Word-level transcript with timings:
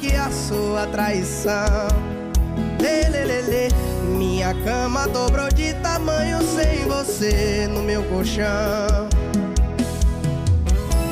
que 0.00 0.16
a 0.16 0.30
sua 0.30 0.86
traição. 0.86 1.88
Lelelele, 2.80 3.68
minha 4.16 4.54
cama 4.64 5.06
dobrou 5.08 5.48
de 5.52 5.74
tamanho 5.74 6.38
sem 6.42 6.88
você 6.88 7.68
no 7.70 7.82
meu 7.82 8.02
colchão. 8.04 9.08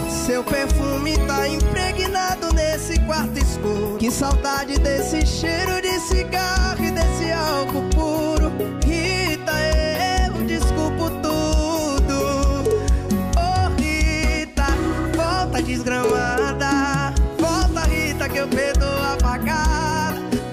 Seu 0.09 0.43
perfume 0.43 1.17
tá 1.27 1.47
impregnado 1.47 2.53
nesse 2.55 2.99
quarto 3.01 3.39
escuro. 3.39 3.97
Que 3.99 4.11
saudade 4.11 4.79
desse 4.79 5.27
cheiro 5.27 5.81
de 5.83 6.01
cigarro 6.01 6.83
e 6.83 6.91
desse 6.91 7.31
álcool 7.31 7.89
puro. 7.95 8.53
Rita, 8.85 9.53
eu 10.27 10.45
desculpo 10.45 11.11
tudo. 11.23 12.65
Oh, 13.37 13.81
Rita, 13.81 14.67
volta 15.15 15.63
desgramada. 15.63 16.38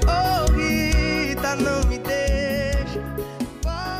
Oh, 0.08 0.52
Rita, 0.52 1.56
não 1.56 1.88
me. 1.90 1.96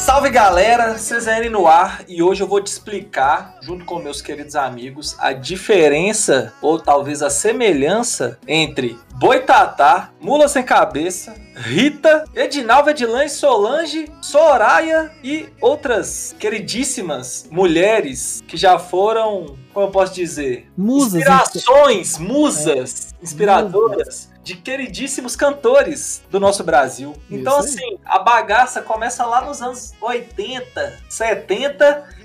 Salve 0.06 0.30
galera, 0.30 0.94
CZN 0.94 1.50
no 1.50 1.66
ar 1.66 2.04
e 2.08 2.22
hoje 2.22 2.44
eu 2.44 2.48
vou 2.48 2.62
te 2.62 2.68
explicar, 2.68 3.58
junto 3.62 3.86
com 3.86 3.98
meus 3.98 4.22
queridos 4.22 4.56
amigos, 4.56 5.16
a 5.18 5.34
diferença 5.34 6.54
ou 6.62 6.78
talvez 6.78 7.24
a 7.24 7.30
semelhança 7.32 8.38
entre 8.48 9.00
Boitatá, 9.16 10.12
Mula 10.22 10.48
Sem 10.48 10.62
Cabeça, 10.62 11.34
Rita, 11.56 12.24
Edinalva 12.36 12.92
Edilane, 12.92 13.30
Solange, 13.30 14.12
Soraya 14.22 15.12
e 15.24 15.50
outras 15.60 16.36
queridíssimas 16.38 17.48
mulheres 17.50 18.44
que 18.48 18.58
já 18.58 18.78
foram, 18.78 19.58
como 19.76 19.88
eu 19.88 19.92
posso 19.92 20.14
dizer, 20.14 20.72
Musas. 20.78 21.16
inspirações, 21.16 22.18
musas, 22.18 23.14
inspiradoras 23.22 24.30
de 24.42 24.56
queridíssimos 24.56 25.36
cantores 25.36 26.24
do 26.32 26.40
nosso 26.40 26.64
Brasil. 26.64 27.14
Então, 27.30 27.60
Isso 27.60 27.78
aí. 27.78 27.84
assim, 27.84 27.98
a 28.06 28.20
bagaça 28.20 28.82
começa 28.82 29.26
lá 29.26 29.42
nos 29.42 29.62
anos 29.62 29.94
80, 30.00 30.94
70 31.10 32.10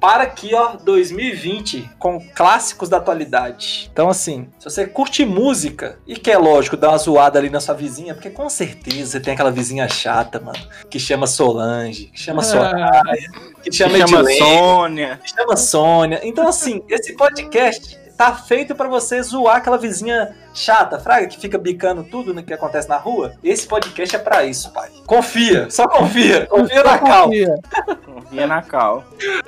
para 0.00 0.22
aqui, 0.24 0.54
ó, 0.54 0.76
2020, 0.76 1.90
com 1.98 2.20
clássicos 2.34 2.88
da 2.88 2.98
atualidade. 2.98 3.88
Então, 3.92 4.08
assim, 4.08 4.48
se 4.58 4.64
você 4.64 4.86
curte 4.86 5.24
música 5.24 5.98
e 6.06 6.16
quer, 6.16 6.38
lógico, 6.38 6.76
dar 6.76 6.90
uma 6.90 6.98
zoada 6.98 7.38
ali 7.38 7.50
na 7.50 7.60
sua 7.60 7.74
vizinha, 7.74 8.14
porque 8.14 8.30
com 8.30 8.48
certeza 8.48 9.12
você 9.12 9.20
tem 9.20 9.34
aquela 9.34 9.50
vizinha 9.50 9.88
chata, 9.88 10.38
mano, 10.40 10.58
que 10.88 10.98
chama 10.98 11.26
Solange, 11.26 12.06
que 12.06 12.20
chama 12.20 12.42
Soraya, 12.42 13.02
que 13.62 13.72
chama, 13.72 13.94
Se 13.94 13.98
chama 13.98 14.20
Edilene, 14.20 14.38
Sônia. 14.38 15.20
que 15.22 15.30
chama 15.30 15.56
Sônia. 15.56 16.20
Então, 16.22 16.46
assim, 16.46 16.82
esse 16.88 17.14
podcast 17.16 17.98
tá 18.18 18.34
feito 18.34 18.74
pra 18.74 18.88
você 18.88 19.22
zoar 19.22 19.58
aquela 19.58 19.78
vizinha 19.78 20.34
chata, 20.52 20.98
fraga, 20.98 21.28
que 21.28 21.38
fica 21.38 21.56
bicando 21.56 22.02
tudo 22.02 22.34
no 22.34 22.42
que 22.42 22.52
acontece 22.52 22.88
na 22.88 22.96
rua. 22.96 23.34
Esse 23.44 23.64
podcast 23.64 24.16
é 24.16 24.18
pra 24.18 24.44
isso, 24.44 24.72
pai. 24.72 24.90
Confia, 25.06 25.70
só 25.70 25.86
confia. 25.86 26.44
Confia 26.46 26.82
na 26.82 26.98
Cal. 26.98 27.24
Confia. 27.26 27.54
Confia 28.04 28.46
na 28.48 28.62
Cal. 28.62 29.04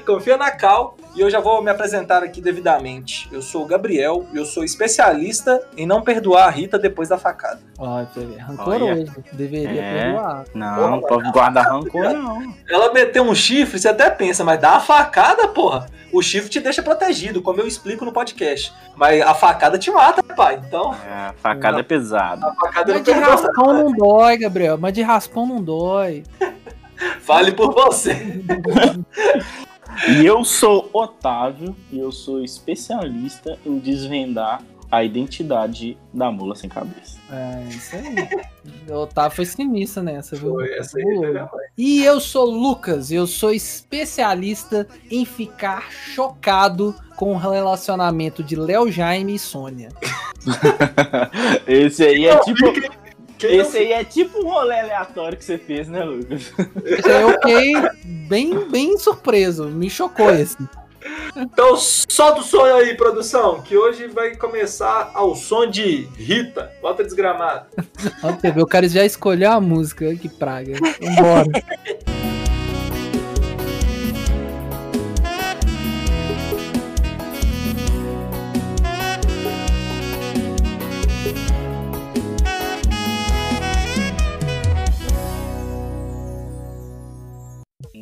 Confia 0.07 0.37
na 0.37 0.51
Cal. 0.53 0.97
E 1.14 1.20
eu 1.20 1.28
já 1.28 1.41
vou 1.41 1.61
me 1.62 1.70
apresentar 1.70 2.22
aqui 2.22 2.41
devidamente. 2.41 3.28
Eu 3.33 3.42
sou 3.42 3.62
o 3.64 3.66
Gabriel 3.66 4.27
e 4.33 4.36
eu 4.36 4.44
sou 4.44 4.62
especialista 4.62 5.61
em 5.77 5.84
não 5.84 6.02
perdoar 6.02 6.47
a 6.47 6.50
Rita 6.50 6.78
depois 6.78 7.08
da 7.08 7.19
facada. 7.19 7.61
Ó, 7.78 8.02
rancoroso. 8.39 9.12
Deveria 9.33 9.83
É. 9.83 10.02
perdoar. 10.05 10.44
Não, 10.55 10.91
não 10.92 11.00
pode 11.00 11.30
guardar 11.33 11.67
rancor, 11.67 12.12
não. 12.12 12.55
Ela 12.69 12.92
meteu 12.92 13.25
um 13.25 13.34
chifre, 13.34 13.78
você 13.78 13.89
até 13.89 14.08
pensa, 14.08 14.45
mas 14.45 14.61
dá 14.61 14.73
uma 14.73 14.80
facada, 14.80 15.48
porra. 15.48 15.86
O 16.12 16.23
chifre 16.23 16.48
te 16.48 16.61
deixa 16.61 16.83
protegido, 16.83 17.42
como 17.42 17.61
eu 17.61 17.67
explico 17.67 18.05
no 18.05 18.12
podcast. 18.12 18.73
Mas 18.96 19.20
a 19.23 19.35
facada 19.35 19.79
te 19.79 19.90
mata, 19.90 20.23
pai. 20.23 20.61
Então, 20.64 20.95
É, 21.08 21.12
a 21.29 21.35
facada 21.36 21.80
é 21.80 21.83
pesada. 21.83 22.46
a 22.46 22.55
facada 22.55 22.92
Mas 22.92 23.06
não 23.06 23.14
de 23.14 23.20
raspão 23.20 23.73
não 23.73 23.92
dói, 23.92 24.36
Gabriel. 24.39 24.79
Mas 24.79 24.92
de 24.92 25.02
raspão 25.02 25.46
não 25.46 25.62
dói. 25.62 26.23
Fale 27.20 27.52
por 27.52 27.73
você. 27.73 28.42
E 30.08 30.24
eu 30.24 30.45
sou 30.45 30.89
Otávio 30.92 31.74
e 31.92 31.98
eu 31.98 32.11
sou 32.11 32.42
especialista 32.42 33.58
em 33.64 33.78
desvendar 33.78 34.62
a 34.90 35.05
identidade 35.05 35.96
da 36.12 36.33
mula 36.33 36.56
sem 36.56 36.68
cabeça. 36.68 37.18
É, 37.30 37.68
isso 37.68 37.95
aí. 37.95 38.29
O 38.89 39.02
Otávio 39.02 39.36
foi 39.36 39.46
sinistro 39.46 40.02
nessa, 40.02 40.34
viu? 40.34 40.55
Foi 40.55 40.73
essa 40.77 40.98
aí, 40.98 41.05
né? 41.05 41.48
E 41.79 42.02
eu 42.02 42.18
sou 42.18 42.50
Lucas, 42.50 43.12
eu 43.12 43.27
sou 43.27 43.52
especialista 43.52 44.89
em 45.11 45.24
ficar 45.24 45.92
chocado 45.92 46.95
com 47.17 47.33
o 47.33 47.36
relacionamento 47.36 48.42
de 48.42 48.56
Léo 48.56 48.90
Jaime 48.90 49.36
e 49.36 49.39
Sônia. 49.39 49.90
Esse 51.67 52.02
aí 52.02 52.27
é 52.27 52.39
tipo. 52.40 52.64
Quem 53.40 53.56
não 53.56 53.64
Esse 53.64 53.78
aí 53.78 53.92
é 53.92 54.05
tipo 54.05 54.39
um 54.39 54.51
rolê 54.51 54.78
aleatório 54.80 55.36
que 55.36 55.45
você 55.45 55.56
fez, 55.56 55.89
né, 55.89 56.05
Lucas? 56.05 56.52
Eu 56.58 57.33
fiquei 57.33 57.73
bem, 58.28 58.68
bem 58.68 58.98
surpreso, 58.98 59.64
me 59.64 59.89
chocou 59.89 60.30
esse. 60.30 60.58
Então 61.34 61.74
solta 61.77 62.40
o 62.40 62.42
som 62.42 62.64
aí, 62.64 62.95
produção, 62.95 63.62
que 63.62 63.74
hoje 63.79 64.08
vai 64.08 64.36
começar 64.36 65.11
ao 65.14 65.34
som 65.34 65.67
de 65.67 66.06
Rita. 66.17 66.70
Bota 66.83 67.02
desgramado. 67.02 67.64
Ó, 68.23 68.61
o 68.61 68.67
cara 68.67 68.86
já 68.86 69.06
escolheu 69.06 69.50
a 69.50 69.61
música, 69.61 70.14
que 70.14 70.29
praga. 70.29 70.74
Vambora. 71.00 71.46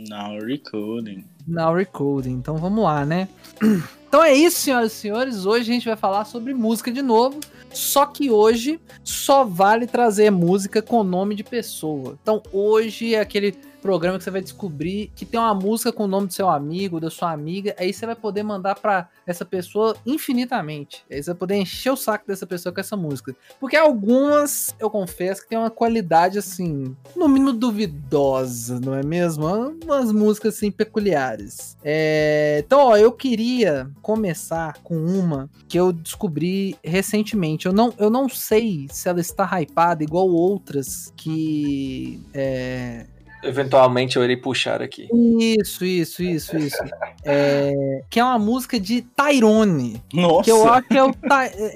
Não, 0.08 0.38
recording. 0.38 1.24
Now 1.46 1.74
recording. 1.74 2.32
Então 2.32 2.56
vamos 2.56 2.82
lá, 2.82 3.04
né? 3.04 3.28
Então 4.08 4.24
é 4.24 4.32
isso, 4.32 4.60
senhoras 4.60 4.92
e 4.92 4.96
senhores. 4.96 5.44
Hoje 5.44 5.70
a 5.70 5.74
gente 5.74 5.84
vai 5.84 5.94
falar 5.94 6.24
sobre 6.24 6.54
música 6.54 6.90
de 6.90 7.02
novo. 7.02 7.40
Só 7.74 8.06
que 8.06 8.30
hoje 8.30 8.80
só 9.04 9.44
vale 9.44 9.86
trazer 9.86 10.30
música 10.30 10.80
com 10.80 11.04
nome 11.04 11.34
de 11.34 11.44
pessoa. 11.44 12.16
Então 12.22 12.42
hoje 12.50 13.14
é 13.14 13.20
aquele 13.20 13.54
programa 13.80 14.18
que 14.18 14.24
você 14.24 14.30
vai 14.30 14.40
descobrir 14.40 15.10
que 15.14 15.24
tem 15.24 15.38
uma 15.38 15.54
música 15.54 15.92
com 15.92 16.04
o 16.04 16.08
nome 16.08 16.26
do 16.26 16.32
seu 16.32 16.48
amigo, 16.48 17.00
da 17.00 17.10
sua 17.10 17.32
amiga. 17.32 17.74
Aí 17.78 17.92
você 17.92 18.06
vai 18.06 18.16
poder 18.16 18.42
mandar 18.42 18.76
pra 18.76 19.08
essa 19.26 19.44
pessoa 19.44 19.96
infinitamente. 20.04 21.04
Aí 21.10 21.22
você 21.22 21.30
vai 21.30 21.38
poder 21.38 21.56
encher 21.56 21.90
o 21.90 21.96
saco 21.96 22.26
dessa 22.26 22.46
pessoa 22.46 22.72
com 22.72 22.80
essa 22.80 22.96
música. 22.96 23.34
Porque 23.60 23.76
algumas, 23.76 24.74
eu 24.78 24.90
confesso, 24.90 25.42
que 25.42 25.48
tem 25.48 25.58
uma 25.58 25.70
qualidade 25.70 26.38
assim, 26.38 26.96
no 27.16 27.28
mínimo 27.28 27.52
duvidosa, 27.52 28.80
não 28.80 28.94
é 28.94 29.02
mesmo? 29.02 29.46
Umas 29.84 30.12
músicas 30.12 30.56
assim 30.56 30.70
peculiares. 30.70 31.76
É, 31.84 32.62
Então, 32.64 32.80
ó, 32.80 32.96
eu 32.96 33.12
queria 33.12 33.90
começar 34.02 34.78
com 34.82 34.96
uma 34.96 35.48
que 35.68 35.78
eu 35.78 35.92
descobri 35.92 36.76
recentemente. 36.82 37.66
Eu 37.66 37.72
não, 37.72 37.92
eu 37.98 38.10
não 38.10 38.28
sei 38.28 38.86
se 38.90 39.08
ela 39.08 39.20
está 39.20 39.44
hypada 39.60 40.02
igual 40.02 40.28
outras 40.28 41.12
que. 41.16 42.20
é, 42.34 43.06
Eventualmente 43.42 44.16
eu 44.16 44.24
irei 44.24 44.36
puxar 44.36 44.82
aqui. 44.82 45.08
Isso, 45.38 45.84
isso, 45.84 46.22
isso, 46.22 46.56
isso. 46.56 46.76
É, 47.24 48.02
Que 48.10 48.20
é 48.20 48.24
uma 48.24 48.38
música 48.38 48.78
de 48.78 49.02
Tyrone. 49.02 50.02
Nossa! 50.12 50.44
Que 50.44 50.50
eu 50.50 50.68
acho 50.68 50.88
que, 50.88 50.96
é 50.96 51.04
o, 51.04 51.14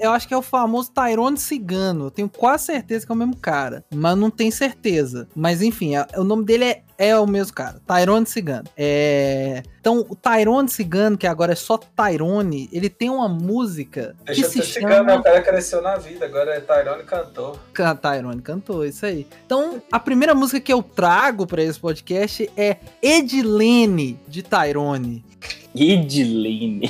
eu 0.01 0.11
acho 0.11 0.27
que 0.27 0.33
é 0.33 0.37
o 0.37 0.41
famoso 0.41 0.91
Tyrone 0.91 1.37
Cigano. 1.37 2.05
Eu 2.05 2.11
tenho 2.11 2.29
quase 2.29 2.65
certeza 2.65 3.05
que 3.05 3.11
é 3.11 3.15
o 3.15 3.17
mesmo 3.17 3.35
cara. 3.37 3.83
Mas 3.93 4.17
não 4.17 4.29
tenho 4.29 4.51
certeza. 4.51 5.27
Mas 5.35 5.61
enfim, 5.61 5.93
o 6.17 6.23
nome 6.23 6.43
dele 6.45 6.65
é, 6.65 6.81
é 6.97 7.17
o 7.17 7.25
mesmo 7.27 7.53
cara. 7.53 7.81
Tyrone 7.87 8.25
Cigano. 8.25 8.65
É, 8.77 9.63
Então, 9.79 10.05
o 10.09 10.15
Tyrone 10.15 10.69
Cigano, 10.69 11.17
que 11.17 11.27
agora 11.27 11.51
é 11.53 11.55
só 11.55 11.77
Tyrone, 11.77 12.69
ele 12.71 12.89
tem 12.89 13.09
uma 13.09 13.27
música 13.27 14.15
que 14.25 14.33
Deixa 14.33 14.49
se 14.49 14.59
eu 14.59 14.63
cigano, 14.65 14.89
né? 14.89 14.95
chama. 15.11 15.15
O 15.19 15.23
cara 15.23 15.41
cresceu 15.41 15.81
na 15.81 15.97
vida, 15.97 16.25
agora 16.25 16.55
é 16.55 16.59
Tyrone 16.59 17.03
cantor. 17.03 17.59
Can- 17.73 17.95
Tyrone 17.95 18.41
cantou, 18.41 18.85
isso 18.85 19.05
aí. 19.05 19.27
Então, 19.45 19.81
a 19.91 19.99
primeira 19.99 20.33
música 20.33 20.59
que 20.59 20.71
eu 20.71 20.81
trago 20.81 21.45
pra 21.45 21.61
esse 21.63 21.79
podcast 21.79 22.49
é 22.55 22.77
Edilene, 23.01 24.19
de 24.27 24.41
Tyrone. 24.43 25.23
Idilene. 25.75 26.89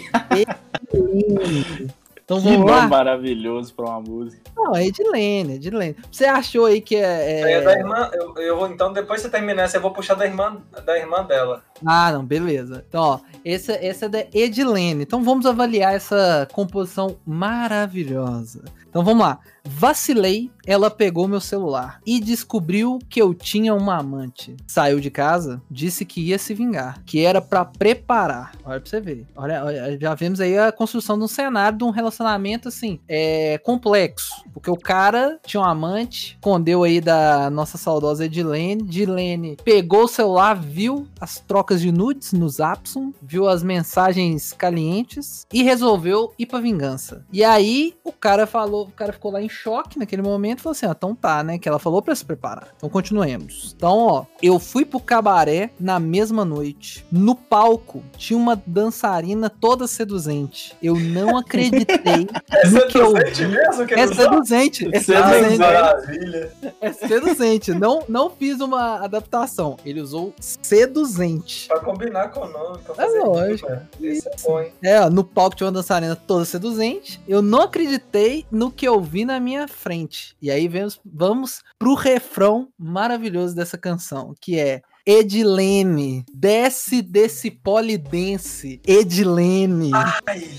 Então 2.25 2.37
Que 2.37 2.43
vamos 2.45 2.59
nome 2.59 2.71
lá? 2.71 2.87
maravilhoso 2.87 3.73
pra 3.73 3.85
uma 3.85 3.99
música. 3.99 4.41
Não, 4.55 4.73
é 4.75 4.85
Edilene, 4.87 5.55
Edilene. 5.55 5.95
Você 6.09 6.25
achou 6.25 6.65
aí 6.65 6.79
que 6.79 6.95
é. 6.95 7.41
É, 7.41 7.51
é- 7.53 7.61
da 7.61 7.73
irmã, 7.73 8.09
eu, 8.13 8.33
eu 8.37 8.57
vou, 8.57 8.67
então 8.67 8.93
depois 8.93 9.21
que 9.21 9.27
você 9.27 9.31
terminar 9.31 9.63
essa, 9.63 9.75
eu 9.77 9.81
vou 9.81 9.91
puxar 9.91 10.13
da 10.15 10.25
irmã, 10.25 10.57
da 10.85 10.97
irmã 10.97 11.23
dela. 11.25 11.63
Ah, 11.85 12.11
não, 12.13 12.23
beleza. 12.25 12.85
Então, 12.87 13.01
ó, 13.01 13.19
esse, 13.43 13.73
esse 13.73 14.05
é 14.05 14.09
da 14.09 14.25
Edilene. 14.33 15.03
Então 15.03 15.21
vamos 15.23 15.45
avaliar 15.45 15.93
essa 15.93 16.47
composição 16.53 17.17
maravilhosa. 17.25 18.63
Então 18.87 19.03
vamos 19.03 19.23
lá. 19.23 19.39
Vacilei, 19.65 20.51
ela 20.65 20.89
pegou 20.89 21.27
meu 21.27 21.41
celular 21.41 21.99
e 22.05 22.19
descobriu 22.19 22.99
que 23.09 23.21
eu 23.21 23.33
tinha 23.33 23.73
uma 23.73 23.97
amante. 23.97 24.55
Saiu 24.67 24.99
de 24.99 25.09
casa, 25.09 25.61
disse 25.69 26.05
que 26.05 26.21
ia 26.21 26.37
se 26.37 26.53
vingar, 26.53 27.01
que 27.05 27.23
era 27.23 27.41
pra 27.41 27.65
preparar. 27.65 28.51
Olha 28.63 28.79
pra 28.79 28.89
você 28.89 28.99
ver. 28.99 29.27
Olha, 29.35 29.63
olha, 29.63 29.97
já 29.99 30.13
vemos 30.15 30.39
aí 30.39 30.57
a 30.57 30.71
construção 30.71 31.17
de 31.17 31.23
um 31.23 31.27
cenário 31.27 31.77
de 31.77 31.83
um 31.83 31.89
relacionamento 31.89 32.13
relacionamento, 32.13 32.67
assim, 32.67 32.99
é, 33.07 33.57
complexo. 33.59 34.43
Porque 34.53 34.69
o 34.69 34.77
cara 34.77 35.39
tinha 35.45 35.61
um 35.61 35.65
amante, 35.65 36.37
escondeu 36.39 36.83
aí 36.83 37.01
da 37.01 37.49
nossa 37.49 37.77
saudosa 37.77 38.25
Edilene. 38.25 38.83
Edilene 38.83 39.57
pegou 39.63 40.03
o 40.03 40.07
celular, 40.07 40.55
viu 40.55 41.07
as 41.19 41.39
trocas 41.39 41.81
de 41.81 41.91
nudes 41.91 42.33
no 42.33 42.47
Zapson, 42.47 43.13
viu 43.21 43.47
as 43.47 43.63
mensagens 43.63 44.53
calientes 44.53 45.45
e 45.51 45.63
resolveu 45.63 46.33
ir 46.37 46.45
pra 46.45 46.59
vingança. 46.59 47.25
E 47.31 47.43
aí, 47.43 47.95
o 48.03 48.11
cara 48.11 48.45
falou, 48.45 48.85
o 48.85 48.91
cara 48.91 49.13
ficou 49.13 49.31
lá 49.31 49.41
em 49.41 49.49
choque 49.53 49.97
naquele 49.99 50.21
momento 50.21 50.59
e 50.59 50.61
falou 50.61 50.71
assim: 50.73 50.85
ah, 50.85 50.93
então 50.97 51.15
tá, 51.15 51.43
né? 51.43 51.57
Que 51.57 51.67
ela 51.69 51.79
falou 51.79 52.01
pra 52.01 52.15
se 52.15 52.25
preparar. 52.25 52.69
Então 52.75 52.89
continuemos. 52.89 53.73
Então, 53.77 53.97
ó, 53.97 54.25
eu 54.41 54.59
fui 54.59 54.83
pro 54.85 54.99
cabaré 54.99 55.71
na 55.79 55.99
mesma 55.99 56.43
noite. 56.43 57.05
No 57.11 57.35
palco, 57.35 58.03
tinha 58.17 58.37
uma 58.37 58.61
dançarina 58.65 59.49
toda 59.49 59.87
seduzente. 59.87 60.75
Eu 60.81 60.95
não 60.95 61.37
acreditei 61.37 62.27
É 62.51 62.67
no 62.67 62.87
que 62.87 62.97
eu 62.97 63.11
seduzente 63.11 63.45
mesmo? 63.47 63.85
Que 63.87 63.93
É 63.93 64.07
sabe? 64.07 64.15
seduzente. 64.21 64.89
É 64.95 64.99
seduzente. 64.99 65.57
maravilha. 65.59 66.51
É 66.81 66.91
seduzente. 66.93 67.71
Não, 67.73 68.03
não 68.09 68.29
fiz 68.29 68.59
uma 68.59 69.03
adaptação. 69.03 69.77
Ele 69.85 70.01
usou 70.01 70.33
seduzente. 70.39 71.67
Pra 71.67 71.79
combinar 71.79 72.29
com 72.29 72.41
o 72.41 72.47
nome, 72.51 72.79
pra 72.79 73.03
É 73.03 73.07
lógico. 73.07 73.67
rima. 73.69 73.89
Esse 74.01 74.27
é 74.27 74.31
bom, 74.43 74.59
hein? 74.59 74.71
É, 74.81 75.01
ó, 75.01 75.09
no 75.09 75.23
palco 75.23 75.55
tinha 75.55 75.67
uma 75.67 75.73
dançarina 75.73 76.15
toda 76.15 76.45
seduzente. 76.45 77.21
Eu 77.27 77.41
não 77.41 77.61
acreditei 77.61 78.45
no 78.51 78.71
que 78.71 78.87
eu 78.87 78.99
vi 79.01 79.25
na 79.25 79.39
minha 79.43 79.67
frente. 79.67 80.35
E 80.41 80.49
aí 80.49 80.67
vamos, 80.67 80.99
vamos 81.05 81.61
pro 81.77 81.93
refrão 81.93 82.69
maravilhoso 82.77 83.55
dessa 83.55 83.77
canção, 83.77 84.33
que 84.39 84.57
é 84.57 84.81
Edilene, 85.05 86.25
desce 86.33 87.01
desse 87.01 87.51
polidense. 87.51 88.79
Edilene, 88.87 89.91
Ai, 89.93 90.49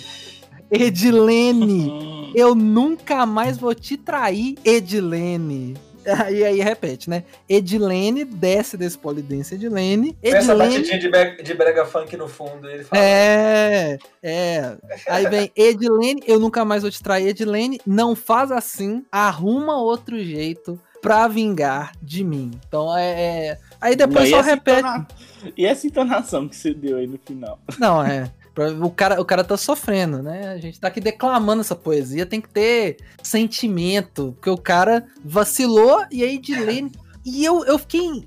Edilene, 0.70 2.32
eu 2.36 2.54
nunca 2.54 3.24
mais 3.24 3.56
vou 3.56 3.74
te 3.74 3.96
trair, 3.96 4.56
Edilene. 4.64 5.74
E 6.30 6.44
aí 6.44 6.60
repete, 6.60 7.08
né? 7.08 7.24
Edilene, 7.48 8.24
desce 8.24 8.76
desse 8.76 8.98
polidense, 8.98 9.54
Edilene. 9.54 10.16
essa 10.22 10.52
Edilene, 10.52 10.58
batidinha 10.76 10.98
de, 10.98 11.08
be- 11.10 11.42
de 11.42 11.54
brega 11.54 11.84
funk 11.86 12.16
no 12.16 12.28
fundo. 12.28 12.68
Ele 12.68 12.84
fala, 12.84 13.02
É, 13.02 13.98
é. 14.22 14.76
Aí 15.08 15.26
vem 15.28 15.50
Edilene, 15.56 16.22
eu 16.26 16.38
nunca 16.38 16.64
mais 16.64 16.82
vou 16.82 16.90
te 16.90 17.02
trair, 17.02 17.28
Edilene, 17.28 17.80
não 17.86 18.14
faz 18.14 18.50
assim, 18.52 19.04
arruma 19.10 19.76
outro 19.80 20.22
jeito 20.22 20.78
pra 21.00 21.28
vingar 21.28 21.92
de 22.02 22.24
mim. 22.24 22.50
Então 22.68 22.96
é. 22.96 23.48
é- 23.48 23.58
Aí 23.80 23.94
depois 23.96 24.28
e 24.28 24.30
só 24.30 24.38
essa 24.40 24.50
repete. 24.50 24.78
entona- 24.80 25.06
E 25.56 25.66
essa 25.66 25.86
entonação 25.86 26.48
que 26.48 26.56
você 26.56 26.72
deu 26.72 26.96
aí 26.96 27.06
no 27.06 27.18
final? 27.18 27.58
Não, 27.78 28.02
é. 28.02 28.30
O 28.82 28.90
cara, 28.90 29.20
o 29.20 29.24
cara 29.24 29.42
tá 29.42 29.56
sofrendo, 29.56 30.22
né? 30.22 30.48
A 30.48 30.58
gente 30.58 30.78
tá 30.78 30.88
aqui 30.88 31.00
declamando 31.00 31.60
essa 31.60 31.74
poesia, 31.74 32.24
tem 32.26 32.40
que 32.40 32.48
ter 32.48 32.98
sentimento, 33.22 34.32
porque 34.34 34.50
o 34.50 34.56
cara 34.58 35.06
vacilou 35.24 36.04
e 36.10 36.22
aí 36.22 36.36
Edilene. 36.36 36.90
E 37.26 37.42
eu, 37.42 37.64
eu 37.64 37.78
fiquei. 37.78 38.02
em- 38.02 38.26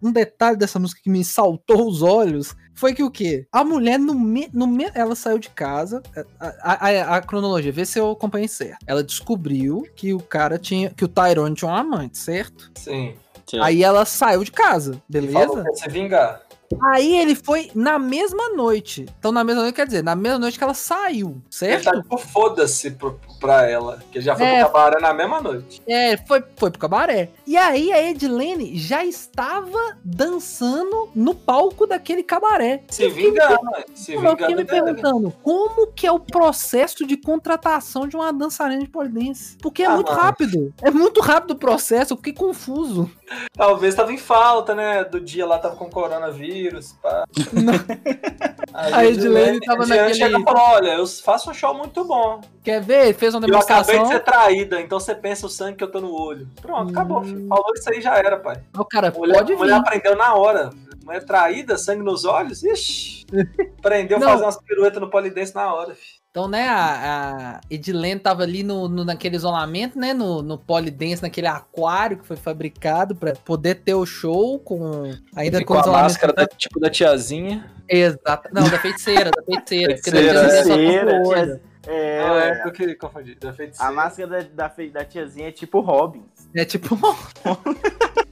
Um 0.00 0.12
detalhe 0.12 0.56
dessa 0.56 0.78
música 0.78 1.00
que 1.02 1.10
me 1.10 1.24
saltou 1.24 1.88
os 1.88 2.02
olhos 2.02 2.54
foi 2.72 2.94
que 2.94 3.02
o 3.02 3.10
quê? 3.10 3.48
A 3.50 3.64
mulher, 3.64 3.98
no 3.98 4.14
me, 4.14 4.48
no 4.52 4.64
me, 4.64 4.88
ela 4.94 5.16
saiu 5.16 5.40
de 5.40 5.48
casa. 5.50 6.00
A, 6.38 6.86
a- 6.88 7.16
a 7.16 7.20
cronologia, 7.20 7.72
vê 7.72 7.84
se 7.84 7.98
eu 7.98 8.12
acompanhei 8.12 8.46
certo. 8.46 8.78
Ela 8.86 9.02
descobriu 9.02 9.84
que 9.96 10.14
o 10.14 10.20
cara 10.20 10.56
tinha. 10.56 10.88
Que 10.90 11.04
o 11.04 11.08
Tyrone 11.08 11.56
tinha 11.56 11.68
um 11.68 11.74
amante, 11.74 12.16
certo? 12.16 12.70
Sim. 12.76 13.16
Aí 13.60 13.82
ela 13.82 14.04
saiu 14.04 14.44
de 14.44 14.52
casa, 14.52 14.92
Ele 15.12 15.26
beleza? 15.26 15.48
falou 15.48 15.64
pra 15.64 15.74
se 15.74 15.88
vingar. 15.88 16.42
Aí 16.82 17.16
ele 17.18 17.34
foi 17.34 17.70
na 17.74 17.98
mesma 17.98 18.50
noite. 18.50 19.06
Então, 19.18 19.30
na 19.32 19.44
mesma 19.44 19.62
noite, 19.62 19.74
quer 19.74 19.86
dizer, 19.86 20.02
na 20.02 20.14
mesma 20.16 20.38
noite 20.38 20.58
que 20.58 20.64
ela 20.64 20.74
saiu, 20.74 21.28
Ele 21.28 21.42
certo? 21.50 21.84
tá 21.84 21.92
tipo 22.02 22.18
foda-se 22.18 22.96
pra 23.40 23.68
ela. 23.68 24.02
Que 24.10 24.18
ele 24.18 24.24
já 24.24 24.34
foi 24.36 24.46
É. 24.46 24.64
pro 24.64 24.72
cabaré 24.72 25.00
na 25.00 25.12
mesma 25.14 25.40
noite. 25.40 25.82
É, 25.86 26.16
foi, 26.26 26.42
foi 26.56 26.70
pro 26.70 26.80
cabaré. 26.80 27.30
E 27.46 27.56
aí 27.56 27.92
a 27.92 28.02
Edilene 28.10 28.76
já 28.76 29.04
estava 29.04 29.78
dançando 30.04 31.08
no 31.14 31.34
palco 31.34 31.86
daquele 31.86 32.22
cabaré. 32.22 32.82
Se 32.88 33.08
vingando. 33.08 33.58
Se 33.94 34.12
Eu 34.14 34.20
fiquei 34.20 34.32
vingando 34.46 34.56
me 34.56 34.64
dele. 34.64 34.64
perguntando, 34.64 35.32
como 35.42 35.86
que 35.88 36.06
é 36.06 36.12
o 36.12 36.18
processo 36.18 37.06
de 37.06 37.16
contratação 37.16 38.08
de 38.08 38.16
uma 38.16 38.32
dançarina 38.32 38.82
de 38.82 38.88
polidense? 38.88 39.56
Porque 39.58 39.82
é 39.82 39.86
Ah, 39.86 39.94
muito 39.94 40.10
mano. 40.10 40.20
rápido. 40.22 40.74
É 40.82 40.90
muito 40.90 41.20
rápido 41.20 41.52
o 41.52 41.56
processo, 41.56 42.12
eu 42.12 42.16
fiquei 42.16 42.32
confuso. 42.32 43.10
Talvez 43.54 43.94
tava 43.94 44.12
em 44.12 44.18
falta, 44.18 44.74
né? 44.74 45.04
Do 45.04 45.20
dia 45.20 45.44
lá 45.46 45.58
tava 45.58 45.76
com 45.76 45.90
coronavírus. 45.90 46.92
Pá. 47.02 47.24
A 48.72 49.04
Edilene 49.06 49.58
tava 49.60 49.86
naquele- 49.86 50.14
chegou 50.14 50.40
e 50.40 50.44
falou: 50.44 50.62
Olha, 50.62 50.90
eu 50.94 51.06
faço 51.06 51.50
um 51.50 51.54
show 51.54 51.72
muito 51.74 52.04
bom. 52.04 52.40
Quer 52.62 52.82
ver? 52.82 53.14
Fez 53.14 53.34
uma 53.34 53.46
Eu 53.46 53.56
acabei 53.56 53.84
de 53.84 53.86
demonstração. 53.92 54.06
ser 54.06 54.20
traída, 54.20 54.80
então 54.80 55.00
você 55.00 55.14
pensa 55.14 55.46
o 55.46 55.48
sangue 55.48 55.78
que 55.78 55.84
eu 55.84 55.90
tô 55.90 56.00
no 56.00 56.12
olho. 56.12 56.46
Pronto, 56.60 56.90
acabou. 56.90 57.20
Hum. 57.20 57.24
filho. 57.24 57.48
Falou 57.48 57.72
isso 57.74 57.90
aí 57.90 58.00
já 58.00 58.16
era, 58.16 58.38
pai. 58.38 58.62
O 58.76 58.84
cara, 58.84 59.10
mulher, 59.10 59.34
pode 59.38 59.54
mulher 59.54 59.74
vir. 59.74 59.80
aprendeu 59.80 60.16
na 60.16 60.34
hora. 60.34 60.70
Mulher 61.04 61.24
traída, 61.24 61.78
sangue 61.78 62.02
nos 62.02 62.24
olhos, 62.24 62.62
ixi. 62.64 63.24
Aprendeu 63.78 64.18
a 64.18 64.20
fazer 64.20 64.42
umas 64.42 64.60
piruetas 64.60 65.00
no 65.00 65.08
polidense 65.08 65.54
na 65.54 65.72
hora, 65.72 65.94
filho. 65.94 66.15
Então, 66.36 66.48
né, 66.48 66.68
a, 66.68 67.56
a 67.56 67.60
Edilene 67.70 68.20
tava 68.20 68.42
ali 68.42 68.62
no, 68.62 68.90
no- 68.90 69.06
naquele 69.06 69.36
isolamento, 69.36 69.98
né, 69.98 70.12
no, 70.12 70.42
no 70.42 70.58
polidense, 70.58 71.22
naquele 71.22 71.46
aquário 71.46 72.18
que 72.18 72.26
foi 72.26 72.36
fabricado 72.36 73.16
pra 73.16 73.32
poder 73.32 73.76
ter 73.76 73.94
o 73.94 74.04
show 74.04 74.58
com 74.58 75.14
ainda 75.34 75.64
com, 75.64 75.72
com 75.72 75.78
a 75.80 75.86
máscara 75.92 76.34
da, 76.34 76.46
tipo 76.46 76.78
da 76.78 76.90
tiazinha. 76.90 77.64
Exato. 77.88 78.50
Não, 78.52 78.68
da 78.68 78.78
feiticeira, 78.78 79.30
da 79.30 79.42
feiticeira. 79.42 79.94
porque 79.94 80.10
da 80.10 80.18
Feiticeira, 80.18 80.64
só 80.64 80.74
Feiticeira, 80.74 81.60
É, 81.86 82.20
Ah, 82.20 82.44
é, 82.44 82.68
eu 82.68 82.72
que 82.72 82.94
confundi. 82.96 83.34
Da 83.36 83.54
feiticeira. 83.54 83.90
a 83.90 83.94
máscara 83.94 84.28
da, 84.54 84.68
da, 84.68 84.74
da 84.92 85.04
tiazinha 85.06 85.48
é 85.48 85.52
tipo 85.52 85.80
Robin. 85.80 86.22
É 86.54 86.66
tipo, 86.66 86.98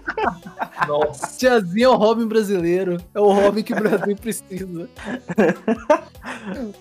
Nossa. 0.89 1.37
tiazinha 1.39 1.87
é 1.87 1.89
o 1.89 1.95
Robin 1.97 2.27
brasileiro. 2.27 2.99
É 3.15 3.21
o 3.21 3.33
Robin 3.33 3.63
que 3.63 3.73
o 3.73 3.77
Brasil 3.77 4.17
precisa. 4.17 4.89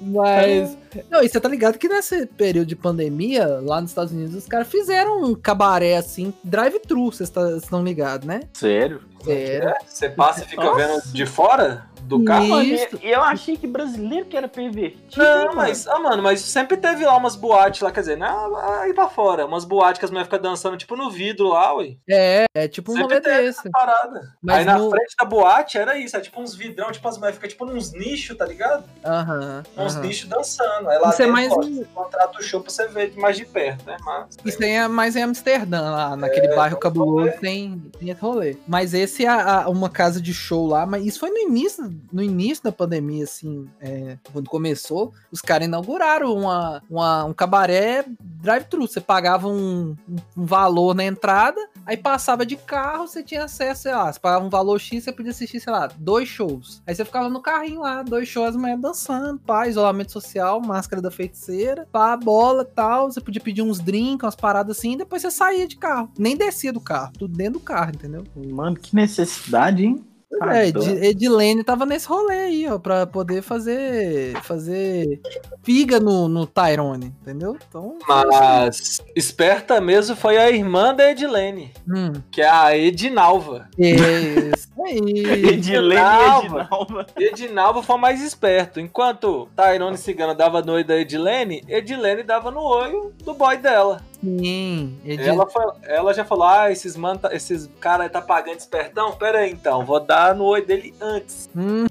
Mas. 0.02 0.78
Não, 1.10 1.22
e 1.24 1.30
você 1.30 1.40
tá 1.40 1.50
ligado 1.50 1.78
que 1.78 1.88
nesse 1.88 2.26
período 2.26 2.68
de 2.68 2.76
pandemia, 2.76 3.60
lá 3.62 3.82
nos 3.82 3.92
Estados 3.92 4.12
Unidos, 4.14 4.36
os 4.36 4.46
caras 4.46 4.68
fizeram 4.68 5.24
um 5.24 5.36
cabaré 5.36 5.98
assim, 5.98 6.34
drive-thru, 6.44 7.12
vocês 7.12 7.30
tá- 7.30 7.42
vocês 7.42 7.64
estão 7.64 7.84
ligados, 7.84 8.28
né? 8.28 8.42
Sério? 8.54 9.02
Sério. 9.24 9.70
É, 9.70 9.76
Você 9.88 10.10
passa 10.10 10.44
e 10.44 10.48
fica 10.48 10.64
Nossa. 10.64 10.76
vendo 10.88 11.14
de 11.14 11.26
fora 11.26 11.86
do 12.04 12.24
carro. 12.24 12.48
Mano, 12.48 12.64
Isso. 12.64 13.00
e 13.02 13.10
eu 13.10 13.22
achei 13.22 13.56
que 13.58 13.66
brasileiro 13.68 14.26
que 14.26 14.36
era 14.38 14.48
pervertido. 14.48 15.24
Não, 15.24 15.42
hein, 15.50 15.50
mas, 15.56 15.88
ah, 15.88 16.00
mano, 16.00 16.22
mas 16.22 16.42
sempre 16.42 16.78
teve 16.78 17.06
lá 17.06 17.16
umas 17.16 17.36
boates 17.36 17.82
lá, 17.82 17.92
quer 17.92 18.02
dizer, 18.02 18.18
não, 18.18 18.56
aí 18.82 18.94
pra 18.94 19.08
fora, 19.08 19.46
umas 19.46 19.66
boates 19.66 20.00
que 20.00 20.06
as 20.06 20.12
mulheres 20.12 20.28
ficam 20.28 20.42
dançando, 20.42 20.78
tipo, 20.78 20.96
no 20.96 21.10
vidro 21.10 21.48
lá, 21.50 21.74
ué. 21.76 21.96
É, 22.10 22.46
é 22.54 22.68
tipo 22.68 22.92
um 22.92 22.96
Sempre 22.96 23.18
rolê 23.18 23.22
desse. 23.22 23.60
essa 23.60 23.70
parada. 23.72 24.22
Mas 24.42 24.58
aí 24.60 24.66
na 24.66 24.78
no- 24.78 24.90
frente 24.90 25.16
da 25.20 25.26
boate 25.26 25.78
era 25.78 25.98
isso, 25.98 26.16
é 26.18 26.20
tipo 26.22 26.42
uns 26.42 26.54
vidrão, 26.56 26.92
tipo, 26.92 27.08
as 27.08 27.18
mulheres 27.18 27.36
ficam 27.38 27.50
tipo 27.50 27.66
nos 27.66 27.92
nichos, 27.94 28.38
tá 28.38 28.46
ligado? 28.46 28.84
Aham. 29.06 29.64
Uns 29.78 29.96
aham. 29.96 30.06
nichos 30.06 30.28
dançando. 30.30 30.90
Aí 30.90 31.00
lá 31.00 31.10
Isso 31.10 31.22
é 31.24 31.28
mais 31.28 31.52
ó, 31.52 31.60
um- 31.60 31.76
você 31.78 31.86
contrata 31.94 32.38
o 32.40 32.44
show 32.44 32.62
pra 32.62 32.72
você 32.72 32.88
ver 32.88 33.14
mais 33.18 33.38
de 33.38 33.46
perto, 33.46 33.86
né? 33.86 33.98
Mas, 34.06 34.38
Isso 34.46 34.64
aí 34.64 34.72
é 34.72 34.88
mais 34.88 35.16
em 35.16 35.24
Amsterdã, 35.24 35.82
lá 35.82 36.16
naquele 36.16 36.48
É, 36.48 36.56
bairro 36.56 36.78
então, 36.78 36.80
cabuloso, 36.80 37.20
rolê. 37.28 37.32
tem, 37.38 37.80
tem 38.00 38.10
esse 38.10 38.22
rolê. 38.22 38.58
Mas 38.68 38.94
esse 38.94 39.26
é 39.26 39.30
a- 39.30 39.64
a- 39.64 39.70
uma 39.70 39.90
casa 39.90 40.22
de 40.22 40.34
show 40.34 40.68
lá, 40.68 40.86
mas 40.86 41.06
isso 41.06 41.20
foi 41.20 41.30
no 41.30 41.38
início, 41.38 41.93
no 42.12 42.22
início 42.22 42.64
da 42.64 42.72
pandemia, 42.72 43.24
assim, 43.24 43.68
é, 43.80 44.18
quando 44.32 44.50
começou, 44.50 45.14
os 45.32 45.42
caras 45.42 45.68
inauguraram 45.68 46.34
uma, 46.34 46.82
uma- 46.90 47.26
um 47.26 47.34
cabaré 47.34 48.06
drive-thru. 48.20 48.88
Você 48.88 49.00
pagava 49.02 49.48
um, 49.48 49.96
um 50.38 50.46
valor 50.46 50.94
na 50.94 51.04
entrada, 51.06 51.60
aí 51.86 51.96
passava 51.98 52.46
de 52.46 52.56
carro, 52.56 53.08
você 53.08 53.24
tinha 53.24 53.44
acesso, 53.46 53.84
sei 53.84 53.94
lá, 53.94 54.12
você 54.12 54.20
pagava 54.20 54.46
um 54.46 54.50
valor 54.50 54.80
X, 54.80 55.04
você 55.04 55.12
podia 55.12 55.32
assistir, 55.32 55.60
sei 55.60 55.72
lá, 55.72 55.88
dois 55.98 56.28
shows. 56.28 56.82
Aí 56.86 56.94
você 56.96 57.06
ficava 57.06 57.30
no 57.30 57.42
carrinho 57.42 57.82
lá, 57.82 58.02
dois 58.04 58.28
shows, 58.28 58.50
as 58.50 58.56
mulheres 58.56 58.82
dançando, 58.82 59.40
pá, 59.40 59.68
isolamento 59.68 60.12
social, 60.12 60.60
máscara 60.62 61.02
da 61.02 61.12
feiticeira, 61.12 61.88
pá, 61.92 62.16
bola 62.18 62.66
tal. 62.66 63.12
Você 63.12 63.22
podia 63.22 63.42
pedir 63.42 63.62
uns 63.62 63.80
drinks, 63.80 64.24
umas 64.24 64.36
paradas 64.36 64.78
assim, 64.78 64.94
e 64.94 64.98
depois 64.98 65.22
você 65.22 65.32
saía 65.32 65.68
de 65.68 65.78
carro. 65.78 66.12
Nem 66.18 66.36
descia 66.36 66.74
do 66.74 66.80
carro, 66.82 67.14
tudo 67.18 67.36
dentro 67.36 67.54
do 67.54 67.60
carro, 67.60 67.92
entendeu? 67.96 68.24
Mano, 68.36 68.76
que 68.78 68.96
necessidade, 68.96 69.86
hein? 69.86 70.04
Tá 70.40 70.58
é. 70.58 70.68
Ed- 70.68 71.06
Edilene 71.06 71.64
tava 71.64 71.86
nesse 71.86 72.08
rolê 72.08 72.34
aí, 72.40 72.68
ó, 72.70 72.78
pra 72.80 73.06
poder 73.06 73.42
fazer 73.42 74.36
fazer 74.42 75.22
figa 75.64 76.00
no, 76.00 76.28
no 76.28 76.46
Tyrone, 76.46 77.14
entendeu? 77.22 77.58
Então, 77.70 77.98
mas 78.08 79.02
esperta 79.16 79.80
mesmo 79.80 80.16
foi 80.16 80.38
a 80.38 80.50
irmã 80.50 80.94
da 80.94 81.10
Edilene, 81.12 81.72
hum, 81.88 82.14
que 82.32 82.42
é 82.42 82.50
a 82.50 82.78
Edinalva. 82.78 83.68
isso 83.78 84.68
aí. 84.86 85.00
Edilene 85.54 86.02
e 86.02 86.46
Edinalva. 86.46 87.08
Edinalva 87.16 87.84
foi 87.84 87.98
mais 87.98 88.22
esperto. 88.22 88.80
Enquanto 88.80 89.48
Tairone 89.56 89.98
Cigana 89.98 90.34
dava 90.36 90.62
no 90.62 90.74
olho 90.74 90.86
da 90.86 90.98
Edilene, 90.98 91.64
Edilene 91.68 92.24
dava 92.24 92.52
no 92.52 92.62
olho 92.62 93.14
do 93.24 93.34
boy 93.34 93.58
dela. 93.58 94.02
Sim. 94.24 94.98
Ela, 95.06 95.46
foi- 95.50 95.72
ela 95.84 96.14
já 96.14 96.24
falou: 96.24 96.46
ah, 96.48 96.72
esses, 96.72 96.96
man, 96.96 97.18
tá- 97.18 97.34
esses 97.36 97.70
cara 97.82 98.08
tá 98.10 98.22
pagando 98.22 98.58
espertão? 98.58 99.12
Pera 99.14 99.40
aí 99.40 99.52
então, 99.52 99.86
vou 99.86 100.00
dar 100.00 100.34
no 100.34 100.46
olho 100.46 100.66
dele 100.66 100.94
antes. 101.02 101.50
Uhum. 101.54 101.88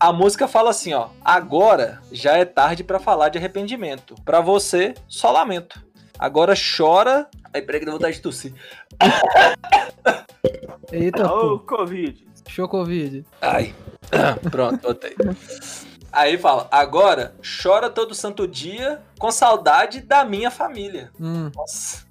A 0.00 0.12
música 0.12 0.48
fala 0.48 0.70
assim, 0.70 0.92
ó. 0.92 1.08
Agora 1.24 2.00
já 2.10 2.32
é 2.36 2.44
tarde 2.44 2.82
pra 2.82 2.98
falar 2.98 3.28
de 3.28 3.38
arrependimento. 3.38 4.16
Pra 4.24 4.40
você, 4.40 4.94
só 5.06 5.30
lamento. 5.30 5.80
Agora 6.18 6.54
chora. 6.76 7.28
Aí, 7.54 7.62
peraí 7.62 7.78
que 7.80 7.86
deu 7.86 7.94
vontade 7.94 8.16
de 8.16 8.22
tossir. 8.22 8.52
Eita, 10.90 11.26
Ô, 11.32 11.58
pô. 11.60 11.76
Covid. 11.76 12.26
Show 12.48 12.68
Covid. 12.68 13.24
Ai. 13.40 13.74
Pronto, 14.50 14.78
botei. 14.82 15.14
Aí 16.18 16.36
fala, 16.36 16.66
agora 16.72 17.36
chora 17.62 17.88
todo 17.88 18.12
santo 18.12 18.48
dia 18.48 19.00
com 19.20 19.30
saudade 19.30 20.00
da 20.00 20.24
minha 20.24 20.50
família. 20.50 21.12
Hum. 21.18 21.48
Nossa. 21.54 22.04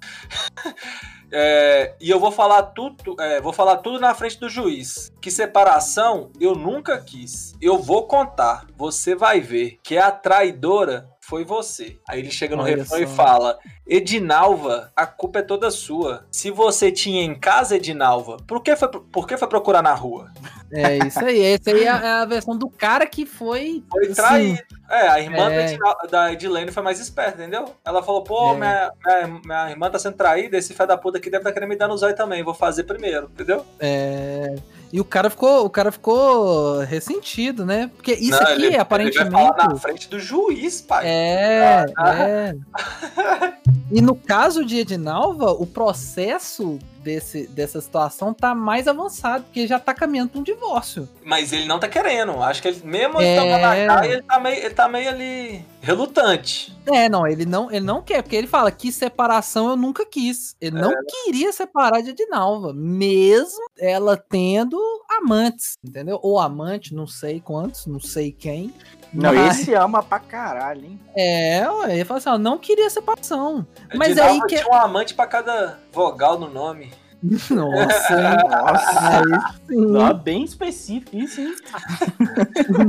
É, 1.30 1.94
e 2.00 2.08
eu 2.08 2.18
vou 2.18 2.32
falar 2.32 2.62
tudo, 2.62 3.14
é, 3.20 3.38
vou 3.38 3.52
falar 3.52 3.76
tudo 3.76 4.00
na 4.00 4.14
frente 4.14 4.40
do 4.40 4.48
juiz. 4.48 5.12
Que 5.20 5.30
separação 5.30 6.32
eu 6.40 6.54
nunca 6.54 6.96
quis. 6.96 7.54
Eu 7.60 7.76
vou 7.76 8.06
contar. 8.06 8.66
Você 8.78 9.14
vai 9.14 9.38
ver 9.38 9.78
que 9.82 9.98
a 9.98 10.10
traidora 10.10 11.06
foi 11.28 11.44
você. 11.44 11.98
Aí 12.08 12.20
ele 12.20 12.30
chega 12.30 12.56
no 12.56 12.62
Olha 12.62 12.76
refrão 12.78 12.98
e 12.98 13.06
só. 13.06 13.14
fala: 13.14 13.58
Edinalva, 13.86 14.90
a 14.96 15.06
culpa 15.06 15.40
é 15.40 15.42
toda 15.42 15.70
sua. 15.70 16.26
Se 16.30 16.50
você 16.50 16.90
tinha 16.90 17.22
em 17.22 17.34
casa, 17.34 17.76
Edinalva, 17.76 18.38
por 18.46 18.62
que 18.62 18.74
foi, 18.74 18.88
por 18.88 19.26
que 19.28 19.36
foi 19.36 19.46
procurar 19.46 19.82
na 19.82 19.92
rua? 19.92 20.30
É 20.72 20.96
isso 21.06 21.22
aí. 21.24 21.42
Essa 21.44 21.70
aí 21.70 21.84
é 21.84 21.88
a, 21.88 21.96
é 21.96 22.10
a 22.22 22.24
versão 22.24 22.56
do 22.56 22.68
cara 22.70 23.06
que 23.06 23.26
foi. 23.26 23.84
Foi 23.90 24.04
assim, 24.04 24.14
traído. 24.14 24.62
É, 24.90 25.08
a 25.08 25.20
irmã 25.20 25.50
É. 25.52 25.76
da 26.10 26.32
Edilene 26.32 26.72
foi 26.72 26.82
mais 26.82 26.98
esperta, 26.98 27.42
entendeu? 27.42 27.74
Ela 27.84 28.02
falou, 28.02 28.22
pô, 28.24 28.52
É. 28.52 28.56
minha, 28.56 28.92
minha, 29.04 29.40
minha 29.44 29.70
irmã 29.70 29.90
tá 29.90 29.98
sendo 29.98 30.16
traída, 30.16 30.56
esse 30.56 30.72
fé 30.72 30.86
da 30.86 30.96
puta 30.96 31.18
aqui 31.18 31.28
deve 31.28 31.42
estar 31.42 31.52
querendo 31.52 31.68
me 31.68 31.76
dar 31.76 31.88
no 31.88 31.96
zóio 31.98 32.16
também, 32.16 32.42
vou 32.42 32.54
fazer 32.54 32.84
primeiro, 32.84 33.26
entendeu? 33.32 33.64
É, 33.78 34.54
E 34.92 35.00
o 35.00 35.04
cara 35.04 35.28
ficou, 35.28 35.66
o 35.66 35.70
cara 35.70 35.92
ficou 35.92 36.78
ressentido, 36.80 37.64
né? 37.66 37.90
Porque 37.94 38.12
isso 38.14 38.30
Não, 38.30 38.40
aqui, 38.42 38.52
ele- 38.52 38.66
Ele 38.68 38.76
aparentemente. 38.78 39.30
vai 39.30 39.44
falar 39.52 39.68
na 39.68 39.76
frente 39.76 40.08
do 40.08 40.18
juiz, 40.18 40.80
pai. 40.80 41.06
É, 41.06 41.86
Ah. 41.96 42.14
é. 42.18 42.56
E 43.92 44.00
no 44.00 44.14
caso 44.14 44.64
de 44.64 44.78
Edinalva, 44.78 45.50
o 45.52 45.66
processo 45.66 46.78
desse, 46.98 47.46
dessa 47.48 47.80
situação 47.80 48.34
tá 48.34 48.54
mais 48.54 48.86
avançado, 48.88 49.44
porque 49.44 49.66
já 49.66 49.78
tá 49.78 49.94
caminhando 49.94 50.30
pra 50.30 50.40
um 50.40 50.44
divórcio. 50.44 51.08
Mas 51.24 51.52
ele 51.52 51.66
não 51.66 51.78
tá 51.78 51.88
querendo. 51.88 52.42
Acho 52.42 52.60
que 52.62 52.68
ele, 52.68 52.80
mesmo 52.84 53.20
É. 53.20 53.34
estando 53.34 53.50
na 53.50 53.58
cara, 53.86 54.06
ele 54.06 54.22
tá 54.22 54.40
meio, 54.40 54.56
ele 54.56 54.74
tá 54.74 54.88
meio 54.88 55.08
ali 55.08 55.64
relutante. 55.80 56.76
É, 56.86 57.08
não, 57.08 57.26
ele 57.26 57.44
não, 57.44 57.70
ele 57.70 57.84
não 57.84 58.02
quer, 58.02 58.22
porque 58.22 58.36
ele 58.36 58.46
fala 58.46 58.70
que 58.70 58.90
separação 58.92 59.70
eu 59.70 59.76
nunca 59.76 60.04
quis. 60.04 60.54
Ele 60.60 60.80
não 60.80 60.92
queria 61.06 61.52
separar 61.52 62.00
de 62.00 62.10
Edinalva, 62.10 62.72
mesmo 62.72 63.68
ela 63.78 64.16
tendo 64.16 64.78
amantes, 65.10 65.76
entendeu? 65.84 66.18
Ou 66.22 66.38
amante, 66.38 66.94
não 66.94 67.06
sei 67.06 67.40
quantos, 67.40 67.86
não 67.86 68.00
sei 68.00 68.32
quem. 68.32 68.72
Não, 69.12 69.32
mas- 69.32 69.60
esse 69.60 69.74
ama 69.74 70.02
pra 70.02 70.18
caralho, 70.18 70.84
hein? 70.84 71.00
É, 71.16 71.66
ué, 71.70 71.94
ele 71.94 72.04
fala 72.04 72.18
assim, 72.18 72.28
ó, 72.28 72.38
não 72.38 72.58
queria 72.58 72.90
separação. 72.90 73.66
Mas 73.94 74.08
Edinalva 74.10 74.32
aí 74.34 74.40
que- 74.42 74.56
tinha 74.56 74.68
um 74.68 74.74
amante 74.74 75.14
pra 75.14 75.26
cada 75.26 75.78
vogal 75.92 76.38
no 76.38 76.48
nome. 76.48 76.92
Nossa? 77.22 78.36
Nossa, 78.48 79.18
Aí 79.18 79.40
sim. 79.68 79.86
Não, 79.86 80.14
bem 80.14 80.44
específico 80.44 81.16
isso, 81.16 81.40
hein? 81.40 81.54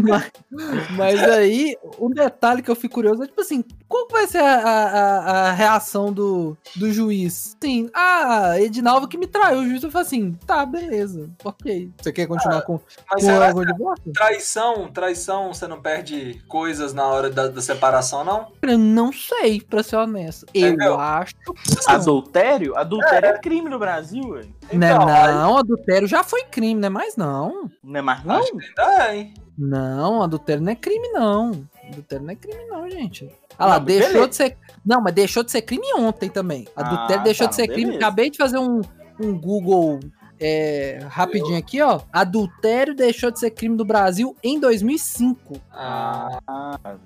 mas, 0.07 0.31
mas 0.91 1.23
aí, 1.29 1.75
um 1.99 2.09
detalhe 2.09 2.61
que 2.61 2.69
eu 2.69 2.75
fico 2.75 2.95
curioso 2.95 3.23
é, 3.23 3.27
tipo 3.27 3.41
assim, 3.41 3.63
qual 3.87 4.07
vai 4.09 4.27
ser 4.27 4.37
a, 4.39 4.55
a- 4.55 5.47
a- 5.49 5.51
reação 5.51 6.13
do, 6.13 6.55
do 6.75 6.91
juiz? 6.91 7.55
Sim, 7.61 7.89
ah, 7.93 8.59
Edinalva 8.59 9.07
que 9.07 9.17
me 9.17 9.27
traiu. 9.27 9.59
O 9.59 9.67
juiz 9.67 9.81
vai 9.81 9.91
falar 9.91 10.03
assim, 10.05 10.33
tá, 10.45 10.65
beleza, 10.65 11.29
ok. 11.43 11.91
Você 11.99 12.11
quer 12.13 12.27
continuar 12.27 12.61
com, 12.61 12.79
Mas 13.11 13.21
com 13.23 13.27
será 13.31 13.51
de 13.51 13.77
volta? 13.77 14.01
traição, 14.13 14.87
traição, 14.91 15.53
você 15.53 15.67
não 15.67 15.81
perde 15.81 16.41
coisas 16.47 16.93
na 16.93 17.05
hora 17.07 17.29
da, 17.29 17.47
da 17.47 17.61
separação, 17.61 18.23
não? 18.23 18.47
Eu 18.61 18.77
não 18.77 19.11
sei, 19.11 19.59
pra 19.61 19.81
ser 19.83 19.95
honesto. 19.97 20.45
Eu 20.53 20.67
Entendeu? 20.69 20.99
acho 20.99 21.33
que 21.35 21.41
não. 21.47 21.55
Adultério? 21.95 22.77
Adultério 22.77 23.29
é 23.29 23.37
crime 23.39 23.69
no 23.69 23.79
Brasil, 23.79 24.18
ué. 24.21 24.41
Não, 24.73 24.87
é 24.87 24.93
Então, 24.93 25.07
aí- 25.07 25.33
não, 25.33 25.57
adultério 25.57 26.07
já 26.07 26.23
foi 26.23 26.43
crime, 26.45 26.79
não 26.79 26.87
é 26.87 26.89
mais 26.89 27.15
não. 27.15 27.69
Não 27.83 27.99
é 27.99 28.01
mais 28.01 28.23
não? 28.23 28.35
Acho 28.35 28.51
que 28.51 28.65
ainda 28.79 29.03
é, 29.03 29.15
hein? 29.17 29.33
Não, 29.57 30.23
adultério 30.23 30.61
não 30.63 30.71
é 30.71 30.75
crime, 30.75 31.09
não. 31.11 31.51
Adultério 31.91 32.25
não 32.25 32.31
é 32.31 32.35
crime, 32.35 32.65
não, 32.67 32.89
gente. 32.89 33.29
Ah 33.57 33.65
lá, 33.65 33.77
Não, 33.79 33.85
deixou 33.85 34.09
beleza. 34.13 34.27
de 34.29 34.35
ser. 34.35 34.57
Não, 34.85 35.01
mas 35.01 35.13
deixou 35.13 35.43
de 35.43 35.51
ser 35.51 35.61
crime 35.63 35.85
ontem 35.97 36.29
também. 36.29 36.65
Adultério 36.75 37.21
Ah, 37.21 37.23
deixou 37.25 37.45
tá, 37.47 37.49
de 37.49 37.55
ser 37.57 37.67
crime. 37.67 37.85
beleza. 37.91 37.97
Acabei 38.05 38.29
de 38.29 38.37
fazer 38.37 38.57
um, 38.57 38.79
um 39.19 39.37
Google 39.37 39.99
é, 40.39 40.99
rapidinho 41.09 41.57
aqui, 41.57 41.81
ó. 41.81 41.99
Adultério 42.13 42.95
deixou 42.95 43.29
de 43.29 43.39
ser 43.39 43.51
crime 43.51 43.75
do 43.75 43.83
Brasil 43.83 44.33
em 44.41 44.57
2005. 44.57 45.59
Ah, 45.73 46.39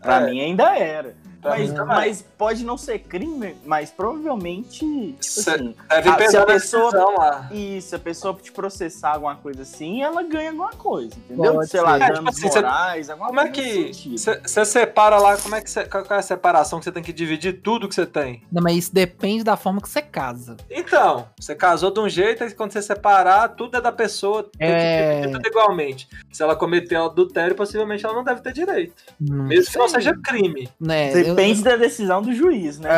Pra 0.02 0.22
É. 0.22 0.30
mim 0.30 0.40
ainda 0.42 0.78
era. 0.78 1.16
Mas, 1.44 1.70
mim 1.72 1.78
mas 1.86 2.26
pode 2.38 2.64
não 2.66 2.78
ser 2.78 3.00
crime, 3.00 3.56
mas 3.66 3.92
provavelmente, 3.92 4.80
tipo 4.80 5.18
Cê- 5.24 5.50
assim, 5.52 5.76
Ah, 5.90 6.02
se 6.02 6.10
a 6.10 6.16
pessoa- 6.16 6.46
decisão 6.46 7.16
lá. 7.18 7.50
e 7.52 7.82
se 7.82 7.96
a 7.96 8.00
pessoa 8.00 8.34
te 8.42 8.52
processar 8.52 9.14
alguma 9.14 9.36
coisa 9.36 9.62
assim, 9.64 10.02
ela 10.02 10.24
ganha 10.24 10.50
alguma 10.52 10.72
coisa, 10.72 11.14
entendeu? 11.16 11.54
Pode 11.56 11.70
Sei 11.70 11.82
lá, 11.82 11.98
ser. 11.98 12.04
É, 12.04 12.06
tipo 12.08 12.16
danos 12.24 12.38
assim, 12.46 12.56
morais, 12.62 13.10
alguma 13.10 13.28
Como 13.28 13.40
é 13.40 13.44
coisa 13.50 13.62
que 13.62 14.18
você 14.48 14.66
separa 14.66 15.18
lá? 15.18 15.38
Como 15.38 15.56
é 15.56 15.62
que 15.62 15.70
cê, 15.70 15.86
qual 15.86 16.06
é 16.10 16.16
a 16.16 16.22
separação 16.22 16.80
que 16.80 16.86
você 16.86 16.92
tem 16.92 17.04
que 17.04 17.14
dividir 17.14 17.62
tudo 17.62 17.88
que 17.88 17.96
você 17.96 18.06
tem? 18.06 18.44
Não, 18.52 18.62
mas 18.62 18.76
isso 18.78 18.94
depende 18.94 19.44
da 19.44 19.56
forma 19.58 19.82
que 19.82 19.90
você 19.90 20.02
casa. 20.02 20.58
Então, 20.70 21.28
você 21.40 21.56
casou 21.56 21.92
de 21.92 22.00
um 22.00 22.10
jeito, 22.10 22.44
aí 22.44 22.52
quando 22.54 22.72
você 22.72 22.82
separar, 22.82 23.50
tudo 23.50 23.78
é 23.78 23.82
da 23.82 23.92
pessoa, 23.92 24.44
tem 24.58 24.68
É. 24.70 24.76
que 24.76 25.12
dividir 25.22 25.38
tudo 25.38 25.48
igualmente. 25.48 26.08
Se 26.32 26.42
ela 26.44 26.56
cometeu 26.56 27.06
adultério, 27.06 27.56
possivelmente 27.56 28.06
ela 28.06 28.14
não 28.14 28.24
deve 28.24 28.42
ter 28.42 28.54
direito. 28.54 28.94
Não 29.20 29.46
Mesmo 29.46 29.72
que 29.72 29.78
não 29.78 29.88
seja 29.88 30.14
crime. 30.24 30.70
Né, 30.80 31.12
eu- 31.34 31.36
Depende 31.36 31.64
da 31.64 31.76
decisão 31.76 32.22
do 32.22 32.34
juiz, 32.34 32.80
né? 32.80 32.90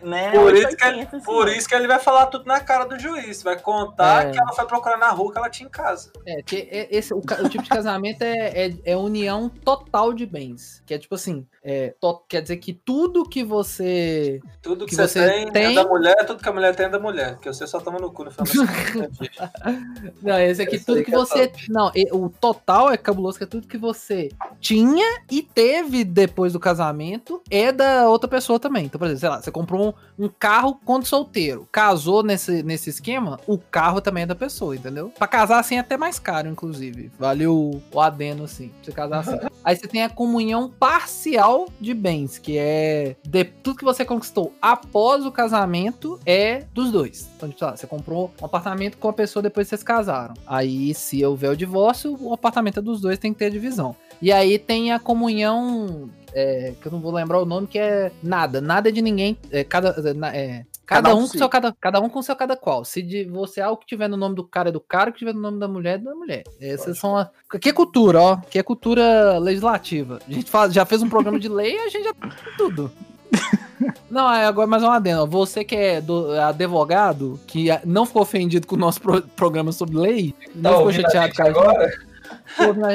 É. 0.00 0.06
Né, 0.06 0.30
Por, 0.32 0.54
isso 0.54 0.68
que 0.76 0.84
880, 0.84 0.88
ele, 0.88 1.00
assim, 1.02 1.20
por 1.20 1.48
isso 1.48 1.68
que 1.68 1.74
ele 1.74 1.86
vai 1.86 1.98
falar 1.98 2.26
tudo 2.26 2.44
na 2.46 2.60
cara 2.60 2.84
do 2.84 2.98
juiz. 2.98 3.42
Vai 3.42 3.58
contar 3.58 4.26
É. 4.26 4.30
que 4.30 4.38
ela 4.40 4.52
foi 4.52 4.66
procurar 4.66 4.96
na 4.98 5.10
rua 5.10 5.32
que 5.32 5.38
ela 5.38 5.48
tinha 5.50 5.66
em 5.66 5.70
casa. 5.70 6.10
É, 6.26 6.42
que 6.42 6.68
é- 6.70 6.88
esse, 6.90 7.12
o, 7.14 7.18
o 7.18 7.48
tipo 7.48 7.62
de 7.64 7.68
casamento 7.70 8.22
é, 8.22 8.66
é, 8.66 8.74
é 8.84 8.96
união 8.96 9.48
total 9.48 10.12
de 10.12 10.26
bens. 10.26 10.82
Que 10.86 10.94
é 10.94 10.98
tipo 10.98 11.14
assim, 11.14 11.46
é, 11.62 11.94
to- 12.00 12.22
quer 12.28 12.42
dizer 12.42 12.56
que 12.58 12.72
tudo 12.72 13.28
que 13.28 13.42
você. 13.44 14.40
Tudo 14.62 14.84
que, 14.84 14.90
Que 14.90 14.96
você, 14.96 15.20
você 15.20 15.30
tem, 15.30 15.52
tem- 15.52 15.72
é 15.72 15.82
da 15.82 15.88
mulher, 15.88 16.16
tudo 16.26 16.42
que 16.42 16.48
a 16.48 16.52
mulher 16.52 16.74
tem 16.74 16.86
é 16.86 16.88
da 16.88 16.98
mulher. 16.98 17.38
Que 17.38 17.48
você 17.52 17.66
só 17.66 17.80
toma 17.80 17.98
no 17.98 18.10
cu 18.12 18.24
no 18.24 18.30
final. 18.30 18.44
Não, 20.22 20.38
esse 20.40 20.62
aqui, 20.62 20.76
Esse 20.76 20.84
tudo 20.86 20.98
que 20.98 21.04
que 21.04 21.14
é 21.14 21.18
você. 21.18 21.52
Não, 21.68 21.90
o 22.12 22.28
total 22.28 22.90
é 22.90 22.96
cabuloso, 22.96 23.38
que 23.38 23.44
é 23.44 23.46
tudo 23.46 23.66
que 23.66 23.78
você 23.78 24.28
tinha 24.60 25.20
e 25.30 25.42
teve 25.42 26.04
depois 26.04 26.52
do 26.52 26.60
casamento 26.60 27.42
é 27.50 27.70
da 27.72 27.83
outra 28.06 28.28
pessoa 28.28 28.58
também. 28.58 28.86
Então, 28.86 28.98
por 28.98 29.06
exemplo, 29.06 29.20
sei 29.20 29.28
lá, 29.28 29.42
você 29.42 29.50
comprou 29.50 29.94
um, 30.18 30.24
um 30.24 30.28
carro 30.28 30.78
quando 30.84 31.06
solteiro. 31.06 31.68
Casou 31.70 32.22
nesse, 32.22 32.62
nesse 32.62 32.90
esquema, 32.90 33.38
o 33.46 33.58
carro 33.58 34.00
também 34.00 34.24
é 34.24 34.26
da 34.26 34.34
pessoa, 34.34 34.74
entendeu? 34.74 35.12
Pra 35.18 35.26
casar 35.26 35.58
assim 35.58 35.76
é 35.76 35.80
até 35.80 35.96
mais 35.96 36.18
caro, 36.18 36.48
inclusive. 36.48 37.10
Vale 37.18 37.46
o, 37.46 37.80
o 37.92 38.00
adeno, 38.00 38.44
assim, 38.44 38.68
pra 38.68 38.84
você 38.84 38.92
casar 38.92 39.18
assim. 39.20 39.38
Aí 39.64 39.76
você 39.76 39.88
tem 39.88 40.02
a 40.02 40.10
comunhão 40.10 40.68
parcial 40.68 41.66
de 41.80 41.94
bens, 41.94 42.38
que 42.38 42.58
é 42.58 43.16
de, 43.26 43.44
tudo 43.44 43.78
que 43.78 43.84
você 43.84 44.04
conquistou 44.04 44.52
após 44.60 45.24
o 45.24 45.32
casamento 45.32 46.20
é 46.26 46.64
dos 46.74 46.90
dois. 46.90 47.28
Então, 47.36 47.48
tipo, 47.48 47.58
sei 47.58 47.68
lá, 47.68 47.76
você 47.76 47.86
comprou 47.86 48.30
um 48.40 48.44
apartamento 48.44 48.98
com 48.98 49.08
a 49.08 49.12
pessoa 49.12 49.42
depois 49.42 49.66
que 49.66 49.70
vocês 49.70 49.82
casaram. 49.82 50.34
Aí, 50.46 50.92
se 50.94 51.24
houver 51.24 51.50
o 51.50 51.56
divórcio, 51.56 52.16
o 52.20 52.32
apartamento 52.32 52.78
é 52.80 52.82
dos 52.82 53.00
dois, 53.00 53.18
tem 53.18 53.32
que 53.32 53.38
ter 53.38 53.50
divisão. 53.50 53.96
E 54.20 54.32
aí 54.32 54.58
tem 54.58 54.92
a 54.92 54.98
comunhão, 54.98 56.08
é, 56.34 56.74
que 56.80 56.86
eu 56.86 56.92
não 56.92 57.00
vou 57.00 57.12
lembrar 57.12 57.40
o 57.40 57.46
nome, 57.46 57.66
que 57.66 57.78
é 57.78 58.10
nada. 58.22 58.60
Nada 58.60 58.90
de 58.92 59.00
ninguém. 59.00 59.38
É, 59.50 59.62
cada, 59.64 59.90
é, 59.90 60.38
é, 60.38 60.64
Cada, 60.86 61.08
Cada 61.08 61.14
um 61.16 61.20
um 61.20 61.28
com 61.28 61.38
seu 61.38 61.48
cada, 61.48 61.72
cada 61.80 62.00
um 62.00 62.08
com 62.10 62.20
seu 62.22 62.36
cada 62.36 62.56
qual. 62.56 62.84
Se 62.84 63.00
de 63.00 63.24
você 63.24 63.62
algo 63.62 63.80
que 63.80 63.86
tiver 63.86 64.06
no 64.06 64.18
nome 64.18 64.34
do 64.34 64.44
cara 64.44 64.68
é 64.68 64.72
do 64.72 64.80
cara, 64.80 65.08
o 65.08 65.12
que 65.14 65.20
tiver 65.20 65.32
no 65.32 65.40
nome 65.40 65.58
da 65.58 65.66
mulher 65.66 65.94
é 65.94 65.98
da 65.98 66.14
mulher. 66.14 66.44
Essas 66.60 66.98
são 66.98 67.16
a 67.16 67.30
que 67.58 67.70
é 67.70 67.72
cultura, 67.72 68.20
ó, 68.20 68.36
que 68.36 68.58
é 68.58 68.62
cultura 68.62 69.38
legislativa. 69.38 70.18
A 70.28 70.30
gente 70.30 70.50
faz, 70.50 70.74
já 70.74 70.84
fez 70.84 71.00
um 71.02 71.08
programa 71.08 71.40
de 71.40 71.48
lei, 71.48 71.78
a 71.78 71.88
gente 71.88 72.04
já 72.04 72.12
tem 72.12 72.30
tudo. 72.58 72.92
Não, 74.10 74.30
é 74.30 74.44
agora 74.44 74.66
mais 74.66 74.82
um 74.82 74.90
adendo. 74.90 75.26
Você 75.26 75.64
que 75.64 75.74
é 75.74 76.00
do- 76.02 76.30
advogado, 76.38 77.40
que 77.46 77.68
não 77.84 78.06
ficou 78.06 78.22
ofendido 78.22 78.66
com 78.66 78.76
o 78.76 78.78
nosso 78.78 79.00
pro- 79.00 79.22
programa 79.22 79.72
sobre 79.72 79.96
lei, 79.96 80.34
não 80.54 80.70
ficou 80.72 80.86
ouvindo 80.86 81.06
a 81.06 81.10
chateado 81.10 81.34
com 81.34 81.42
a 81.42 81.46
gente, 81.46 81.58
agora? 81.58 81.92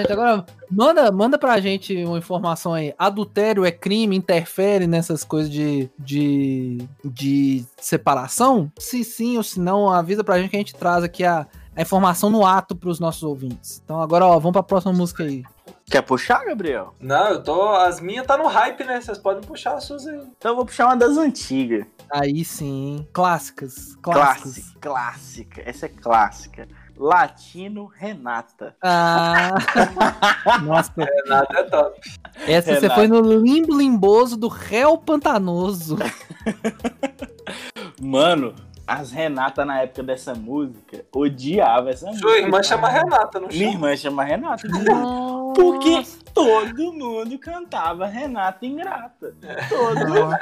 Agora, 0.10 0.46
manda, 0.70 1.12
manda 1.12 1.38
pra 1.38 1.60
gente 1.60 1.96
uma 2.04 2.18
informação 2.18 2.74
aí. 2.74 2.94
Adultério 2.98 3.66
é 3.66 3.72
crime, 3.72 4.16
interfere 4.16 4.88
nessas 4.88 5.24
coisas 5.24 5.50
de, 5.50 5.90
de, 5.98 6.78
de 7.04 7.66
separação? 7.78 8.72
Se 8.78 9.04
sim 9.04 9.38
ou 9.38 9.44
se 9.44 9.60
não, 9.60 9.92
avisa 9.92 10.24
pra 10.24 10.40
gente 10.40 10.50
que 10.50 10.56
a 10.56 10.60
gente 10.60 10.76
traz 10.76 11.04
aqui 11.04 11.24
a, 11.24 11.46
a 11.76 11.82
informação 11.82 12.30
no 12.30 12.46
ato 12.46 12.76
pros 12.76 13.00
nossos 13.00 13.24
ouvintes. 13.24 13.82
Então 13.84 14.02
agora, 14.02 14.26
ó, 14.26 14.40
vamos 14.40 14.54
pra 14.54 14.64
próxima 14.64 14.94
música 14.94 15.24
aí. 15.24 15.44
Quer 15.90 16.04
puxar, 16.04 16.46
Gabriel? 16.46 16.94
Não, 17.00 17.30
eu 17.30 17.44
tô. 17.44 17.76
As 17.76 18.00
minhas 18.00 18.26
tá 18.26 18.38
no 18.38 18.46
hype, 18.46 18.84
né? 18.84 19.02
Vocês 19.02 19.18
podem 19.18 19.42
puxar 19.42 19.74
as 19.74 19.86
suas 19.86 20.06
aí. 20.06 20.22
Então 20.38 20.52
eu 20.52 20.56
vou 20.56 20.66
puxar 20.66 20.86
uma 20.86 20.96
das 20.96 21.18
antigas. 21.18 21.86
Aí 22.12 22.46
sim, 22.46 23.08
clássicas. 23.12 23.96
Clássicas. 24.02 24.76
Clássica, 24.80 24.80
clássica. 24.80 25.64
Essa 25.66 25.86
é 25.88 25.90
clássica. 25.90 26.68
Latino 27.00 27.86
Renata. 27.86 28.76
Ah, 28.84 29.56
nossa, 30.64 30.92
Nada 31.28 31.48
é 31.60 31.64
top. 31.64 31.98
essa 32.46 32.74
você 32.76 32.80
Renato. 32.82 32.96
foi 32.96 33.08
no 33.08 33.22
limbo 33.22 33.78
limboso 33.78 34.36
do 34.36 34.50
réu 34.50 34.98
pantanoso. 34.98 35.98
Mano, 38.02 38.54
as 38.90 39.12
Renata 39.12 39.64
na 39.64 39.82
época 39.84 40.02
dessa 40.04 40.34
música 40.34 41.06
odiava 41.14 41.92
essa 41.92 42.08
música. 42.08 42.28
Sua 42.28 42.38
irmã 42.40 42.64
chama 42.64 42.90
Renata, 42.90 43.40
não 43.40 43.48
Minha 43.48 43.60
chama? 43.72 43.74
irmã 43.74 43.96
chama 43.98 44.24
Renata. 44.24 44.68
Nossa. 44.68 45.40
Porque 45.56 46.04
todo 46.34 46.94
mundo 46.94 47.38
cantava 47.40 48.06
Renata 48.06 48.66
Ingrata. 48.66 49.34
Todo 49.70 50.08
mundo. 50.08 50.38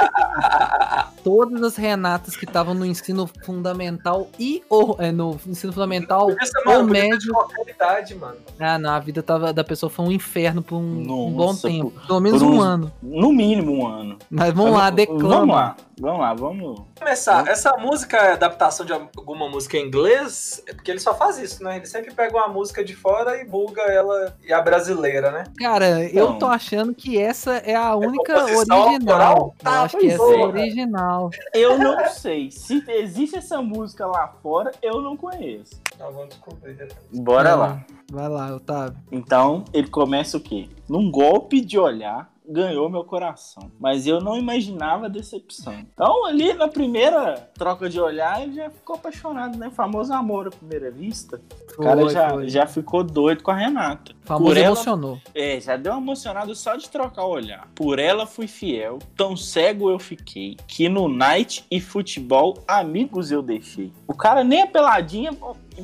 Todas 1.24 1.62
as 1.63 1.75
Renatas 1.75 2.36
que 2.38 2.46
estavam 2.46 2.74
no 2.74 2.86
ensino 2.86 3.27
fundamental 3.44 4.27
e 4.39 4.63
ou 4.70 4.96
é, 5.00 5.12
no 5.12 5.38
ensino 5.48 5.74
fundamental 5.74 6.30
Essa 6.39 6.60
ou 6.66 6.74
mano, 6.77 6.89
médio. 6.89 7.18
de 7.20 7.30
qualquer 7.32 7.70
idade, 7.70 8.16
mano. 8.16 8.38
Ah, 8.60 8.77
não, 8.77 8.92
a 8.92 9.00
vida 9.00 9.22
tava, 9.24 9.51
da 9.51 9.63
pessoa 9.63 9.89
foi 9.89 10.06
um 10.06 10.12
inferno 10.12 10.62
por 10.62 10.77
um, 10.77 11.01
um 11.01 11.32
bom 11.34 11.48
Nossa, 11.48 11.68
tempo. 11.68 11.92
por- 11.92 12.08
Pelo 12.08 12.20
menos 12.20 12.42
um 12.42 12.51
uns- 12.58 12.63
ano. 12.63 12.92
No 13.01 13.32
mínimo 13.34 13.74
um 13.74 13.88
ano. 13.88 14.18
Mas 14.30 14.54
vamos 14.54 14.74
lá, 14.74 14.89
declama. 14.89 15.27
Vamos 15.30 15.56
lá, 15.56 15.75
vamos 16.00 16.20
lá, 16.20 16.34
vamos. 16.34 16.82
começar, 16.98 17.48
essa 17.48 17.75
música 17.77 18.18
é 18.18 18.34
adaptação 18.34 18.86
de 18.86 18.94
alguma 18.94 19.50
música 19.50 19.77
em 19.77 19.86
inglês, 19.88 20.62
é 20.68 20.74
porque 20.74 20.92
ele 20.92 21.00
só 21.00 21.13
faz 21.16 21.38
isso, 21.38 21.63
né? 21.63 21.77
Ele 21.77 21.86
sempre 21.86 22.13
pega 22.13 22.36
uma 22.36 22.48
música 22.48 22.84
de 22.84 22.96
fora 22.96 23.39
e 23.42 23.46
buga 23.46 23.82
ela 23.84 24.36
e 24.44 24.51
a 24.54 24.62
brasileira, 24.62 25.32
né? 25.32 25.44
Cara, 25.60 26.01
eu 26.04 26.25
Então. 26.25 26.39
tô 26.39 26.46
achando 26.48 26.94
que 26.94 27.20
essa 27.22 27.58
é 27.58 27.75
a 27.75 27.96
única 27.96 28.34
composição 28.34 28.86
original. 28.88 29.38
Eu 29.60 29.63
Tá, 29.63 29.82
acho 29.84 29.98
que 29.98 30.08
essa 30.10 30.24
é 30.24 30.36
é. 30.36 30.42
a 30.42 30.46
original. 30.46 31.30
Eu 31.54 31.77
não 31.77 32.06
sei. 32.10 32.51
Se 32.51 32.84
existe 32.88 33.38
essa 33.38 33.62
música 33.62 34.06
lá 34.06 34.27
fora, 34.42 34.72
eu 34.82 35.01
não 35.01 35.16
conheço. 35.18 35.80
Nós 36.00 36.13
vamos 36.13 36.30
descobrir. 36.30 36.88
Bora 37.13 37.50
É. 37.50 37.56
lá. 37.56 37.86
Vai 38.12 38.30
lá, 38.30 38.56
Otávio. 38.56 38.98
Então, 39.12 39.66
ele 39.74 39.88
começa 39.88 40.38
o 40.38 40.40
quê? 40.40 40.70
Num 40.88 41.12
golpe 41.12 41.60
de 41.60 41.78
olhar, 41.78 42.32
ganhou 42.50 42.90
meu 42.90 43.04
coração. 43.04 43.70
Mas 43.78 44.08
eu 44.08 44.22
não 44.22 44.38
imaginava 44.38 45.08
a 45.08 45.10
decepção. 45.10 45.74
Então, 45.74 46.26
ali 46.26 46.54
na 46.54 46.70
primeira 46.70 47.50
troca 47.56 47.90
de 47.90 48.00
olhar, 48.00 48.42
ele 48.42 48.54
já 48.56 48.70
ficou 48.70 48.96
apaixonado, 48.96 49.58
né? 49.58 49.70
Famoso 49.70 50.14
amor 50.14 50.48
à 50.48 50.52
primeira 50.52 50.90
vista. 50.90 51.42
O 51.78 51.82
cara 51.84 52.00
Foi, 52.02 52.10
já, 52.14 52.30
foi. 52.30 52.50
já 52.50 52.66
ficou 52.66 53.04
doido 53.04 53.44
com 53.44 53.52
a 53.52 53.56
Renata. 53.56 54.14
Famoso 54.24 54.46
Por 54.46 54.56
ela- 54.58 54.68
emocionou. 54.68 55.20
É, 55.36 55.60
já 55.60 55.76
deu 55.76 55.92
uma 55.92 56.02
emocionada 56.02 56.56
só 56.56 56.78
de 56.78 56.90
trocar 56.90 57.26
o 57.26 57.30
olhar. 57.32 57.68
Por 57.76 58.00
ela 58.00 58.26
fui 58.26 58.48
fiel, 58.48 59.00
tão 59.18 59.36
cego 59.36 59.90
eu 59.90 60.00
fiquei, 60.00 60.56
que 60.66 60.88
no 60.88 61.10
night 61.10 61.66
e 61.70 61.82
futebol 61.82 62.58
amigos 62.66 63.30
eu 63.32 63.42
deixei. 63.42 63.92
O 64.08 64.14
cara 64.14 64.42
nem 64.46 64.62
a 64.64 64.68
peladinha 64.68 65.32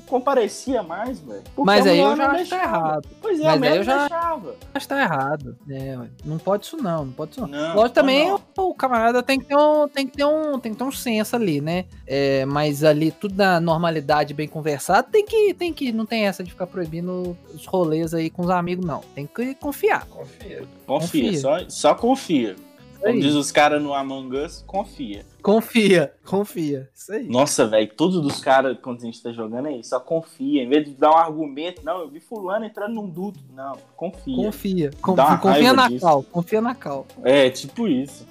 comparecia 0.08 0.82
mais, 0.82 1.20
velho. 1.20 1.44
Mas 1.58 1.86
aí 1.86 2.02
mulher 2.02 2.13
eu 2.14 2.18
já 2.18 2.32
acho 2.32 2.50
tá 2.50 2.64
errado. 2.64 3.10
Pois 3.22 3.40
é, 3.40 3.44
Mas 3.44 3.64
aí 3.64 3.78
eu 3.78 3.84
já- 3.84 3.98
deixava. 4.08 4.56
Acho 4.74 4.88
tá 4.88 5.02
errado. 5.02 5.58
É, 5.70 5.98
não 6.26 6.38
pode 6.38 6.66
isso 6.66 6.78
não, 6.78 7.06
não 7.06 7.14
pode 7.14 7.32
isso 7.32 7.42
não. 7.42 7.48
Não, 7.48 7.76
Lógico 7.76 7.96
também 7.96 8.30
não. 8.30 8.42
O, 8.58 8.74
camarada 8.74 9.22
tem 9.24 9.40
que 9.40 9.46
ter 9.46 9.56
um, 9.56 9.88
tem 9.88 10.08
que 10.08 10.18
ter 10.18 10.26
um, 10.26 10.60
tem 10.60 10.72
que 10.72 10.78
ter 10.78 10.84
um 10.84 10.92
senso 10.92 11.36
ali, 11.36 11.62
né? 11.62 11.86
É, 12.08 12.46
mas 12.46 12.84
ali 12.84 13.12
tudo 13.12 13.36
na 13.36 13.60
normalidade, 13.60 14.34
bem 14.34 14.48
conversado, 14.48 15.08
tem 15.12 15.26
que, 15.26 15.54
tem 15.54 15.74
que, 15.74 15.92
não 15.92 16.06
tem 16.06 16.26
essa 16.26 16.44
de 16.44 16.52
ficar 16.52 16.68
proibindo 16.68 17.38
os 17.54 17.66
rolês 17.66 18.14
aí 18.14 18.30
com 18.30 18.44
os 18.44 18.50
amigos 18.50 18.86
não. 18.86 19.02
Tem 19.16 19.26
que 19.28 19.56
confiar. 19.56 20.06
Confia. 20.06 20.64
Confia, 20.86 21.22
Confia. 21.24 21.40
Só, 21.40 21.58
só 21.70 21.96
confia. 21.96 22.56
Como 23.00 23.20
diz 23.20 23.34
os 23.34 23.52
caras 23.52 23.82
no 23.82 23.94
Among 23.94 24.38
Us, 24.38 24.64
confia. 24.66 25.26
Confia, 25.44 26.14
confia. 26.26 26.90
Isso 26.96 27.12
aí. 27.12 27.28
Nossa, 27.28 27.68
velho, 27.68 27.92
tudo 27.98 28.22
dos 28.22 28.40
caras, 28.40 28.78
quando 28.82 29.02
a 29.02 29.06
gente 29.06 29.22
tá 29.22 29.30
jogando 29.34 29.68
aí, 29.68 29.84
só 29.84 30.00
confia. 30.00 30.64
Em 30.64 30.70
vez 30.70 30.86
de 30.86 30.92
dar 30.92 31.12
um 31.12 31.18
argumento, 31.18 31.84
não, 31.84 32.00
eu 32.00 32.10
vi 32.10 32.22
fulano 32.22 32.64
entrando 32.64 32.94
num 32.94 33.10
duto. 33.10 33.42
Não, 33.54 33.74
confia. 33.98 34.46
Confia. 34.46 34.92
Confia 35.02 35.24
raiva 35.26 35.74
na 35.74 35.90
disso. 35.90 36.06
cal, 36.06 36.24
confia 36.24 36.62
na 36.62 36.74
cal. 36.74 37.06
É, 37.26 37.50
tipo 37.50 37.90
isso. 37.90 38.26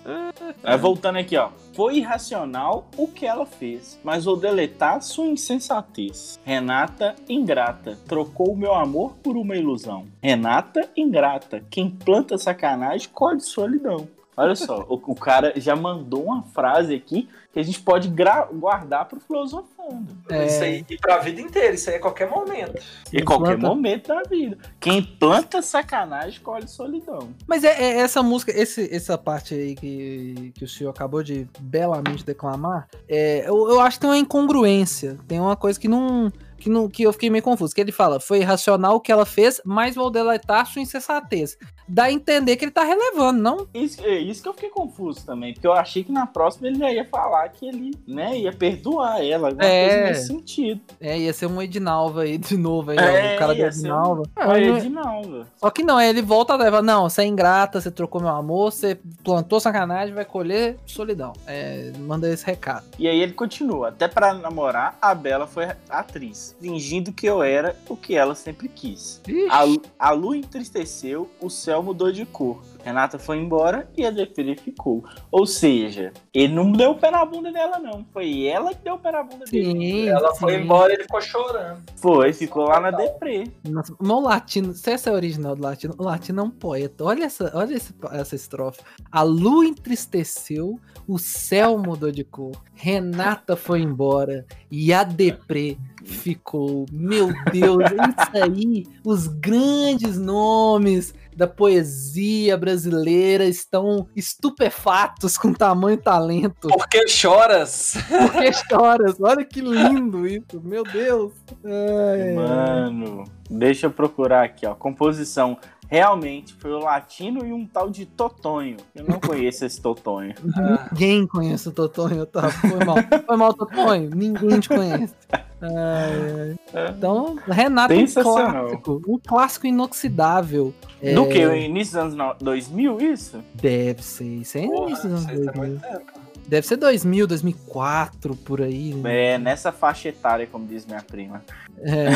Aí 0.65 0.79
voltando 0.79 1.19
aqui, 1.19 1.37
ó. 1.37 1.51
Foi 1.75 1.97
irracional 1.97 2.89
o 2.97 3.07
que 3.07 3.27
ela 3.27 3.45
fez, 3.45 4.01
mas 4.03 4.25
vou 4.25 4.37
deletar 4.37 5.03
sua 5.03 5.27
insensatez. 5.27 6.41
Renata 6.45 7.15
ingrata, 7.29 7.99
trocou 8.09 8.53
o 8.53 8.57
meu 8.57 8.75
amor 8.75 9.17
por 9.23 9.37
uma 9.37 9.55
ilusão. 9.55 10.07
Renata 10.23 10.89
ingrata, 10.97 11.63
quem 11.71 11.91
planta 11.91 12.39
sacanagem 12.39 13.11
colhe 13.13 13.41
solidão. 13.41 14.09
Olha 14.37 14.55
só, 14.57 14.87
o, 14.89 14.95
o 14.95 15.15
cara 15.15 15.53
já 15.57 15.77
mandou 15.77 16.25
uma 16.25 16.43
frase 16.43 16.95
aqui 16.95 17.29
que 17.53 17.61
a 17.61 17.63
gente 17.63 17.81
pode 17.83 18.09
guardar 18.55 19.05
pro 19.07 19.21
filosofando. 19.21 20.07
É. 20.31 20.47
Isso 20.47 20.63
aí, 20.65 20.85
e 20.89 20.97
pra 20.97 21.19
vida 21.19 21.39
inteira, 21.39 21.75
isso 21.75 21.91
aí 21.91 21.97
é 21.97 21.99
qualquer 21.99 22.31
momento. 22.31 22.83
Em 23.13 23.23
qualquer 23.23 23.59
planta- 23.59 23.69
momento 23.69 24.09
da 24.09 24.23
vida. 24.23 24.57
Quem 24.81 25.03
planta 25.03 25.61
sacanagem 25.61 26.41
colhe 26.41 26.67
solidão. 26.67 27.29
Mas 27.47 27.63
é, 27.63 27.79
é 27.79 28.01
essa 28.01 28.23
música, 28.23 28.51
esse, 28.59 28.89
essa 28.95 29.19
parte 29.19 29.55
aí 29.55 29.75
que, 29.75 30.51
que 30.55 30.65
o 30.65 30.69
senhor 30.69 30.89
acabou 30.89 31.23
de 31.23 31.47
belamente 31.61 32.25
declamar, 32.25 32.89
é, 33.07 33.47
eu, 33.47 33.69
eu 33.69 33.81
acho 33.81 33.99
que 33.99 34.01
tem 34.01 34.11
uma 34.11 34.17
incongruência. 34.19 35.19
Tem 35.29 35.39
uma 35.39 35.57
coisa 35.57 35.79
que 35.79 35.89
não. 35.89 36.33
Que, 36.63 36.71
não, 36.71 36.89
que 36.89 37.03
eu 37.03 37.13
fiquei 37.13 37.29
meio 37.29 37.43
confuso. 37.43 37.75
Que 37.75 37.81
ele 37.81 37.91
fala, 37.93 38.21
foi 38.21 38.39
irracional 38.39 38.95
o 38.97 39.01
que 39.01 39.11
ela 39.11 39.27
fez, 39.27 39.61
mas 39.65 39.95
vou 39.97 40.11
deletar 40.11 40.65
sua 40.67 40.81
insensatez. 40.81 41.57
Dá 41.89 42.05
a 42.05 42.13
entender 42.13 42.57
que 42.57 42.65
ele 42.65 42.71
tá 42.71 42.85
relevando, 42.85 43.41
não? 43.43 43.67
Isso, 43.75 44.01
é 44.05 44.17
isso 44.19 44.43
que 44.43 44.49
eu 44.49 44.55
fiquei 44.55 44.71
confuso 44.71 45.27
também, 45.27 45.53
porque 45.53 45.67
eu 45.67 45.73
achei 45.73 46.05
que 46.05 46.13
na 46.13 46.27
próxima 46.27 46.69
ele 46.69 46.79
já 46.79 46.91
ia 46.93 47.05
falar 47.05 47.49
que 47.49 47.67
ele, 47.67 47.91
né, 48.07 48.39
ia 48.39 48.53
perdoar 48.53 49.21
ela, 49.25 49.49
alguma 49.49 49.65
É. 49.67 49.89
coisa 49.89 50.05
nesse 50.05 50.27
sentido. 50.29 50.81
É, 51.01 51.19
ia 51.19 51.33
ser 51.33 51.47
um 51.47 51.61
Edinalva 51.61 52.23
aí 52.23 52.39
de 52.39 52.57
novo, 52.57 52.93
aí, 52.93 52.97
É, 52.99 53.33
ó, 53.33 53.37
o 53.37 53.39
cara 53.39 53.53
do 53.55 53.57
ser 53.59 53.65
um- 53.65 53.69
Edinalva. 53.69 54.23
Ah, 54.37 54.59
é- 54.59 54.89
novo. 54.89 55.47
Só 55.57 55.71
que 55.71 55.83
não, 55.83 55.97
aí 55.97 56.09
ele 56.09 56.23
volta 56.23 56.53
a 56.53 56.57
levar, 56.57 56.83
não, 56.83 57.09
você 57.11 57.23
é 57.23 57.27
ingrata, 57.27 57.81
você 57.81 57.91
trocou 57.91 58.21
meu 58.21 58.31
amor, 58.31 58.71
você 58.73 58.99
plantou 59.25 59.59
sacanagem, 59.61 60.15
vai 60.15 60.25
colher 60.25 60.77
solidão. 60.87 61.33
É, 61.47 61.91
manda 61.99 62.29
esse 62.33 62.47
recado. 62.47 62.87
E 62.99 63.09
aí 63.09 63.21
ele 63.21 63.33
continua, 63.33 63.89
até 63.89 64.07
pra 64.07 64.33
namorar, 64.33 64.97
a 65.03 65.15
Bela 65.15 65.47
foi 65.47 65.67
atriz, 65.91 66.52
fingindo 66.61 67.13
que 67.13 67.27
eu 67.27 67.43
era 67.43 67.77
o 67.89 67.97
que 67.97 68.15
ela 68.15 68.35
sempre 68.35 68.69
quis. 68.69 69.21
A, 69.51 70.09
a 70.09 70.11
lua 70.13 70.37
entristeceu, 70.37 71.31
o 71.41 71.49
céu 71.49 71.83
mudou 71.83 72.13
de 72.13 72.25
cor. 72.25 72.63
Renata 72.85 73.19
foi 73.19 73.39
embora 73.39 73.89
e 73.97 74.05
a 74.05 74.11
Defere 74.11 74.57
ficou. 74.57 75.05
Ou 75.31 75.47
seja, 75.47 76.13
ele 76.35 76.53
não 76.55 76.73
deu 76.73 76.91
o 76.93 76.95
pé 76.99 77.11
na 77.11 77.25
bunda 77.25 77.53
dela, 77.53 77.79
não. 77.79 78.05
Foi 78.13 78.45
ela 78.47 78.75
que 78.75 78.83
deu 78.83 78.95
o 78.95 78.99
pé 78.99 79.13
na 79.13 79.23
bunda 79.23 79.45
dele. 79.45 79.65
Sim, 79.73 80.09
Ela 80.09 80.35
foi 80.35 80.57
embora 80.61 80.93
e 80.93 80.97
ele 80.97 81.03
ficou 81.05 81.21
chorando. 81.21 81.83
Foi, 81.97 82.33
ficou 82.33 82.65
lá 82.65 82.81
na 82.81 82.91
deprê. 82.91 83.45
Nossa, 83.69 83.95
mas 84.01 84.11
o 84.11 84.21
latino, 84.21 84.73
se 84.75 84.91
essa 84.91 85.11
é 85.11 85.13
a 85.13 85.17
original 85.17 85.55
do 85.55 85.63
latino, 85.63 85.95
o 85.97 86.03
latino 86.03 86.41
é 86.41 86.45
um 86.45 86.51
poeta. 86.51 87.05
Olha 87.05 87.25
essa, 87.25 87.51
olha 87.55 87.75
esse- 87.75 87.95
essa 88.13 88.35
estrofe. 88.35 88.81
A 89.11 89.23
lua 89.23 89.65
entristeceu, 89.65 90.79
o 91.07 91.19
céu 91.19 91.79
mudou 91.79 92.11
de 92.11 92.25
cor, 92.25 92.53
Renata 92.75 93.57
foi 93.57 93.81
embora 93.81 94.45
e 94.71 94.93
a 94.93 95.05
deprê 95.05 95.77
ficou. 96.05 96.87
Meu 96.91 97.29
Deus, 97.53 97.79
é 97.85 97.95
isso 97.95 98.45
aí. 98.45 98.87
Os 99.05 99.27
grandes 99.29 100.19
nomes 100.19 101.15
da 101.37 101.47
poesia 101.47 102.57
brasileira 102.57 103.45
estão 103.45 104.07
estupefatos 104.15 105.39
com 105.39 105.53
tamanho 105.53 105.95
e 105.95 106.03
talento. 106.03 106.69
Por 106.69 106.89
que 106.89 107.09
choras? 107.09 107.95
Porque 108.09 108.53
choras. 108.53 109.21
Olha 109.21 109.45
que 109.45 109.61
lindo 109.61 110.27
isso, 110.27 110.61
meu 110.63 110.85
Deus. 110.85 111.33
Ai, 111.65 112.29
ai. 112.29 112.35
Mano, 112.35 113.25
deixa 113.51 113.87
eu 113.87 113.91
procurar 113.91 114.45
aqui, 114.45 114.67
ó. 114.67 114.75
Composição. 114.75 115.57
Realmente 115.93 116.55
foi 116.55 116.71
o 116.73 116.79
latino 116.79 117.45
e 117.45 117.53
um 117.53 117.67
tal 117.67 117.91
de 117.91 118.07
Totonho. 118.07 118.79
Eu 118.95 119.05
não 119.05 119.21
conheço 119.21 119.67
esse 119.67 119.79
Totonho. 119.79 120.33
Ninguém 120.91 121.27
conhece 121.27 121.69
o 121.69 121.71
Totonho, 121.71 122.25
tá? 122.25 122.49
Foi 122.49 122.83
mal. 122.83 122.97
Foi 123.27 123.37
mal, 123.37 123.53
Totonho. 123.53 124.09
Ninguém 124.15 124.59
te 124.59 124.71
conhece. 124.71 125.13
Ai. 125.61 126.57
Então, 126.97 127.37
Renato, 127.47 127.93
um 127.93 128.07
clássico. 128.07 129.03
Um 129.07 129.19
clássico 129.19 129.67
inoxidável. 129.67 130.73
É, 131.03 131.13
Do 131.13 131.29
que? 131.29 131.45
O 131.45 131.55
início 131.55 131.93
dos 131.93 132.03
anos 132.03 132.15
no- 132.15 132.35
2000, 132.41 132.99
isso? 133.13 133.45
Deve 133.53 134.03
ser. 134.03 134.25
Isso 134.25 134.59
Porra, 134.63 134.87
início 134.89 135.11
dos 135.11 135.27
anos 135.27 135.31
isso 135.31 135.31
aí 135.41 135.45
tá 135.45 135.53
2000. 135.53 135.69
muito 135.69 135.83
tempo. 135.83 136.22
Deve 136.53 136.67
ser 136.67 136.77
2000, 136.77 137.27
2004, 137.27 138.37
por 138.37 138.61
aí. 138.61 138.93
né? 138.93 139.33
É, 139.33 139.39
nessa 139.39 139.73
faixa 139.73 140.11
etária, 140.11 140.47
como 140.47 140.67
diz 140.67 140.85
minha 140.85 141.01
prima. 141.01 141.43
É. 141.79 142.11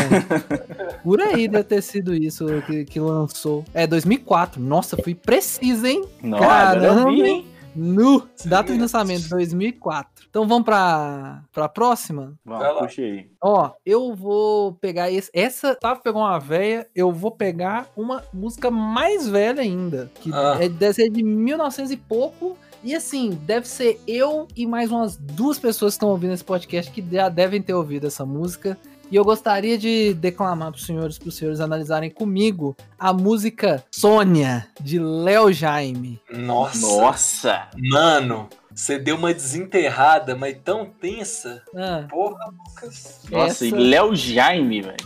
Por 1.03 1.23
aí 1.23 1.49
deve 1.49 1.65
ter 1.65 1.81
sido 1.83 2.15
isso 2.15 2.45
que, 2.67 2.85
que 2.85 3.01
lançou. 3.01 3.65
É, 3.73 3.87
2004. 3.87 4.61
Nossa, 4.61 4.95
fui 5.03 5.15
preciso, 5.15 5.87
hein? 5.87 6.05
Vi, 6.23 6.31
Caramba. 6.33 7.11
hein? 7.11 7.47
Nu! 7.75 8.29
Data 8.45 8.75
de 8.75 8.79
lançamento 8.79 9.27
2004. 9.31 10.27
Então 10.29 10.47
vamos 10.47 10.65
pra, 10.67 11.43
pra 11.51 11.67
próxima? 11.69 12.35
Vamos, 12.45 12.79
puxa 12.81 13.01
aí. 13.03 13.31
Ó, 13.43 13.71
eu 13.87 14.15
vou 14.15 14.75
pegar 14.75 15.11
esse, 15.11 15.31
essa. 15.33 15.75
Tava 15.75 15.99
pegou 16.01 16.21
uma 16.21 16.39
velha, 16.39 16.87
eu 16.95 17.11
vou 17.11 17.31
pegar 17.31 17.87
uma 17.97 18.23
música 18.35 18.71
mais 18.71 19.27
velha 19.27 19.63
ainda. 19.63 20.11
Que 20.21 20.31
Ah. 20.33 20.59
é, 20.61 20.69
deve 20.69 20.93
ser 20.95 21.09
de 21.11 21.23
1900 21.23 21.91
e 21.91 21.97
pouco. 21.97 22.57
E 22.87 22.95
assim, 22.95 23.31
deve 23.43 23.67
ser 23.67 24.01
eu 24.07 24.47
e 24.55 24.65
mais 24.65 24.93
umas 24.93 25.17
duas 25.17 25.59
pessoas 25.59 25.95
que 25.95 25.97
estão 25.97 26.09
ouvindo 26.11 26.33
esse 26.33 26.45
podcast 26.45 26.89
que 26.93 27.05
já 27.11 27.29
devem 27.29 27.61
ter 27.61 27.75
ouvido 27.75 28.07
essa 28.07 28.25
música. 28.25 28.79
E 29.11 29.17
eu 29.17 29.25
gostaria 29.25 29.77
de 29.77 30.15
declamar 30.15 30.71
para 30.71 30.79
os 30.79 30.87
senhores, 30.87 31.19
para 31.19 31.29
os 31.29 31.35
senhores 31.35 31.59
analisarem 31.59 32.11
comigo 32.11 32.77
a 32.97 33.13
música 33.13 33.85
Sônia, 33.91 34.69
de 34.81 35.01
Léo 35.01 35.53
Jaime. 35.53 36.21
Nossa. 36.31 36.87
Nossa! 36.87 37.69
Mano, 37.77 38.49
você 38.77 38.99
deu 38.99 39.17
uma 39.17 39.33
desenterrada, 39.33 40.37
mas 40.37 40.55
tão 40.63 40.85
tensa. 40.85 41.63
Ah, 41.75 42.05
Porra, 42.11 42.39
Lucas. 42.69 43.23
Nossa, 43.31 43.65
e 43.65 43.69
Essa- 43.69 43.77
Léo 43.79 44.15
Jaime, 44.15 44.83
velho. 44.83 44.97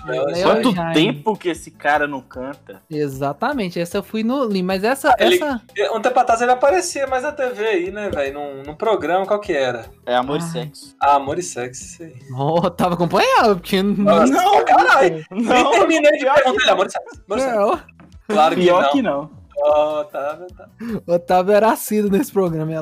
Quanto 0.42 0.74
Jaime. 0.74 0.94
tempo 0.94 1.36
que 1.36 1.48
esse 1.50 1.70
cara 1.70 2.06
não 2.08 2.20
canta? 2.20 2.82
exatamente, 2.90 3.78
essa 3.78 3.98
eu 3.98 4.02
fui 4.02 4.24
no 4.24 4.44
Lim, 4.44 4.62
mas 4.62 4.82
essa, 4.82 5.14
Ele- 5.18 5.36
essa 5.36 5.62
Um 5.94 6.00
tempo 6.02 6.18
atrás 6.18 6.40
ele 6.42 6.50
aparecia 6.50 7.06
mais 7.06 7.22
na 7.22 7.30
TV 7.32 7.64
aí, 7.64 7.90
né, 7.92 8.10
velho? 8.10 8.34
Num, 8.34 8.62
num 8.64 8.74
programa, 8.74 9.24
qual 9.24 9.38
que 9.40 9.52
era? 9.52 9.86
É 10.04 10.14
amor 10.16 10.38
e 10.40 10.42
Ah. 10.42 10.46
sexo. 10.46 10.96
Ah, 11.00 11.14
Amor 11.14 11.38
e 11.38 11.42
Sexo, 11.42 11.82
isso 11.84 12.02
aí. 12.02 12.14
Oh, 12.36 12.68
tava 12.70 12.94
acompanhado, 12.94 13.56
porque 13.56 13.82
Nossa, 13.82 14.32
Não, 14.32 14.64
caralho. 14.64 15.24
Nem 15.30 15.42
Não, 15.44 15.70
terminei 15.70 16.10
de 16.12 16.24
perguntar 16.24 16.42
que 16.42 16.62
ele, 16.62 16.70
Amor 16.70 16.86
e 16.86 16.90
Sexo. 16.90 17.20
Amor 17.28 17.38
e 17.38 17.40
Sexo. 17.40 17.56
Não, 17.60 17.80
Claro 18.28 18.54
que 18.56 18.60
Pior 18.62 18.82
não. 18.82 18.90
que 18.92 19.02
não. 19.02 19.30
Ó, 19.62 20.04
tá, 20.04 20.38
tá. 20.56 20.68
o 21.06 21.12
Otávio 21.12 21.52
era 21.52 21.70
assíduo 21.72 22.10
nesse 22.10 22.32
programa, 22.32 22.72
é 22.72 22.80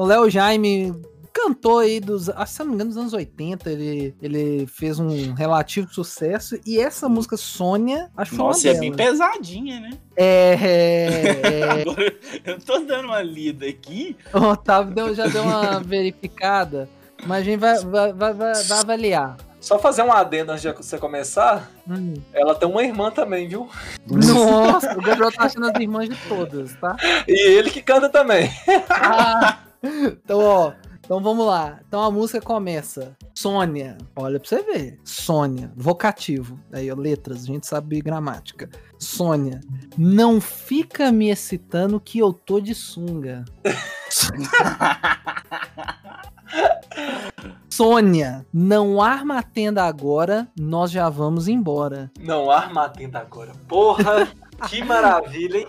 Então, 0.00 0.08
Léo 0.08 0.30
Jaime 0.30 0.94
cantou 1.30 1.78
aí 1.80 2.00
dos, 2.00 2.30
ah, 2.30 2.46
se 2.46 2.58
não 2.60 2.68
me 2.68 2.74
engano, 2.74 2.88
dos 2.90 2.96
anos 2.98 3.12
80, 3.12 3.70
ele, 3.70 4.14
ele 4.22 4.66
fez 4.66 4.98
um 4.98 5.34
relativo 5.34 5.92
sucesso, 5.92 6.58
e 6.66 6.78
essa 6.80 7.06
música 7.06 7.36
Sônia, 7.36 8.10
acho 8.16 8.30
que 8.30 8.36
foi 8.38 8.46
Nossa, 8.46 8.68
uma 8.68 8.76
é 8.76 8.80
bem 8.80 8.92
pesadinha, 8.94 9.78
né? 9.80 9.90
É, 10.16 10.56
é, 11.44 11.82
Agora, 11.82 12.14
eu 12.46 12.58
tô 12.60 12.78
dando 12.80 13.04
uma 13.08 13.20
lida 13.20 13.66
aqui. 13.66 14.16
é, 14.32 14.38
o 14.38 14.42
Otávio 14.44 14.94
deu- 14.94 15.14
já 15.14 15.26
deu 15.26 15.42
uma 15.42 15.80
verificada, 15.84 16.88
mas 17.26 17.40
a 17.40 17.44
gente 17.44 17.58
vai, 17.60 17.78
vai, 17.78 18.12
vai, 18.14 18.32
vai- 18.34 18.64
vai 18.64 18.78
avaliar. 18.78 19.36
Só 19.60 19.78
fazer 19.78 20.00
um 20.02 20.10
adendo 20.10 20.52
antes 20.52 20.62
de 20.62 20.72
você 20.72 20.96
começar. 20.96 21.70
Hum. 21.86 22.14
Ela 22.32 22.54
tem 22.54 22.66
uma 22.66 22.82
irmã 22.82 23.10
também, 23.10 23.46
viu? 23.46 23.68
Nossa, 24.06 24.98
o 24.98 25.02
Gabriel 25.02 25.30
tá 25.30 25.44
achando 25.44 25.66
as 25.70 25.78
irmãs 25.78 26.08
de 26.08 26.16
todas, 26.26 26.74
tá? 26.76 26.96
E 27.28 27.50
ele 27.58 27.70
que 27.70 27.82
canta 27.82 28.08
também. 28.08 28.50
Ah, 28.88 29.58
então, 29.82 30.40
ó. 30.40 30.72
Então 31.10 31.20
vamos 31.20 31.44
lá. 31.44 31.80
Então 31.88 32.02
a 32.02 32.10
música 32.10 32.40
começa. 32.40 33.16
Sônia. 33.34 33.98
Olha 34.14 34.38
pra 34.38 34.48
você 34.48 34.62
ver. 34.62 35.00
Sônia. 35.02 35.72
Vocativo. 35.76 36.56
Aí, 36.72 36.90
ó, 36.90 36.94
letras. 36.94 37.42
A 37.42 37.46
gente 37.46 37.66
sabe 37.66 38.00
gramática. 38.00 38.70
Sônia. 38.96 39.60
Não 39.98 40.40
fica 40.40 41.10
me 41.10 41.28
excitando 41.28 41.98
que 41.98 42.20
eu 42.20 42.32
tô 42.32 42.60
de 42.60 42.76
sunga. 42.76 43.44
Sônia. 47.68 48.46
Não 48.52 49.02
arma 49.02 49.38
a 49.38 49.42
tenda 49.42 49.84
agora. 49.84 50.46
Nós 50.56 50.92
já 50.92 51.08
vamos 51.08 51.48
embora. 51.48 52.08
Não, 52.20 52.52
arma 52.52 52.84
atenta 52.84 53.18
agora. 53.18 53.50
Porra, 53.66 54.28
que 54.68 54.84
maravilha, 54.84 55.58
hein? 55.58 55.66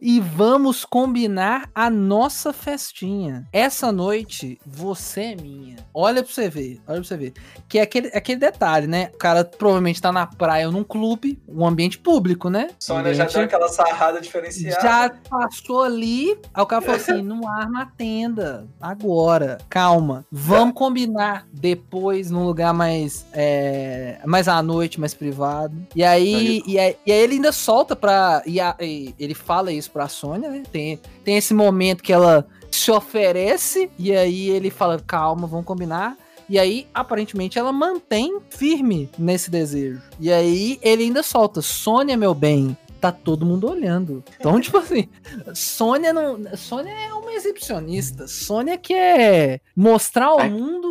E 0.00 0.20
vamos 0.20 0.84
combinar 0.84 1.68
a 1.74 1.88
nossa 1.90 2.52
festinha. 2.52 3.46
Essa 3.52 3.90
noite, 3.92 4.58
você 4.66 5.20
é 5.32 5.36
minha. 5.36 5.76
Olha 5.92 6.22
pra 6.22 6.32
você 6.32 6.48
ver, 6.48 6.80
olha 6.86 6.98
pra 7.00 7.04
você 7.08 7.16
ver. 7.16 7.32
Que 7.68 7.78
é 7.78 7.82
aquele, 7.82 8.08
aquele 8.08 8.38
detalhe, 8.40 8.86
né? 8.86 9.10
O 9.14 9.18
cara 9.18 9.44
provavelmente 9.44 10.00
tá 10.00 10.12
na 10.12 10.26
praia 10.26 10.66
ou 10.66 10.72
num 10.72 10.84
clube, 10.84 11.40
um 11.48 11.66
ambiente 11.66 11.98
público, 11.98 12.48
né? 12.50 12.68
Sônia 12.78 13.14
já 13.14 13.24
deu 13.26 13.42
aquela 13.42 13.68
sarrada 13.68 14.20
diferenciada. 14.20 14.80
já 14.82 15.10
passou 15.28 15.82
ali, 15.82 16.38
aí 16.54 16.62
o 16.62 16.66
cara 16.66 16.82
falou 16.82 16.96
assim: 17.00 17.22
não 17.22 17.48
arma 17.48 17.82
a 17.82 17.86
tenda. 17.86 18.66
Agora, 18.80 19.58
calma. 19.68 20.24
Vamos 20.30 20.74
combinar 20.74 21.46
depois 21.52 22.30
num 22.30 22.44
lugar 22.44 22.72
mais. 22.72 23.26
É, 23.32 24.18
mais 24.24 24.48
à 24.48 24.62
noite, 24.62 25.00
mais 25.00 25.14
privado. 25.14 25.74
E 25.94 26.02
aí, 26.04 26.62
e 26.66 26.78
aí, 26.78 26.96
e 27.06 27.12
aí 27.12 27.18
ele 27.18 27.34
ainda 27.34 27.52
solta 27.52 27.94
pra. 27.96 28.42
E, 28.46 28.60
a- 28.60 28.76
e 28.80 29.14
ele 29.18 29.34
fala 29.34 29.72
isso 29.72 29.90
pra 29.90 30.08
Sônia, 30.08 30.50
né? 30.50 30.62
Tem, 30.70 31.00
tem 31.24 31.36
esse 31.36 31.54
momento 31.54 32.02
que 32.02 32.12
ela 32.12 32.46
se 32.70 32.90
oferece, 32.90 33.90
e 33.98 34.12
aí 34.12 34.50
ele 34.50 34.70
fala: 34.70 35.00
calma, 35.06 35.46
vamos 35.46 35.66
combinar. 35.66 36.16
E 36.48 36.58
aí, 36.58 36.86
aparentemente, 36.94 37.58
ela 37.58 37.72
mantém 37.72 38.38
firme 38.50 39.10
nesse 39.18 39.50
desejo. 39.50 40.00
E 40.20 40.32
aí, 40.32 40.78
ele 40.82 41.04
ainda 41.04 41.22
solta: 41.22 41.60
Sônia, 41.60 42.16
meu 42.16 42.34
bem, 42.34 42.76
tá 43.00 43.12
todo 43.12 43.44
mundo 43.46 43.70
olhando. 43.70 44.22
Então, 44.38 44.58
tipo 44.60 44.78
assim, 44.78 45.08
Sônia 45.54 46.12
não. 46.12 46.38
Sônia 46.56 46.92
é 46.92 47.12
uma 47.12 47.32
exibicionista. 47.32 48.26
Sônia 48.26 48.76
quer 48.78 49.60
mostrar 49.74 50.26
ao 50.26 50.40
É. 50.40 50.48
mundo 50.48 50.86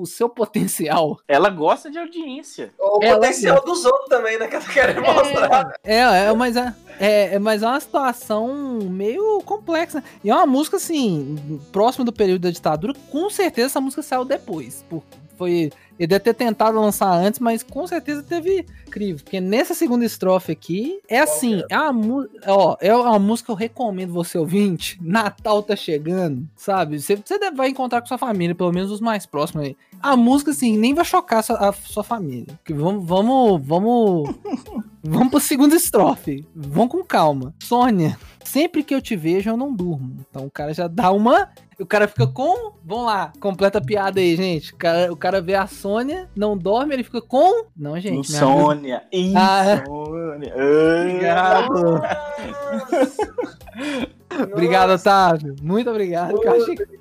o, 0.00 0.06
seu 0.06 0.28
potencial. 0.28 1.18
Ela 1.26 1.48
gosta 1.50 1.90
de 1.90 1.98
audiência. 1.98 2.72
O 2.78 3.02
Ela- 3.02 3.16
potencial 3.20 3.64
dos 3.64 3.84
outros 3.84 4.08
também, 4.08 4.38
né? 4.38 4.46
Que 4.48 4.56
ela 4.56 4.64
quer 4.66 5.00
mostrar. 5.00 5.72
É, 5.84 5.98
é, 5.98 6.32
mas 6.32 6.56
é, 6.56 6.74
é, 6.98 7.34
é- 7.34 7.38
mas 7.38 7.62
é 7.62 7.66
uma 7.66 7.80
situação 7.80 8.78
meio 8.82 9.40
complexa. 9.44 10.02
E 10.22 10.30
é 10.30 10.34
uma 10.34 10.46
música, 10.46 10.76
assim, 10.76 11.60
próxima 11.72 12.04
do 12.04 12.12
período 12.12 12.42
da 12.42 12.50
ditadura. 12.50 12.94
Com 13.10 13.28
certeza 13.30 13.66
essa 13.66 13.80
música 13.80 14.02
saiu 14.02 14.24
depois. 14.24 14.84
Por, 14.88 15.02
foi. 15.36 15.70
Ele 16.00 16.06
deve 16.06 16.20
ter 16.20 16.32
tentado 16.32 16.80
lançar 16.80 17.12
antes, 17.12 17.38
mas 17.38 17.62
com 17.62 17.86
certeza 17.86 18.22
teve 18.22 18.64
crivo. 18.90 19.22
Porque 19.22 19.38
nessa 19.38 19.74
segunda 19.74 20.02
estrofe 20.02 20.50
aqui, 20.50 20.98
é 21.06 21.20
assim, 21.20 21.62
é 21.68 21.78
uma, 21.78 22.26
ó, 22.46 22.74
é 22.80 22.96
uma 22.96 23.18
música 23.18 23.46
que 23.46 23.52
eu 23.52 23.56
recomendo 23.56 24.10
você 24.10 24.38
ouvinte. 24.38 24.98
Natal 25.04 25.62
tá 25.62 25.76
chegando, 25.76 26.48
sabe? 26.56 26.98
Você, 26.98 27.16
você 27.16 27.38
deve- 27.38 27.54
vai 27.54 27.68
encontrar 27.68 28.00
com 28.00 28.06
sua 28.06 28.16
família, 28.16 28.54
pelo 28.54 28.72
menos 28.72 28.90
os 28.90 29.00
mais 29.00 29.26
próximos 29.26 29.66
aí. 29.66 29.76
A 30.02 30.16
música, 30.16 30.52
assim, 30.52 30.78
nem 30.78 30.94
vai 30.94 31.04
chocar 31.04 31.40
a 31.40 31.42
sua, 31.42 31.68
a 31.68 31.72
sua 31.74 32.02
família. 32.02 32.46
Porque 32.56 32.72
vamos, 32.72 33.06
vamos, 33.06 33.60
vamos 33.66 34.34
Vamos 35.02 35.30
pro 35.30 35.40
segundo 35.40 35.74
estrofe. 35.74 36.44
Vamos 36.54 36.90
com 36.92 37.02
calma. 37.02 37.54
Sônia, 37.62 38.18
sempre 38.44 38.82
que 38.82 38.94
eu 38.94 39.00
te 39.00 39.16
vejo, 39.16 39.48
eu 39.48 39.56
não 39.56 39.72
durmo. 39.72 40.14
Então 40.28 40.44
o 40.44 40.50
cara 40.50 40.74
já 40.74 40.86
dá 40.88 41.10
uma. 41.10 41.48
O 41.78 41.86
cara 41.86 42.06
fica 42.06 42.26
com. 42.26 42.72
Vamos 42.84 43.06
lá, 43.06 43.32
completa 43.40 43.78
a 43.78 43.80
piada 43.82 44.20
aí, 44.20 44.36
gente. 44.36 44.74
O 44.74 44.76
cara, 44.76 45.10
o 45.10 45.16
cara 45.16 45.40
vê 45.40 45.54
a 45.54 45.66
Sônia, 45.66 45.89
não 46.36 46.56
dorme, 46.56 46.94
ele 46.94 47.02
fica 47.04 47.20
com. 47.20 47.66
Não, 47.76 47.98
gente. 47.98 48.12
amiga- 48.12 48.20
Insônia. 48.22 49.02
Ah. 49.36 49.82
Insônia. 49.82 50.54
Obrigado. 50.54 52.02
Obrigado, 54.52 54.90
Otávio. 54.90 55.56
Muito 55.62 55.90
obrigado. 55.90 56.40
achei 56.48 56.74
que- 56.76 57.00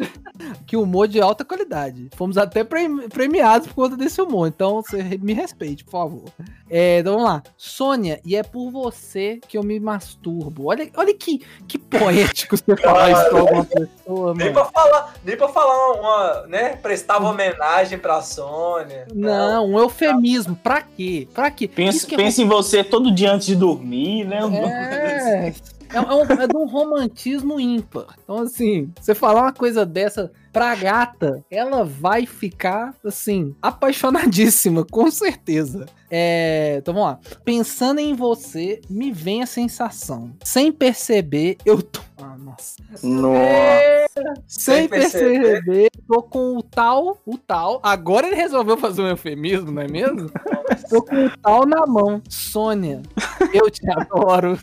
que 0.66 0.76
humor 0.76 1.06
de 1.06 1.20
alta 1.20 1.44
qualidade. 1.44 2.08
Fomos 2.16 2.36
até 2.38 2.64
premi- 2.64 3.08
premiados 3.08 3.68
por 3.68 3.74
conta 3.74 3.96
desse 3.96 4.20
humor. 4.20 4.48
Então, 4.48 4.82
você 4.82 5.02
me 5.22 5.32
respeite, 5.32 5.84
por 5.84 5.90
favor. 5.92 6.24
É, 6.68 6.98
então 7.00 7.14
vamos 7.14 7.28
lá. 7.28 7.42
Sônia, 7.56 8.20
e 8.24 8.34
é 8.34 8.42
por 8.42 8.70
você 8.70 9.38
que 9.46 9.58
eu 9.58 9.62
me 9.62 9.78
masturbo. 9.78 10.66
Olha, 10.68 10.88
olha 10.96 11.14
que, 11.14 11.42
que 11.68 11.78
poético 11.78 12.56
você 12.56 12.76
falar 12.80 13.10
isso 13.12 13.28
pra 13.30 13.40
alguma 13.40 13.64
pessoa, 13.64 14.34
Nem 14.34 14.52
mano. 14.52 14.52
pra 14.52 14.64
falar, 14.82 15.14
nem 15.24 15.36
pra 15.36 15.48
falar 15.48 15.92
uma, 15.92 16.46
né? 16.46 16.76
Prestava 16.76 17.28
homenagem 17.28 17.98
pra 17.98 18.22
Sônia. 18.22 19.06
Não, 19.14 19.66
um 19.70 19.78
eufemismo. 19.78 20.56
Pra 20.56 20.80
quê? 20.82 21.28
Pra 21.34 21.50
quê? 21.50 21.68
Pensa, 21.68 22.06
é 22.12 22.16
pensa 22.16 22.42
em 22.42 22.46
você 22.48 22.82
todo 22.82 23.12
dia 23.14 23.32
antes 23.32 23.46
de 23.46 23.56
dormir, 23.56 24.24
né? 24.24 24.40
É, 24.40 25.54
é, 25.92 25.96
é 25.96 26.14
um, 26.14 26.22
é 26.42 26.46
de 26.46 26.56
um 26.56 26.66
romantismo 26.66 27.58
ímpar. 27.58 28.16
Então, 28.22 28.38
assim, 28.38 28.90
você 29.00 29.14
falar 29.14 29.42
uma 29.42 29.52
coisa 29.52 29.84
dessa 29.84 30.30
pra 30.52 30.74
gata, 30.74 31.44
ela 31.50 31.84
vai 31.84 32.26
ficar, 32.26 32.94
assim, 33.04 33.54
apaixonadíssima, 33.60 34.84
com 34.84 35.10
certeza. 35.10 35.86
É, 36.10 36.76
então 36.78 36.92
vamos 36.94 37.10
lá. 37.10 37.18
Pensando 37.44 38.00
em 38.00 38.14
você, 38.14 38.80
me 38.90 39.12
vem 39.12 39.42
a 39.42 39.46
sensação. 39.46 40.32
Sem 40.44 40.72
perceber, 40.72 41.56
eu 41.64 41.80
tô. 41.82 42.00
Ah, 42.22 42.36
nossa. 42.36 42.76
Nossa. 43.02 44.34
Sem, 44.46 44.74
Sem 44.76 44.88
perceber. 44.88 45.40
perceber, 45.40 45.90
tô 46.06 46.22
com 46.22 46.56
o 46.58 46.62
tal, 46.62 47.16
o 47.24 47.38
tal. 47.38 47.80
Agora 47.82 48.26
ele 48.26 48.36
resolveu 48.36 48.76
fazer 48.76 49.00
um 49.02 49.06
eufemismo, 49.06 49.70
não 49.70 49.80
é 49.82 49.88
mesmo? 49.88 50.30
Tô 50.90 51.02
com 51.02 51.26
o 51.26 51.30
tal 51.38 51.64
na 51.64 51.86
mão. 51.86 52.20
Sônia, 52.28 53.00
eu 53.54 53.70
te 53.70 53.88
adoro. 53.90 54.58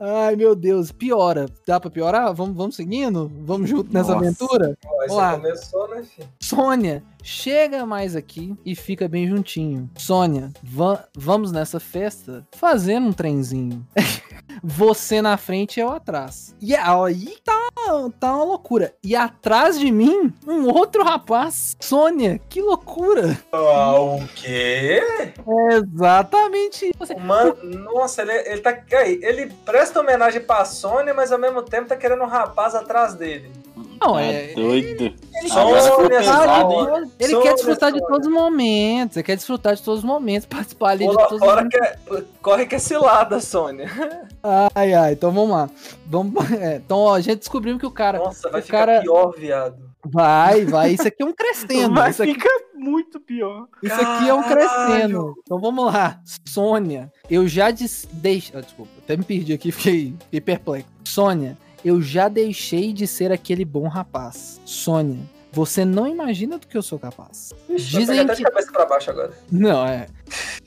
Ai, 0.00 0.36
meu 0.36 0.54
Deus, 0.54 0.90
piora. 0.90 1.46
Dá 1.66 1.78
pra 1.78 1.90
piorar? 1.90 2.32
Vamos, 2.32 2.56
vamos 2.56 2.76
seguindo? 2.76 3.30
Vamos 3.42 3.68
junto 3.68 3.92
nessa 3.92 4.14
Nossa. 4.14 4.24
aventura? 4.26 4.78
Ó, 4.86 5.12
Olá. 5.12 5.32
Começou, 5.36 5.88
né, 5.88 6.02
filho? 6.02 6.28
Sônia, 6.40 7.02
chega 7.22 7.84
mais 7.84 8.16
aqui 8.16 8.56
e 8.64 8.74
fica 8.74 9.06
bem 9.08 9.26
juntinho. 9.28 9.90
Sônia, 9.98 10.50
va- 10.70 11.04
vamos 11.16 11.52
nessa 11.52 11.78
festa 11.80 12.46
fazendo 12.52 13.08
um 13.08 13.12
trenzinho. 13.12 13.86
Você 14.62 15.22
na 15.22 15.36
frente 15.36 15.76
e 15.76 15.80
eu 15.80 15.88
atrás. 15.90 16.54
E 16.60 16.74
aí 16.74 17.36
tá, 17.44 17.68
tá 18.18 18.34
uma 18.34 18.44
loucura. 18.44 18.92
E 19.04 19.14
atrás 19.14 19.78
de 19.78 19.88
mim, 19.92 20.32
um 20.46 20.66
outro 20.66 21.04
rapaz. 21.04 21.76
Sônia, 21.80 22.40
que 22.48 22.60
loucura. 22.60 23.38
Ah, 23.52 24.00
o 24.00 24.26
quê? 24.34 25.00
É 25.70 25.74
exatamente 25.74 26.90
isso. 26.90 27.18
Mano, 27.20 27.56
nossa, 27.62 28.22
ele, 28.22 28.32
ele 28.32 28.60
tá. 28.60 28.76
Ele 28.90 29.46
presta 29.64 30.00
homenagem 30.00 30.40
pra 30.40 30.64
Sônia, 30.64 31.14
mas 31.14 31.30
ao 31.30 31.38
mesmo 31.38 31.62
tempo 31.62 31.88
tá 31.88 31.96
querendo 31.96 32.24
um 32.24 32.28
rapaz 32.28 32.74
atrás 32.74 33.14
dele. 33.14 33.52
Não, 34.00 34.14
Tá 34.14 34.22
é. 34.22 34.52
doido. 34.54 35.02
Ele 35.04 35.52
Agora 35.52 35.82
ficou 35.82 35.96
Sônia, 36.02 36.18
pesado, 36.18 36.50
hein? 36.50 36.70
Sônia. 36.70 37.10
Ele 37.18 37.28
Sônia, 37.32 37.42
quer 37.48 37.54
desfrutar 37.54 37.92
de 37.92 38.00
todos 38.00 38.26
os 38.26 38.32
momentos. 38.32 39.16
Ele 39.16 39.22
quer 39.24 39.36
desfrutar 39.36 39.74
de 39.76 39.82
todos 39.82 39.98
os 40.00 40.04
momentos, 40.04 40.46
participar 40.50 40.90
ali 40.90 41.06
de 41.08 41.14
todos 41.14 41.32
os 41.32 41.38
fora 41.38 41.68
que 41.68 41.76
é, 41.76 41.98
corre 42.42 42.66
que 42.66 42.74
é 42.74 42.78
cilada, 42.78 43.40
Sônia. 43.40 43.88
Ai, 44.74 44.94
ai, 44.94 45.12
então 45.12 45.30
vamos 45.32 45.50
lá. 45.50 45.68
Vamos, 46.06 46.50
é, 46.52 46.76
então, 46.76 46.98
ó, 46.98 47.14
a 47.14 47.20
gente 47.20 47.40
descobriu 47.40 47.78
que 47.78 47.84
o 47.86 47.90
cara. 47.90 48.18
Nossa, 48.18 48.48
vai 48.50 48.60
o 48.60 48.64
ficar 48.64 48.86
cara- 48.86 49.00
pior, 49.00 49.32
viado. 49.36 49.88
Vai, 50.10 50.64
vai. 50.64 50.92
Isso 50.92 51.06
aqui 51.08 51.22
é 51.22 51.26
um 51.26 51.32
crescendo. 51.34 51.92
Vai 51.94 52.10
Isso 52.10 52.22
aqui, 52.22 52.32
ficar 52.34 52.48
muito 52.76 53.18
pior. 53.20 53.66
isso 53.82 53.94
aqui 53.94 54.28
é 54.28 54.32
um 54.32 54.42
Caralho. 54.42 54.68
crescendo. 54.86 55.34
Então 55.42 55.60
vamos 55.60 55.84
lá. 55.92 56.20
Sônia, 56.46 57.12
eu 57.28 57.46
já 57.48 57.70
des... 57.72 58.08
Ah, 58.54 58.60
desculpa, 58.60 58.92
até 59.04 59.16
me 59.16 59.24
perdi 59.24 59.52
aqui, 59.52 59.72
fiquei, 59.72 60.14
fiquei 60.24 60.40
perplexo. 60.40 60.88
Sônia, 61.04 61.58
eu 61.88 62.00
já 62.00 62.28
deixei 62.28 62.92
de 62.92 63.06
ser 63.06 63.32
aquele 63.32 63.64
bom 63.64 63.88
rapaz. 63.88 64.60
Sônia, 64.64 65.18
você 65.52 65.84
não 65.84 66.06
imagina 66.06 66.58
do 66.58 66.66
que 66.66 66.76
eu 66.76 66.82
sou 66.82 66.98
capaz. 66.98 67.52
Ixi, 67.68 67.98
Dizem 67.98 68.20
até 68.20 68.32
que- 68.34 68.38
de 68.38 68.44
cabeça 68.44 68.70
pra 68.72 68.86
baixo 68.86 69.10
agora. 69.10 69.32
Não, 69.50 69.84
é. 69.86 70.06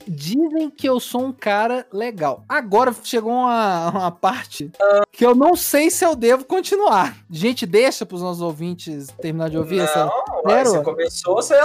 Dizem 0.06 0.70
que 0.70 0.88
eu 0.88 0.98
sou 0.98 1.26
um 1.26 1.32
cara 1.32 1.86
legal. 1.92 2.44
Agora 2.48 2.94
chegou 3.04 3.32
uma, 3.32 3.90
uma 3.90 4.10
parte 4.10 4.70
que 5.12 5.24
eu 5.24 5.34
não 5.34 5.54
sei 5.54 5.90
se 5.90 6.04
eu 6.04 6.16
devo 6.16 6.44
continuar. 6.44 7.16
Gente, 7.30 7.64
deixa 7.66 8.04
pros 8.04 8.20
nossos 8.22 8.42
ouvintes 8.42 9.08
terminar 9.20 9.48
de 9.50 9.58
ouvir 9.58 9.80
essa. 9.80 10.06
Não, 10.06 10.42
você 10.42 10.70
Zero? 10.70 10.82
começou, 10.82 11.34
você 11.36 11.54
é 11.54 11.64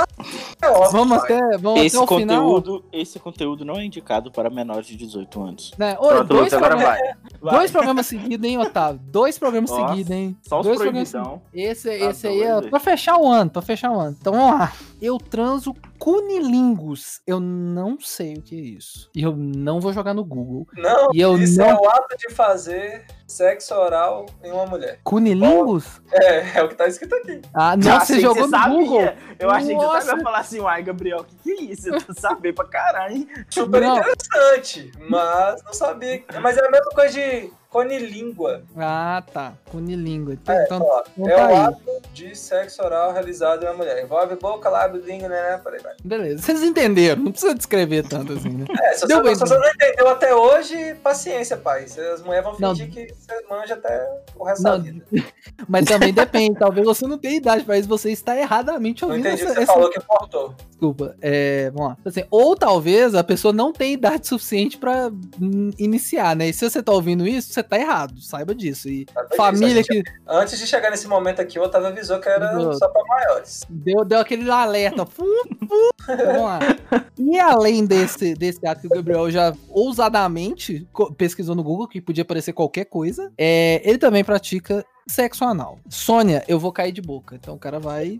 óbvio. 0.69 0.91
Vamos 0.91 1.17
pai. 1.19 1.37
até, 1.37 1.57
vamos 1.57 1.81
Esse 1.81 1.95
até 1.97 2.05
o 2.05 2.17
final. 2.19 2.43
conteúdo, 2.43 2.85
esse 2.91 3.19
conteúdo 3.19 3.65
não 3.65 3.75
é 3.75 3.85
indicado 3.85 4.31
para 4.31 4.49
menores 4.49 4.87
de 4.87 4.95
18 4.95 5.41
anos. 5.41 5.71
Né? 5.77 5.95
Ô, 5.99 6.07
Pronto, 6.07 6.23
dois, 6.25 6.53
agora 6.53 6.75
programas, 6.75 6.99
vai. 7.41 7.53
Dois 7.59 7.71
programas 7.71 8.05
seguidos, 8.05 8.47
hein, 8.49 8.57
Otávio? 8.59 8.99
Dois 9.03 9.37
programas 9.39 9.69
Nossa, 9.71 9.87
seguidos, 9.89 10.11
hein? 10.11 10.37
Só 10.47 10.59
os 10.59 10.65
dois 10.65 10.77
programas 10.77 11.11
proibidão. 11.11 11.41
Esse, 11.53 11.89
Tá 11.99 12.05
esse 12.09 12.27
aí 12.27 12.41
é 12.43 12.61
pra 12.61 12.79
fechar 12.79 13.17
o 13.17 13.27
ano, 13.27 13.49
pra 13.49 13.61
fechar 13.61 13.91
o 13.91 13.99
ano. 13.99 14.15
Então 14.19 14.33
vamos 14.33 14.59
lá. 14.59 14.71
Eu 15.01 15.17
transo 15.17 15.73
cunilingus. 15.99 17.21
Eu 17.25 17.39
não 17.39 17.99
sei 17.99 18.35
o 18.35 18.41
que 18.41 18.55
é 18.55 18.59
isso. 18.77 19.09
E 19.15 19.21
eu 19.23 19.35
não 19.35 19.79
vou 19.79 19.91
jogar 19.93 20.13
no 20.13 20.23
Google. 20.23 20.67
Não, 20.75 21.09
E 21.13 21.19
eu 21.21 21.37
isso 21.37 21.57
não- 21.59 21.67
é 21.69 21.73
o 21.75 21.89
ato 21.89 22.15
de 22.17 22.33
fazer 22.33 23.05
sexo 23.27 23.75
oral 23.75 24.25
em 24.43 24.51
uma 24.51 24.65
mulher. 24.65 24.99
Cunilingus? 25.03 26.01
É, 26.11 26.59
é 26.59 26.63
o 26.63 26.69
que 26.69 26.75
tá 26.75 26.87
escrito 26.87 27.13
aqui. 27.15 27.41
Ah, 27.53 27.75
não, 27.75 27.99
você 27.99 28.19
jogou 28.19 28.43
no 28.43 28.49
sabia. 28.49 28.77
Google. 28.77 29.13
Eu 29.39 29.49
achei 29.51 29.75
que 29.75 29.81
você 29.81 29.85
Nossa. 29.85 30.15
ia 30.15 30.23
falar 30.23 30.39
assim, 30.39 30.59
uai, 30.59 30.83
Gabriel, 30.83 31.23
que 31.25 31.35
que 31.43 31.51
é 31.51 31.61
isso? 31.71 31.89
Eu 31.89 32.01
tô 32.01 32.13
sabendo 32.17 32.53
pra 32.55 32.65
caralho, 32.67 33.15
hein? 33.15 33.27
Super 33.49 33.81
Não. 33.81 33.97
interessante, 33.97 34.91
mas 35.09 35.63
não 35.63 35.73
sabia. 35.73 36.23
Mas 36.41 36.57
é 36.57 36.65
a 36.65 36.71
mesma 36.71 36.91
coisa 36.91 37.13
de 37.13 37.51
conilíngua. 37.69 38.63
Ah, 38.77 39.21
tá. 39.33 39.53
Então, 39.73 40.53
É, 40.55 40.63
então, 40.63 40.81
ó, 40.81 41.03
então 41.17 41.27
é 41.29 41.35
tá 41.35 41.43
o 41.43 41.47
aí. 41.49 41.55
ato 41.57 41.86
de 42.17 42.35
sexo 42.35 42.81
oral 42.83 43.13
realizado 43.13 43.63
em 43.63 43.67
uma 43.67 43.75
mulher. 43.75 44.03
Envolve 44.03 44.35
boca, 44.37 44.67
lábio, 44.69 44.99
língua, 45.05 45.29
né? 45.29 45.59
Por 45.61 45.73
aí 45.73 45.79
vai. 45.81 45.93
beleza. 46.03 46.41
Vocês 46.41 46.63
entenderam. 46.63 47.21
Não 47.21 47.31
precisa 47.31 47.53
descrever 47.53 48.07
tanto 48.07 48.33
assim, 48.33 48.49
né? 48.49 48.65
É, 48.81 48.93
se 48.93 49.01
você, 49.01 49.13
não- 49.15 49.23
se 49.35 49.39
você 49.41 49.57
não 49.57 49.69
entendeu 49.69 50.07
até 50.09 50.33
hoje, 50.33 50.95
paciência, 51.03 51.55
pai. 51.57 51.83
As 51.85 52.21
mulheres 52.23 52.43
vão 52.43 52.57
Não. 52.59 52.75
fingir 52.75 52.89
que 52.91 53.13
você 53.13 53.45
manja 53.49 53.75
até 53.75 54.09
o 54.35 54.43
resto 54.43 54.63
Não, 54.63 54.71
da 54.71 54.83
vida. 54.83 55.05
Mas 55.69 55.85
também 55.85 56.13
depende. 56.13 56.57
Talvez 56.57 56.85
você 56.85 57.05
não 57.05 57.17
tenha 57.17 57.35
idade 57.37 57.65
isso. 57.77 57.87
Você 57.87 58.11
está 58.11 58.35
erradamente 58.35 59.03
Não 59.03 59.09
ouvindo 59.09 59.27
entendi 59.27 59.43
o 59.43 59.45
essa, 59.45 59.53
que 59.53 59.59
você 59.59 59.63
essa- 59.63 59.73
falou 59.73 59.89
que 59.91 59.99
importou. 59.99 60.55
Desculpa. 60.77 61.15
É, 61.19 61.71
vamos 61.71 61.89
lá. 61.89 61.97
Assim, 62.05 62.23
ou 62.29 62.55
talvez 62.55 63.15
a 63.15 63.23
pessoa 63.23 63.51
não 63.51 63.73
tenha 63.73 63.93
idade 63.93 64.27
suficiente 64.27 64.77
pra 64.77 65.09
hum, 65.41 65.71
iniciar, 65.79 66.35
né? 66.35 66.49
E 66.49 66.53
se 66.53 66.69
você 66.69 66.83
tá 66.83 66.91
ouvindo 66.91 67.27
isso, 67.27 67.51
você 67.51 67.63
tá 67.63 67.79
errado. 67.79 68.21
Saiba 68.21 68.53
disso. 68.53 68.87
E 68.87 69.07
Sabe 69.11 69.27
disso, 69.27 69.37
família 69.37 69.83
gente- 69.83 70.03
que 70.03 70.11
Antes 70.27 70.59
de 70.59 70.67
chegar 70.67 70.91
nesse 70.91 71.07
momento 71.07 71.41
aqui, 71.41 71.57
o 71.57 71.63
Otávio 71.63 71.87
avisou 71.87 72.19
que 72.19 72.29
era 72.29 72.51
Avisou. 72.51 72.73
só 72.73 72.87
pra 72.89 73.01
maiores. 73.07 73.65
deu, 73.67 74.05
deu 74.05 74.19
aquele 74.19 74.47
alerta. 74.51 75.03
Fu, 75.03 75.25
fu. 75.67 75.93
Vamos 76.07 76.41
lá. 76.43 76.59
E 77.19 77.39
além 77.39 77.83
desse, 77.83 78.35
desse 78.35 78.65
ato 78.65 78.81
que 78.81 78.87
o 78.87 78.89
Gabriel 78.91 79.29
já 79.31 79.51
ousadamente 79.69 80.87
pesquisou 81.17 81.55
no 81.55 81.63
Google, 81.63 81.87
que 81.87 81.99
podia 81.99 82.23
parecer 82.23 82.53
qualquer 82.53 82.85
coisa, 82.85 83.31
é, 83.35 83.81
ele 83.83 83.97
também 83.97 84.23
pratica 84.23 84.85
sexo 85.07 85.43
anal. 85.45 85.79
Sônia, 85.89 86.43
eu 86.47 86.59
vou 86.59 86.71
cair 86.71 86.91
de 86.91 87.01
boca. 87.01 87.35
Então 87.35 87.55
o 87.55 87.59
cara 87.59 87.79
vai. 87.79 88.19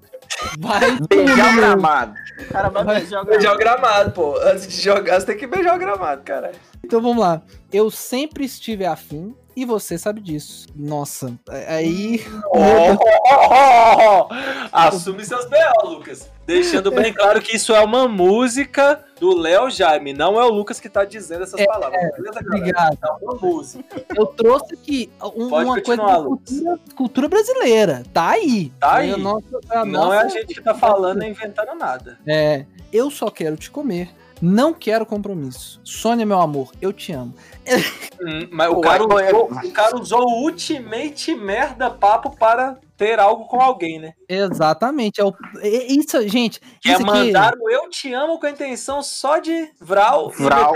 Vai. 0.59 0.97
Beijar 1.09 1.53
o 1.53 1.55
gramado. 1.55 2.13
O 2.39 2.45
cara 2.53 2.69
vai 2.69 2.83
Vai 2.83 2.99
beijar 3.01 3.21
o 3.21 3.25
Beijar 3.25 3.53
o 3.53 3.57
gramado. 3.57 3.81
gramado, 3.81 4.11
pô. 4.11 4.37
Antes 4.39 4.67
de 4.67 4.81
jogar, 4.81 5.19
você 5.19 5.25
tem 5.27 5.37
que 5.37 5.47
beijar 5.47 5.75
o 5.75 5.79
gramado, 5.79 6.21
cara. 6.23 6.51
Então 6.83 7.01
vamos 7.01 7.17
lá. 7.17 7.41
Eu 7.71 7.89
sempre 7.91 8.45
estive 8.45 8.85
afim 8.85 9.35
e 9.55 9.65
você 9.65 9.97
sabe 9.97 10.21
disso. 10.21 10.67
Nossa, 10.75 11.33
aí. 11.67 12.23
Assume 14.71 15.25
seus 15.25 15.45
B.O., 15.49 15.89
Lucas. 15.89 16.29
Deixando 16.47 16.89
bem 16.91 17.13
claro 17.13 17.41
que 17.41 17.57
isso 17.57 17.75
é 17.75 17.79
uma 17.81 18.07
música 18.07 19.03
do 19.19 19.35
Léo 19.37 19.69
Jaime, 19.69 20.13
não 20.13 20.39
é 20.39 20.45
o 20.45 20.49
Lucas 20.49 20.79
que 20.79 20.87
tá 20.87 21.03
dizendo 21.03 21.43
essas 21.43 21.63
palavras. 21.65 21.99
Beleza, 22.15 22.39
galera? 22.41 22.57
Obrigado. 22.57 22.97
É 23.03 23.25
uma 23.25 23.33
música. 23.35 24.05
Eu 24.15 24.25
trouxe 24.27 24.73
aqui 24.75 25.11
um- 25.35 25.47
uma 25.47 25.81
coisa 25.81 25.97
da 26.05 26.15
cultura, 26.23 26.79
cultura 26.95 27.27
brasileira. 27.27 28.03
Tá 28.13 28.29
aí. 28.29 28.71
Tá 28.79 28.99
É 28.99 29.07
aí. 29.07 29.11
a 29.13 29.17
nossa- 29.17 29.45
Não 29.85 30.13
é 30.13 30.19
a 30.19 30.23
nossa- 30.23 30.29
gente 30.29 30.53
que 30.53 30.61
tá 30.61 30.73
falando 30.73 31.17
nem 31.19 31.31
inventando 31.31 31.75
nada. 31.75 32.17
É, 32.25 32.63
eu 32.93 33.11
só 33.11 33.29
quero 33.29 33.57
te 33.57 33.69
comer. 33.69 34.09
Não 34.41 34.73
quero 34.73 35.05
compromisso. 35.05 35.79
Sônia, 35.83 36.25
meu 36.25 36.39
amor, 36.39 36.71
eu 36.81 36.93
te 36.93 37.11
amo. 37.11 37.33
Hum, 38.21 38.47
mas 38.51 38.69
o 38.71 38.79
cara, 38.81 39.03
usou, 39.03 39.45
o 39.51 39.71
cara 39.71 39.97
usou 39.99 40.21
o 40.23 40.43
ultimate 40.43 41.35
merda 41.35 41.89
papo 41.89 42.35
para 42.35 42.77
ter 42.95 43.19
algo 43.19 43.45
com 43.45 43.61
alguém, 43.61 43.99
né? 43.99 44.13
Exatamente. 44.27 45.21
É 45.21 45.23
o, 45.25 45.33
é 45.59 45.85
isso, 45.91 46.27
gente. 46.27 46.59
Que 46.81 46.89
é 46.89 46.93
isso 46.93 47.01
aqui- 47.01 47.11
mandar 47.11 47.53
o 47.59 47.69
eu 47.69 47.89
te 47.89 48.13
amo 48.13 48.39
com 48.39 48.45
a 48.47 48.49
intenção 48.51 49.03
só 49.03 49.37
de 49.39 49.69
vral. 49.79 50.29
Vral. 50.31 50.73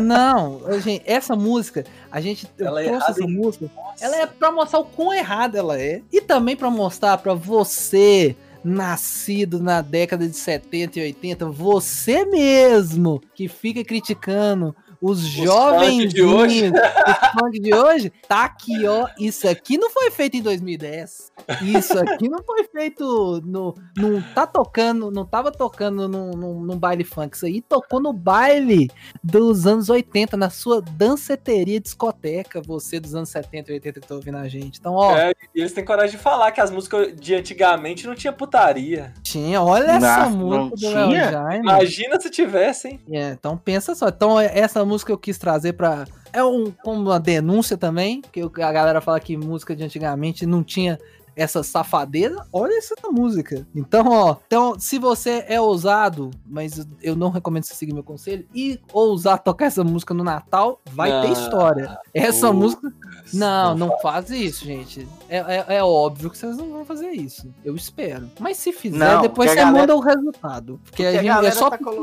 Não, 0.00 0.60
gente, 0.80 1.02
essa 1.06 1.34
música, 1.36 1.84
a 2.10 2.20
gente 2.20 2.46
Ela 2.58 2.82
é 2.82 2.86
essa 2.88 3.26
música. 3.26 3.70
Ela 4.00 4.16
é 4.16 4.26
pra 4.26 4.50
mostrar 4.50 4.80
o 4.80 4.84
quão 4.84 5.12
errada 5.12 5.58
ela 5.58 5.80
é. 5.80 6.02
E 6.12 6.20
também 6.20 6.56
pra 6.56 6.70
mostrar 6.70 7.18
pra 7.18 7.34
você, 7.34 8.36
nascido 8.62 9.60
na 9.60 9.80
década 9.80 10.28
de 10.28 10.36
70 10.36 10.98
e 10.98 11.02
80, 11.02 11.46
você 11.50 12.24
mesmo 12.24 13.20
que 13.34 13.48
fica 13.48 13.84
criticando 13.84 14.74
os 15.00 15.20
jovens 15.20 16.12
de 16.12 16.22
hoje. 16.22 16.70
os 16.70 17.40
funk 17.40 17.60
de 17.60 17.74
hoje, 17.74 18.12
tá 18.28 18.44
aqui, 18.44 18.86
ó. 18.86 19.06
Isso 19.18 19.48
aqui 19.48 19.78
não 19.78 19.90
foi 19.90 20.10
feito 20.10 20.36
em 20.36 20.42
2010. 20.42 21.32
Isso 21.62 21.98
aqui 21.98 22.28
não 22.28 22.42
foi 22.42 22.64
feito 22.64 23.40
no. 23.44 23.74
Não 23.96 24.20
tá 24.34 24.46
tocando, 24.46 25.10
não 25.10 25.24
tava 25.24 25.50
tocando 25.50 26.08
num, 26.08 26.30
num, 26.32 26.60
num 26.60 26.76
baile 26.78 27.04
funk. 27.04 27.34
Isso 27.36 27.46
aí 27.46 27.60
tocou 27.62 28.00
no 28.00 28.12
baile 28.12 28.88
dos 29.22 29.66
anos 29.66 29.88
80, 29.88 30.36
na 30.36 30.50
sua 30.50 30.80
danceteria 30.82 31.80
discoteca, 31.80 32.60
você 32.60 33.00
dos 33.00 33.14
anos 33.14 33.28
70 33.30 33.70
e 33.70 33.74
80 33.74 34.00
que 34.00 34.06
tá 34.06 34.14
ouvindo 34.14 34.36
a 34.38 34.48
gente. 34.48 34.78
Então, 34.78 34.94
ó, 34.94 35.16
É, 35.16 35.32
e 35.54 35.60
eles 35.60 35.72
têm 35.72 35.84
coragem 35.84 36.16
de 36.16 36.22
falar 36.22 36.50
que 36.52 36.60
as 36.60 36.70
músicas 36.70 37.14
de 37.18 37.34
antigamente 37.34 38.06
não 38.06 38.14
tinha 38.14 38.32
putaria. 38.32 39.12
tinha, 39.22 39.62
olha 39.62 39.92
essa 39.92 40.28
Não, 40.28 40.30
música 40.70 40.88
do 40.88 41.08
Léo? 41.08 41.30
Jaime. 41.30 41.58
Imagina 41.64 42.20
se 42.20 42.30
tivessem. 42.30 43.00
É, 43.10 43.30
então 43.30 43.56
pensa 43.56 43.94
só. 43.94 44.08
Então 44.08 44.38
é- 44.38 44.58
essa 44.58 44.84
música 44.90 45.12
eu 45.12 45.18
quis 45.18 45.38
trazer 45.38 45.74
pra. 45.74 46.06
É 46.32 46.44
um, 46.44 46.70
como 46.70 47.00
uma 47.00 47.18
denúncia 47.18 47.76
também, 47.76 48.22
que 48.32 48.40
a 48.40 48.72
galera 48.72 49.00
fala 49.00 49.18
que 49.18 49.36
música 49.36 49.74
de 49.74 49.82
antigamente 49.82 50.46
não 50.46 50.62
tinha 50.62 50.98
essa 51.40 51.62
safadeza, 51.62 52.44
olha 52.52 52.76
essa 52.76 52.94
música. 53.10 53.66
Então, 53.74 54.06
ó, 54.08 54.36
então, 54.46 54.78
se 54.78 54.98
você 54.98 55.44
é 55.48 55.60
ousado, 55.60 56.30
mas 56.46 56.86
eu 57.02 57.16
não 57.16 57.30
recomendo 57.30 57.64
você 57.64 57.74
seguir 57.74 57.94
meu 57.94 58.02
conselho, 58.02 58.46
e 58.54 58.78
ousar 58.92 59.38
tocar 59.38 59.66
essa 59.66 59.82
música 59.82 60.12
no 60.12 60.22
Natal, 60.22 60.80
vai 60.92 61.10
ter 61.22 61.28
Ah, 61.28 61.32
história. 61.32 61.98
Essa 62.12 62.52
música. 62.52 62.92
Não, 63.32 63.74
não 63.76 63.88
faz. 64.00 64.02
faz 64.02 64.30
isso, 64.30 64.64
gente. 64.64 65.08
É, 65.28 65.38
é, 65.38 65.64
é 65.76 65.82
óbvio 65.84 66.28
que 66.30 66.36
vocês 66.36 66.56
não 66.56 66.68
vão 66.70 66.84
fazer 66.84 67.10
isso. 67.10 67.52
Eu 67.64 67.74
espero. 67.74 68.30
Mas 68.38 68.56
se 68.58 68.72
fizer, 68.72 68.98
Não, 68.98 69.22
depois 69.22 69.50
você 69.50 69.56
galera- 69.56 69.78
manda 69.78 69.96
o 69.96 70.00
resultado. 70.00 70.80
Porque 70.84 71.02
que 71.02 71.08
a 71.08 71.22
gente, 71.22 71.46
é 71.46 71.50
só 71.52 71.70
tá 71.70 71.78
colo-. 71.78 72.02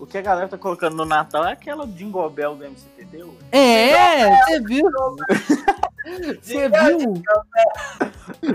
O 0.00 0.06
que 0.06 0.18
a 0.18 0.22
galera 0.22 0.48
tá 0.48 0.58
colocando 0.58 0.96
no 0.96 1.04
Natal 1.04 1.44
é 1.44 1.52
aquela 1.52 1.86
Jingle 1.86 2.28
Bell 2.30 2.56
do 2.56 2.64
MCTT. 2.64 3.22
ué. 3.22 3.30
É, 3.52 4.44
você 4.44 4.60
viu? 4.60 4.84
Você 6.42 6.68
viu? 6.68 7.14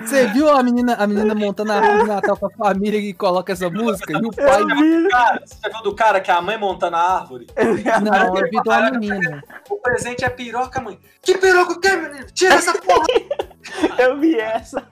Você 0.10 0.28
viu 0.28 0.50
a 0.50 0.64
menina, 0.64 0.96
a 0.96 1.06
menina 1.06 1.36
montando 1.36 1.72
a 1.72 1.76
árvore 1.76 2.02
de 2.02 2.08
Natal 2.08 2.36
com 2.36 2.48
a 2.48 2.50
família 2.50 2.98
e 2.98 3.14
coloca 3.14 3.54
essa 3.54 3.70
música? 3.70 4.14
E 4.14 4.26
o 4.26 4.32
pai. 4.32 4.64
Cara, 5.12 5.44
você 5.46 5.70
viu 5.70 5.84
do 5.84 5.94
cara 5.96 6.20
que 6.20 6.32
é 6.32 6.34
a 6.34 6.42
mãe 6.42 6.58
montando 6.58 6.96
a 6.96 7.00
árvore? 7.20 7.46
Não, 8.04 8.36
eu 8.38 8.50
vi 8.50 8.58
uma 8.58 8.92
menina. 8.92 9.44
O 9.70 9.78
presente 9.78 10.26
é 10.26 10.30
piroca, 10.30 10.82
mãe. 10.82 11.00
Que 11.22 11.38
piroca 11.38 11.74
o 11.74 11.80
quê, 11.80 11.96
menino? 11.96 12.26
Tira 12.34 12.56
essa 12.56 12.74
porra! 12.82 13.06
Eu 14.00 14.20
vi 14.20 14.36
essa. 14.36 14.84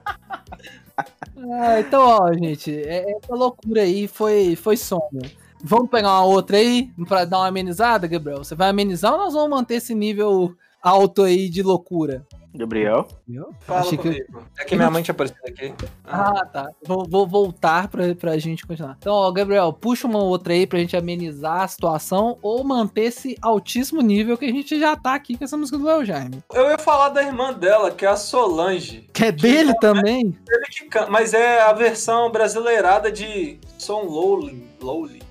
Ah, 0.96 1.80
então, 1.80 2.00
ó, 2.00 2.32
gente, 2.32 2.72
é- 2.72 3.10
essa 3.10 3.34
loucura 3.34 3.82
aí 3.82 4.06
foi, 4.06 4.54
foi 4.54 4.76
sonho. 4.76 5.22
Vamos 5.62 5.90
pegar 5.90 6.10
uma 6.10 6.24
outra 6.24 6.58
aí 6.58 6.90
pra 7.08 7.24
dar 7.24 7.38
uma 7.38 7.48
amenizada, 7.48 8.06
Gabriel? 8.06 8.44
Você 8.44 8.54
vai 8.54 8.68
amenizar 8.68 9.12
ou 9.12 9.18
nós 9.18 9.34
vamos 9.34 9.50
manter 9.50 9.76
esse 9.76 9.94
nível 9.94 10.54
alto 10.80 11.22
aí 11.24 11.48
de 11.48 11.62
loucura? 11.62 12.24
Gabriel? 12.54 13.06
Viu? 13.26 13.50
Fala 13.60 13.80
Achei 13.80 13.98
que- 13.98 14.02
comigo. 14.24 14.44
É 14.58 14.64
que 14.64 14.74
minha 14.76 14.90
mãe 14.90 15.02
tinha 15.02 15.12
aparecido 15.12 15.40
aqui. 15.46 15.72
Ah, 16.04 16.44
tá. 16.46 16.70
Vou, 16.86 17.06
vou 17.08 17.26
voltar 17.26 17.88
pra, 17.88 18.14
pra 18.14 18.38
gente 18.38 18.66
continuar. 18.66 18.96
Então, 18.98 19.12
ó, 19.14 19.30
Gabriel, 19.30 19.72
puxa 19.72 20.06
uma 20.06 20.18
outra 20.22 20.52
aí 20.54 20.66
pra 20.66 20.78
gente 20.78 20.96
amenizar 20.96 21.62
a 21.62 21.68
situação 21.68 22.38
ou 22.42 22.64
manter 22.64 23.02
esse 23.02 23.36
altíssimo 23.42 24.00
nível 24.00 24.36
que 24.38 24.46
a 24.46 24.52
gente 24.52 24.78
já 24.78 24.96
tá 24.96 25.14
aqui 25.14 25.36
com 25.36 25.44
essa 25.44 25.56
música 25.56 25.76
do 25.78 25.84
Léo 25.84 26.04
Jaime. 26.04 26.42
Eu 26.52 26.68
ia 26.70 26.78
falar 26.78 27.10
da 27.10 27.22
irmã 27.22 27.52
dela, 27.52 27.90
que 27.90 28.04
é 28.04 28.08
a 28.08 28.16
Solange. 28.16 29.08
Que 29.12 29.26
é 29.26 29.32
dele 29.32 29.74
também? 29.78 30.34
Ele 30.48 30.66
que 30.70 30.84
canta, 30.86 31.10
mas 31.10 31.34
é 31.34 31.60
a 31.60 31.72
versão 31.72 32.30
brasileirada 32.30 33.12
de 33.12 33.58
Som 33.76 34.02
Lowly, 34.04 34.66
Lowly, 34.80 35.22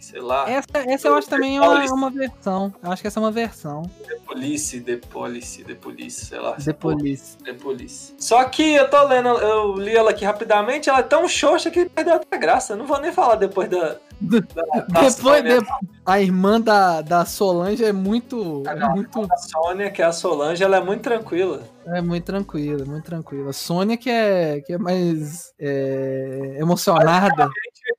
Sei 0.00 0.20
lá. 0.20 0.48
Essa, 0.48 0.68
essa 0.86 1.08
eu 1.08 1.16
acho 1.16 1.28
também 1.28 1.56
é 1.56 1.60
uma, 1.60 1.84
uma 1.92 2.10
versão. 2.10 2.72
Eu 2.82 2.92
acho 2.92 3.02
que 3.02 3.08
essa 3.08 3.18
é 3.18 3.22
uma 3.22 3.30
versão. 3.32 3.82
The 4.06 4.16
Police, 4.26 4.80
The 4.80 4.96
Police, 4.96 5.64
The 5.64 5.74
Police, 5.74 6.26
sei 6.26 6.38
lá. 6.38 6.52
The 6.52 6.72
Police. 6.72 7.36
The 7.38 7.52
Police. 7.54 8.14
Só 8.18 8.44
que 8.44 8.74
eu 8.74 8.88
tô 8.88 9.02
lendo, 9.04 9.28
eu 9.28 9.74
li 9.74 9.96
ela 9.96 10.10
aqui 10.10 10.24
rapidamente, 10.24 10.88
ela 10.88 11.00
é 11.00 11.02
tão 11.02 11.26
xoxa 11.28 11.70
que 11.70 11.86
perdeu 11.86 12.14
até 12.14 12.36
a 12.36 12.38
graça. 12.38 12.72
Eu 12.74 12.76
não 12.78 12.86
vou 12.86 13.00
nem 13.00 13.12
falar 13.12 13.34
depois 13.36 13.68
da. 13.68 13.96
da, 14.20 14.40
da 14.88 15.00
Depois, 15.08 15.42
de- 15.42 15.66
a 16.06 16.20
irmã 16.20 16.60
da, 16.60 17.02
da 17.02 17.24
Solange 17.24 17.84
é 17.84 17.92
muito. 17.92 18.62
É 18.66 18.88
muito, 18.88 19.26
da 19.26 19.36
Sônia, 19.36 19.90
que 19.90 20.00
é 20.00 20.04
a 20.06 20.12
Solange, 20.12 20.62
ela 20.62 20.76
é 20.78 20.80
muito 20.80 21.02
tranquila. 21.02 21.62
é 21.86 22.00
muito 22.00 22.24
tranquila, 22.24 22.84
muito 22.84 23.04
tranquila. 23.04 23.52
Sônia 23.52 23.96
que 23.96 24.08
é, 24.08 24.60
que 24.60 24.72
é 24.72 24.78
mais 24.78 25.52
é, 25.58 26.56
emocionada. 26.58 27.50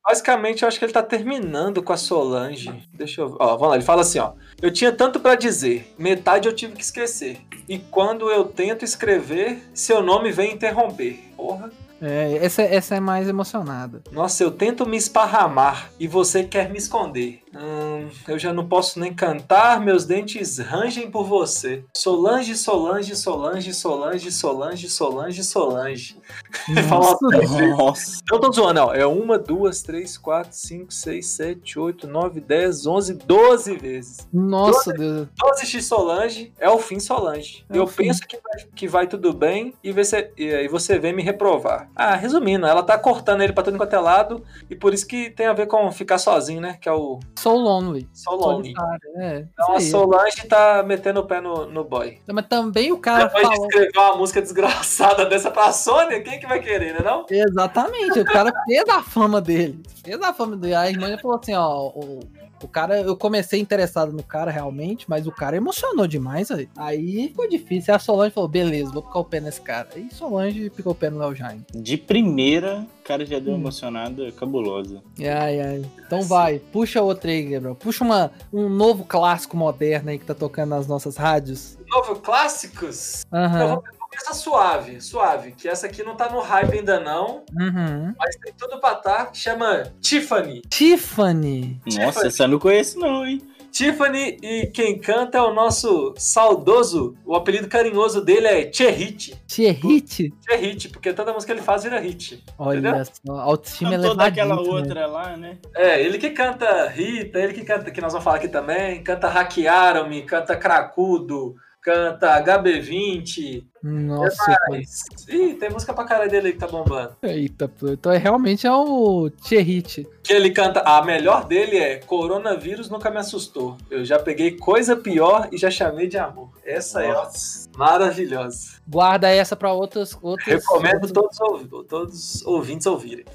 Basicamente, 0.09 0.63
eu 0.63 0.67
acho 0.67 0.79
que 0.79 0.85
ele 0.85 0.91
tá 0.91 1.03
terminando 1.03 1.83
com 1.83 1.93
a 1.93 1.97
Solange. 1.97 2.73
Deixa 2.91 3.21
eu 3.21 3.29
ver. 3.29 3.35
Ó, 3.39 3.49
vamos 3.49 3.67
lá, 3.69 3.75
ele 3.75 3.85
fala 3.85 4.01
assim, 4.01 4.17
ó. 4.17 4.31
Eu 4.59 4.73
tinha 4.73 4.91
tanto 4.91 5.19
pra 5.19 5.35
dizer, 5.35 5.93
metade 5.99 6.47
eu 6.47 6.55
tive 6.55 6.73
que 6.73 6.81
esquecer. 6.81 7.37
E 7.67 7.77
quando 7.77 8.31
eu 8.31 8.45
tento 8.45 8.83
escrever, 8.83 9.61
seu 9.71 10.01
nome 10.01 10.31
vem 10.31 10.51
interromper. 10.51 11.19
Porra. 11.37 11.69
É, 12.01 12.39
essa, 12.41 12.63
essa 12.63 12.95
é 12.95 12.99
mais 12.99 13.29
emocionada. 13.29 14.01
Nossa, 14.11 14.43
eu 14.43 14.49
tento 14.49 14.83
me 14.83 14.97
esparramar 14.97 15.91
e 15.99 16.07
você 16.07 16.43
quer 16.43 16.71
me 16.71 16.79
esconder. 16.79 17.43
Hum, 17.55 18.09
eu 18.27 18.37
já 18.37 18.53
não 18.53 18.67
posso 18.67 18.99
nem 18.99 19.13
cantar, 19.13 19.79
meus 19.79 20.05
dentes 20.05 20.59
rangem 20.59 21.09
por 21.09 21.25
você. 21.25 21.83
Solange, 21.95 22.55
Solange, 22.55 23.15
Solange, 23.15 23.73
Solange, 23.73 24.31
Solange, 24.31 24.89
Solange, 24.89 25.43
Solange. 25.43 26.17
Fala 26.87 27.17
Nossa. 27.21 27.67
Nossa. 27.67 28.21
Eu 28.31 28.39
tô 28.39 28.51
zoando, 28.51 28.81
ó. 28.81 28.93
É 28.93 29.05
uma, 29.05 29.37
duas, 29.39 29.81
três, 29.81 30.17
quatro, 30.17 30.55
cinco, 30.55 30.93
seis, 30.93 31.27
sete, 31.27 31.79
oito, 31.79 32.07
nove, 32.07 32.39
dez, 32.39 32.85
onze, 32.85 33.13
doze 33.13 33.75
vezes. 33.75 34.27
Nossa, 34.31 34.93
Deus. 34.93 35.27
12 35.37 35.65
X 35.65 35.85
Solange 35.85 36.53
é 36.59 36.69
o 36.69 36.77
fim 36.77 36.99
Solange. 36.99 37.65
É 37.69 37.77
eu 37.77 37.87
fim. 37.87 38.03
penso 38.03 38.21
que 38.27 38.37
vai, 38.37 38.67
que 38.75 38.87
vai 38.87 39.07
tudo 39.07 39.33
bem 39.33 39.73
e 39.83 39.91
você, 39.91 40.31
e 40.37 40.53
aí 40.53 40.67
você 40.67 40.99
vem 40.99 41.13
me 41.13 41.23
reprovar. 41.23 41.89
Ah, 41.95 42.15
resumindo, 42.15 42.65
ela 42.65 42.83
tá 42.83 42.97
cortando 42.97 43.41
ele 43.41 43.53
pra 43.53 43.63
tudo 43.63 43.77
quanto 43.77 43.95
é 43.95 43.99
lado 43.99 44.43
e 44.69 44.75
por 44.75 44.93
isso 44.93 45.07
que 45.07 45.29
tem 45.29 45.47
a 45.47 45.53
ver 45.53 45.67
com 45.67 45.91
ficar 45.91 46.17
sozinho, 46.17 46.61
né? 46.61 46.77
Que 46.79 46.87
é 46.87 46.93
o 46.93 47.19
So 47.41 47.55
lonely. 47.55 48.07
Solone. 48.13 48.73
Solitário, 48.73 48.99
É, 49.17 49.45
Então 49.53 49.75
a. 49.75 49.79
Solange 49.81 50.47
tá 50.47 50.83
metendo 50.83 51.19
o 51.21 51.25
pé 51.25 51.39
no, 51.39 51.65
no 51.67 51.83
boy. 51.83 52.19
Mas 52.31 52.45
também 52.47 52.91
o 52.91 52.97
cara 52.97 53.25
Depois 53.25 53.47
de 53.47 53.55
falou. 53.55 53.67
escrever 53.67 53.91
uma 53.97 54.15
música 54.17 54.41
desgraçada 54.41 55.25
dessa 55.25 55.49
pra 55.51 55.71
Sônia, 55.71 56.21
quem 56.21 56.39
que 56.39 56.47
vai 56.47 56.59
querer, 56.59 56.93
né 56.93 56.99
não? 57.03 57.25
Exatamente, 57.29 58.19
o 58.19 58.25
cara 58.25 58.51
fez 58.65 58.87
a 58.89 59.01
fama 59.01 59.39
dele. 59.41 59.81
Fez 60.03 60.21
a 60.21 60.33
fama 60.33 60.55
dele. 60.57 60.75
A 60.75 60.89
irmã 60.89 61.07
já 61.09 61.17
falou 61.17 61.37
assim, 61.41 61.53
ó. 61.53 61.87
O, 61.87 62.19
o 62.61 62.67
cara, 62.67 62.99
eu 63.01 63.15
comecei 63.15 63.59
interessado 63.59 64.11
no 64.11 64.23
cara 64.23 64.51
realmente, 64.51 65.05
mas 65.09 65.25
o 65.27 65.31
cara 65.31 65.55
emocionou 65.57 66.07
demais 66.07 66.49
aí. 66.51 66.67
Aí 66.77 67.27
ficou 67.29 67.47
difícil. 67.49 67.93
Aí 67.93 67.95
a 67.95 67.99
Solange 67.99 68.33
falou: 68.33 68.49
beleza, 68.49 68.91
vou 68.91 69.01
picar 69.03 69.21
o 69.21 69.25
pé 69.25 69.39
nesse 69.39 69.61
cara. 69.61 69.87
Aí 69.95 70.09
Solange 70.11 70.69
picou 70.69 70.91
o 70.91 70.95
pé 70.95 71.09
no 71.09 71.19
Léo 71.19 71.35
Jaime. 71.35 71.65
De 71.73 71.97
primeira, 71.97 72.85
o 72.99 73.03
cara 73.03 73.25
já 73.25 73.39
deu 73.39 73.53
Hum. 73.53 73.57
emocionada 73.59 74.31
cabulosa. 74.33 75.01
Ai, 75.19 75.59
ai. 75.59 75.85
Então 76.05 76.21
vai, 76.23 76.59
puxa 76.59 77.01
outra 77.01 77.31
aí, 77.31 77.43
Gabriel. 77.43 77.75
Puxa 77.75 78.03
uma, 78.03 78.31
um 78.51 78.67
novo 78.69 79.03
clássico 79.05 79.55
moderno 79.57 80.09
aí 80.09 80.17
que 80.19 80.25
tá 80.25 80.33
tocando 80.35 80.69
nas 80.69 80.87
nossas 80.87 81.17
rádios. 81.17 81.77
Novo 81.89 82.15
Clássicos? 82.21 83.23
Aham. 83.31 83.67
vou 83.75 83.83
começar 84.19 84.33
suave, 84.33 85.01
suave. 85.01 85.51
Que 85.53 85.67
essa 85.67 85.87
aqui 85.87 86.03
não 86.03 86.15
tá 86.15 86.29
no 86.29 86.39
hype 86.39 86.79
ainda 86.79 86.99
não, 86.99 87.43
Uhum. 87.57 88.13
mas 88.17 88.35
tem 88.37 88.53
tudo 88.57 88.79
pra 88.79 88.95
tá. 88.95 89.25
que 89.27 89.37
Chama 89.37 89.83
Tiffany. 90.01 90.61
Tiffany. 90.69 91.79
Nossa, 91.97 92.27
essa 92.27 92.43
eu 92.43 92.47
não 92.47 92.59
conheço 92.59 92.99
não, 92.99 93.25
hein? 93.25 93.41
Tiffany 93.71 94.37
e 94.41 94.65
quem 94.73 94.97
canta 94.97 95.37
é 95.37 95.41
o 95.41 95.53
nosso 95.53 96.15
saudoso, 96.17 97.15
o 97.23 97.35
apelido 97.35 97.67
carinhoso 97.67 98.19
dele 98.19 98.47
é 98.47 98.73
Cherrit. 98.73 99.35
Tierrit. 99.45 100.33
Cherrit, 100.43 100.89
porque 100.89 101.13
toda 101.13 101.31
música 101.31 101.53
que 101.53 101.59
ele 101.59 101.65
faz 101.65 101.83
vira 101.83 101.99
hit. 101.99 102.43
Olha 102.57 102.79
Entendeu? 102.79 103.05
só, 103.05 103.33
autoestima 103.39 103.91
Cantou 103.91 104.07
elevadíssima. 104.13 104.47
daquela 104.55 104.59
outra 104.75 105.05
lá, 105.05 105.37
né? 105.37 105.59
É, 105.75 106.01
ele 106.01 106.17
que 106.17 106.31
canta 106.31 106.87
Rita, 106.87 107.37
ele 107.39 107.53
que 107.53 107.63
canta, 107.63 107.91
que 107.91 108.01
nós 108.01 108.11
vamos 108.11 108.23
falar 108.23 108.37
aqui 108.37 108.47
também, 108.47 109.03
canta 109.03 109.27
Hackearam-me, 109.27 110.23
canta 110.23 110.55
Cracudo, 110.57 111.55
canta 111.81 112.41
HB20. 112.43 113.63
Nossa, 113.81 114.57
Mas, 114.69 115.05
ih, 115.29 115.53
tem 115.53 115.69
música 115.69 115.93
pra 115.93 116.03
caralho 116.03 116.29
dele 116.29 116.47
aí 116.47 116.53
que 116.53 116.59
tá 116.59 116.67
bombando. 116.67 117.15
eita, 117.23 117.71
então 117.83 118.11
é, 118.11 118.17
realmente 118.17 118.67
é 118.67 118.71
o 118.73 119.29
Tierrit. 119.29 120.05
Que 120.21 120.33
ele 120.33 120.51
canta, 120.51 120.81
a 120.81 121.01
melhor 121.03 121.45
dele 121.45 121.77
é 121.77 121.95
Coronavírus 121.97 122.89
nunca 122.89 123.09
me 123.09 123.17
assustou. 123.17 123.77
Eu 123.89 124.03
já 124.03 124.19
peguei 124.19 124.57
coisa 124.57 124.97
pior 124.97 125.47
e 125.51 125.57
já 125.57 125.71
chamei 125.71 126.07
de 126.07 126.17
amor. 126.17 126.49
Essa 126.65 127.01
é 127.03 127.13
Nossa. 127.13 127.69
maravilhosa. 127.77 128.79
Guarda 128.87 129.29
essa 129.29 129.55
pra 129.55 129.71
outras. 129.71 130.17
outras 130.21 130.47
Recomendo 130.61 130.95
outros, 130.95 131.11
todos, 131.13 131.39
ouvi- 131.39 131.87
todos 131.87 132.35
os 132.35 132.45
ouvintes 132.45 132.85
ouvirem. 132.85 133.25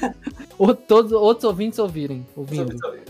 ou- 0.58 0.74
todos 0.74 1.12
outros 1.12 1.44
ouvintes 1.44 1.78
ouvirem. 1.78 2.26
Ouvindo. 2.36 2.60
ouvintes 2.60 2.82
ouvirem. 2.84 3.04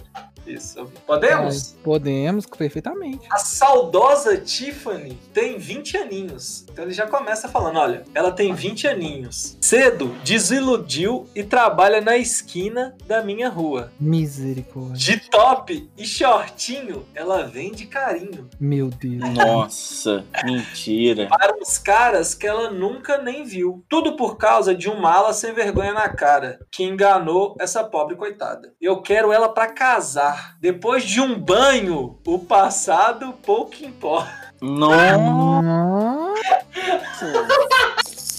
Isso, 0.46 0.86
podemos? 1.06 1.74
Ai, 1.74 1.82
podemos, 1.82 2.46
perfeitamente. 2.46 3.26
A 3.30 3.38
saudosa 3.38 4.36
Tiffany 4.36 5.18
tem 5.32 5.58
20 5.58 5.96
aninhos. 5.96 6.66
Então 6.70 6.84
ele 6.84 6.92
já 6.92 7.06
começa 7.06 7.48
falando: 7.48 7.78
olha, 7.78 8.04
ela 8.14 8.30
tem 8.30 8.52
20 8.52 8.86
aninhos. 8.86 9.56
Cedo 9.60 10.14
desiludiu 10.24 11.26
e 11.34 11.42
trabalha 11.42 12.00
na 12.00 12.16
esquina 12.16 12.96
da 13.06 13.22
minha 13.22 13.48
rua. 13.48 13.92
Misericórdia. 13.98 14.94
De 14.96 15.30
top 15.30 15.90
e 15.96 16.04
shortinho, 16.04 17.06
ela 17.14 17.44
vende 17.44 17.86
carinho. 17.86 18.48
Meu 18.60 18.88
Deus. 18.88 19.22
Nossa, 19.34 20.24
mentira. 20.44 21.26
Para 21.28 21.56
os 21.60 21.78
caras 21.78 22.34
que 22.34 22.46
ela 22.46 22.70
nunca 22.70 23.18
nem 23.18 23.44
viu. 23.44 23.84
Tudo 23.88 24.16
por 24.16 24.36
causa 24.36 24.74
de 24.74 24.88
um 24.88 25.00
mala 25.00 25.32
sem 25.32 25.52
vergonha 25.52 25.92
na 25.92 26.08
cara, 26.08 26.58
que 26.70 26.84
enganou 26.84 27.56
essa 27.58 27.82
pobre 27.84 28.16
coitada. 28.16 28.72
Eu 28.80 29.00
quero 29.00 29.32
ela 29.32 29.48
pra 29.48 29.68
casar. 29.68 30.33
Depois 30.60 31.04
de 31.04 31.20
um 31.20 31.38
banho, 31.38 32.18
o 32.26 32.38
passado 32.38 33.32
pouco 33.44 33.84
importa. 33.84 34.54
Nossa. 34.60 35.14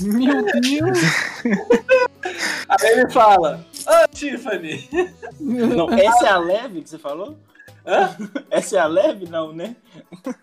Meu 0.01 0.43
Deus. 0.45 0.99
Aí 2.69 2.91
ele 2.91 3.09
fala: 3.09 3.65
Ô 3.87 4.07
Tiffany, 4.13 4.89
Não, 5.39 5.89
essa 5.93 6.25
é 6.25 6.29
a 6.29 6.37
leve 6.37 6.81
que 6.81 6.89
você 6.89 6.97
falou? 6.97 7.37
Hã? 7.87 8.15
Essa 8.49 8.77
é 8.77 8.79
a 8.79 8.85
leve, 8.87 9.29
não, 9.29 9.53
né? 9.53 9.75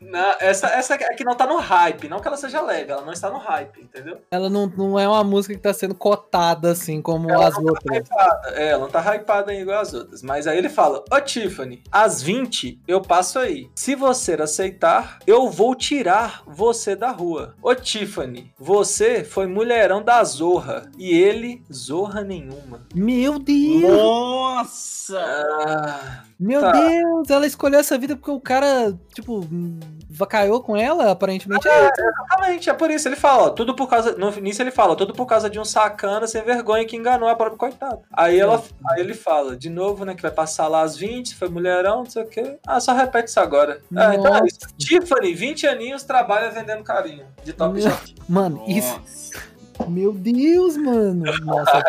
Não, 0.01 0.35
essa, 0.41 0.69
essa 0.69 0.95
é 0.95 1.15
que 1.15 1.25
não 1.25 1.35
tá 1.35 1.47
no 1.47 1.57
hype. 1.59 2.09
Não 2.09 2.21
que 2.21 2.29
ela 2.29 2.37
seja 2.37 2.61
leve, 2.61 2.91
ela 2.93 3.03
não 3.03 3.13
está 3.13 3.31
no 3.31 3.39
hype, 3.39 3.81
entendeu? 3.83 4.21
Ela 4.31 4.49
não, 4.49 4.67
não 4.67 4.99
é 4.99 5.07
uma 5.09 5.25
música 5.25 5.55
que 5.55 5.61
tá 5.61 5.73
sendo 5.75 5.95
cotada 5.95 6.71
assim 6.71 7.03
como 7.03 7.31
Ela 7.31 7.49
as 7.49 7.55
não 7.57 7.65
tá 7.65 7.71
outras. 7.71 7.99
hypada. 8.09 8.49
É, 8.55 8.69
ela 8.69 8.81
não 8.83 8.89
tá 8.89 9.15
hypada 9.15 9.55
igual 9.55 9.81
as 9.81 9.93
outras. 9.95 10.23
Mas 10.23 10.47
aí 10.47 10.57
ele 10.59 10.69
fala: 10.69 11.05
Ô 11.11 11.21
Tiffany, 11.21 11.83
às 11.91 12.23
20 12.23 12.81
eu 12.87 13.01
passo 13.01 13.39
aí. 13.39 13.71
Se 13.75 13.95
você 13.95 14.35
aceitar, 14.35 15.19
eu 15.27 15.49
vou 15.51 15.75
tirar 15.75 16.43
você 16.47 16.95
da 16.97 17.11
rua. 17.11 17.55
Ô 17.63 17.75
Tiffany, 17.75 18.53
você 18.59 19.25
foi 19.25 19.47
mulherão 19.47 20.03
da 20.03 20.23
Zorra. 20.25 20.91
E 20.99 21.11
ele, 21.13 21.63
Zorra 21.73 22.23
nenhuma. 22.23 22.87
Meu 22.95 23.39
Deus! 23.39 23.83
Nossa! 23.83 25.21
Ah, 25.67 26.25
Meu 26.43 26.61
Tá. 26.61 26.73
Deus! 26.73 27.31
Ela 27.31 27.47
escolheu 27.47 27.79
essa 27.79 27.97
vida 27.97 28.17
porque 28.17 28.31
o 28.33 28.41
cara, 28.41 28.99
tipo, 29.15 29.47
vacaiou 30.11 30.61
com 30.61 30.77
ela, 30.77 31.13
aparentemente. 31.13 31.69
É, 31.69 31.89
exatamente, 31.89 32.69
é 32.69 32.73
por 32.75 32.91
isso. 32.91 33.07
Ele 33.07 33.15
fala: 33.15 33.45
Ó, 33.45 33.51
tudo 33.51 33.77
por 33.77 33.89
causa. 33.89 34.17
No 34.17 34.29
início 34.37 34.61
ele 34.61 34.73
fala: 34.73 34.97
tudo 34.97 35.15
por 35.15 35.25
causa 35.25 35.49
de 35.49 35.61
um 35.61 35.65
sacana 35.65 36.27
sem 36.27 36.43
vergonha 36.43 36.85
que 36.85 36.97
enganou 36.97 37.29
a 37.29 37.37
própria 37.37 37.59
coitada. 37.59 38.01
Aí, 38.13 38.41
ela, 38.41 38.61
aí 38.91 39.01
ele 39.01 39.15
fala: 39.15 39.57
de 39.57 39.71
novo, 39.71 40.05
né? 40.05 40.17
Que 40.17 40.23
vai 40.23 40.33
passar 40.33 40.67
lá 40.67 40.83
às 40.83 40.97
20, 40.97 41.37
foi 41.37 41.49
mulherão, 41.49 41.99
não 41.99 42.11
sei 42.11 42.25
o 42.25 42.27
quê. 42.27 42.59
Ah, 42.67 42.81
só 42.81 42.93
repete 42.93 43.29
isso 43.29 43.39
agora. 43.39 43.81
É, 43.97 44.15
então 44.17 44.35
é 44.37 44.45
isso. 44.45 44.59
Tiffany, 44.77 45.35
20 45.35 45.69
aninhos, 45.69 46.03
trabalha 46.03 46.51
vendendo 46.51 46.83
carinho. 46.83 47.25
De 47.45 47.53
top. 47.53 47.79
Mano, 48.29 48.65
isso. 48.67 49.01
Meu 49.89 50.13
Deus, 50.13 50.77
mano. 50.77 51.25
Nossa. 51.45 51.83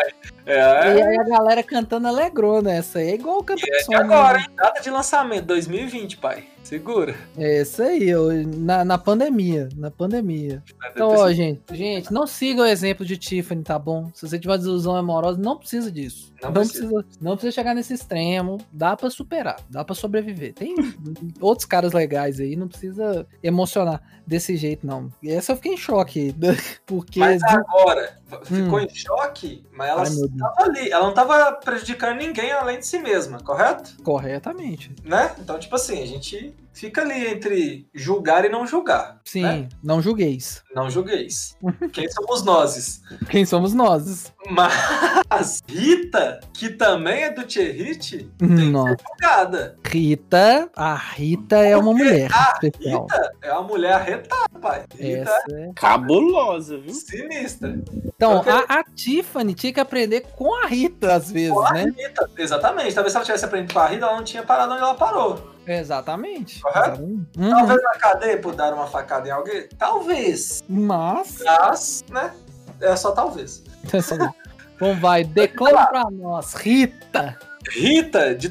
É, 0.46 0.96
E 0.96 1.02
aí 1.02 1.18
a 1.18 1.24
galera 1.24 1.62
cantando 1.62 2.06
alegrou 2.08 2.62
nessa. 2.62 3.00
É 3.00 3.14
igual 3.14 3.38
o 3.38 3.44
cantor 3.44 3.68
E 3.88 3.94
agora, 3.94 4.38
hein? 4.38 4.46
Data 4.56 4.80
de 4.80 4.90
lançamento, 4.90 5.46
2020, 5.46 6.16
pai. 6.18 6.44
Segura. 6.64 7.14
É 7.36 7.60
isso 7.62 7.82
aí, 7.82 8.08
eu- 8.08 8.30
na, 8.56 8.84
na 8.84 8.98
pandemia. 8.98 9.68
Na 9.76 9.90
pandemia. 9.90 10.62
Então, 10.90 11.10
ó, 11.10 11.30
gente, 11.32 11.60
gente, 11.72 12.12
não 12.12 12.26
siga 12.26 12.62
o 12.62 12.66
exemplo 12.66 13.04
de 13.04 13.16
Tiffany, 13.18 13.62
tá 13.62 13.78
bom? 13.78 14.10
Se 14.14 14.26
você 14.26 14.38
tiver 14.38 14.56
desilusão 14.56 14.96
amorosa, 14.96 15.38
não 15.40 15.58
precisa 15.58 15.92
disso. 15.92 16.32
Não 16.42 16.50
Não, 16.50 16.54
precisa. 16.62 16.88
precisa. 16.88 17.04
não 17.20 17.32
precisa 17.32 17.52
chegar 17.54 17.74
nesse 17.74 17.92
extremo. 17.94 18.58
Dá 18.72 18.96
pra 18.96 19.10
superar, 19.10 19.56
dá 19.70 19.84
pra 19.84 19.94
sobreviver. 19.94 20.54
Tem 20.54 20.74
outros 21.40 21.66
caras 21.66 21.92
legais 21.92 22.40
aí, 22.40 22.56
não 22.56 22.66
precisa 22.68 23.26
emocionar 23.42 24.02
desse 24.26 24.56
jeito, 24.56 24.86
não. 24.86 25.12
E 25.22 25.30
essa 25.30 25.52
eu 25.52 25.56
fiquei 25.56 25.74
em 25.74 25.76
choque. 25.76 26.34
Porque. 26.86 27.20
Mas 27.20 27.42
agora, 27.42 28.18
ficou 28.44 28.78
Hum. 28.78 28.82
em 28.82 28.94
choque, 28.94 29.64
mas 29.76 29.88
ela 29.90 30.02
Ai, 30.02 30.10
meu 30.10 30.28
Deus. 30.28 30.38
tava 30.40 30.62
ali. 30.70 30.90
Ela 30.90 31.06
não 31.06 31.14
tava 31.14 31.52
prejudicando 31.52 32.16
ninguém 32.18 32.52
além 32.52 32.78
de 32.78 32.86
si 32.86 32.98
mesma, 32.98 33.38
correto? 33.40 33.96
Corretamente. 34.02 34.90
Né? 35.04 35.34
Então, 35.38 35.58
tipo 35.58 35.74
assim, 35.76 36.02
a 36.02 36.06
gente 36.06 36.53
fica 36.72 37.02
ali 37.02 37.26
entre 37.28 37.88
julgar 37.94 38.44
e 38.44 38.48
não 38.48 38.66
julgar. 38.66 39.20
Sim, 39.24 39.42
né? 39.42 39.68
não 39.82 40.02
julgueis. 40.02 40.62
Não 40.74 40.90
julgueis. 40.90 41.56
Quem 41.92 42.10
somos 42.10 42.42
nós? 42.44 43.00
Quem 43.30 43.46
somos 43.46 43.72
nós? 43.72 44.32
Mas 44.50 45.60
Rita, 45.68 46.40
que 46.52 46.68
também 46.70 47.22
é 47.24 47.30
do 47.30 47.44
Tcherrit, 47.44 48.28
tem 48.38 48.70
Nossa. 48.70 48.96
que 48.96 49.02
ser 49.02 49.08
julgada. 49.08 49.76
Rita, 49.86 50.70
a 50.76 50.94
Rita 50.94 51.56
é 51.58 51.76
uma 51.76 51.92
mulher 51.92 52.30
especial. 52.54 53.02
Rita 53.02 53.32
é 53.42 53.52
uma 53.52 53.62
mulher 53.62 53.92
arretada, 53.94 54.58
pai. 54.60 54.84
Rita 54.98 55.30
Essa 55.30 55.44
é- 55.52 55.70
Cabulosa, 55.74 56.74
é 56.74 56.78
viu? 56.78 56.94
sinistra. 56.94 57.78
Então, 58.04 58.34
Porque- 58.42 58.50
a, 58.50 58.80
a 58.80 58.84
Tiffany 58.84 59.54
tinha 59.54 59.72
que 59.72 59.80
aprender 59.80 60.22
com 60.36 60.52
a 60.62 60.66
Rita, 60.66 61.14
às 61.14 61.30
vezes, 61.30 61.50
Com 61.52 61.60
a 61.66 61.72
né? 61.72 61.84
Rita, 61.96 62.28
exatamente. 62.36 62.94
Talvez 62.94 63.12
se 63.12 63.16
ela 63.16 63.24
tivesse 63.24 63.44
aprendido 63.44 63.72
com 63.72 63.80
a 63.80 63.86
Rita, 63.86 64.06
ela 64.06 64.16
não 64.16 64.24
tinha 64.24 64.42
parado 64.42 64.72
onde 64.72 64.82
ela 64.82 64.94
parou. 64.94 65.53
Exatamente. 65.66 66.60
Uhum. 66.98 67.24
Talvez 67.36 67.82
na 67.82 67.98
cadeia 67.98 68.38
por 68.38 68.54
dar 68.54 68.74
uma 68.74 68.86
facada 68.86 69.28
em 69.28 69.30
alguém. 69.30 69.68
Talvez. 69.78 70.62
Mas. 70.68 71.38
Mas, 71.44 72.04
né? 72.10 72.32
É 72.80 72.94
só 72.96 73.12
talvez. 73.12 73.62
Então 74.76 74.98
vai, 74.98 75.22
declara 75.22 75.86
pra 75.86 76.10
nós, 76.10 76.52
Rita. 76.54 77.38
Rita 77.70 78.34
de 78.34 78.50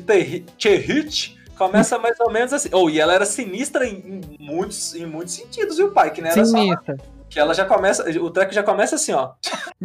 Tcherrit 0.57 1.37
começa 1.57 1.99
mais 1.99 2.19
ou 2.19 2.31
menos 2.31 2.53
assim. 2.53 2.69
Oh, 2.71 2.89
e 2.89 2.99
ela 2.99 3.13
era 3.13 3.25
sinistra 3.25 3.85
em, 3.85 4.21
em 4.29 4.37
muitos, 4.39 4.95
em 4.95 5.05
muitos 5.05 5.33
sentidos, 5.33 5.77
viu, 5.77 5.91
pai? 5.91 6.11
Que 6.11 6.21
não 6.21 6.29
era 6.29 6.45
só. 6.45 6.57
Que 7.33 7.39
ela 7.39 7.53
já 7.53 7.65
começa. 7.65 8.07
O 8.21 8.29
track 8.29 8.53
já 8.53 8.61
começa 8.63 8.95
assim, 8.95 9.11
ó. 9.13 9.31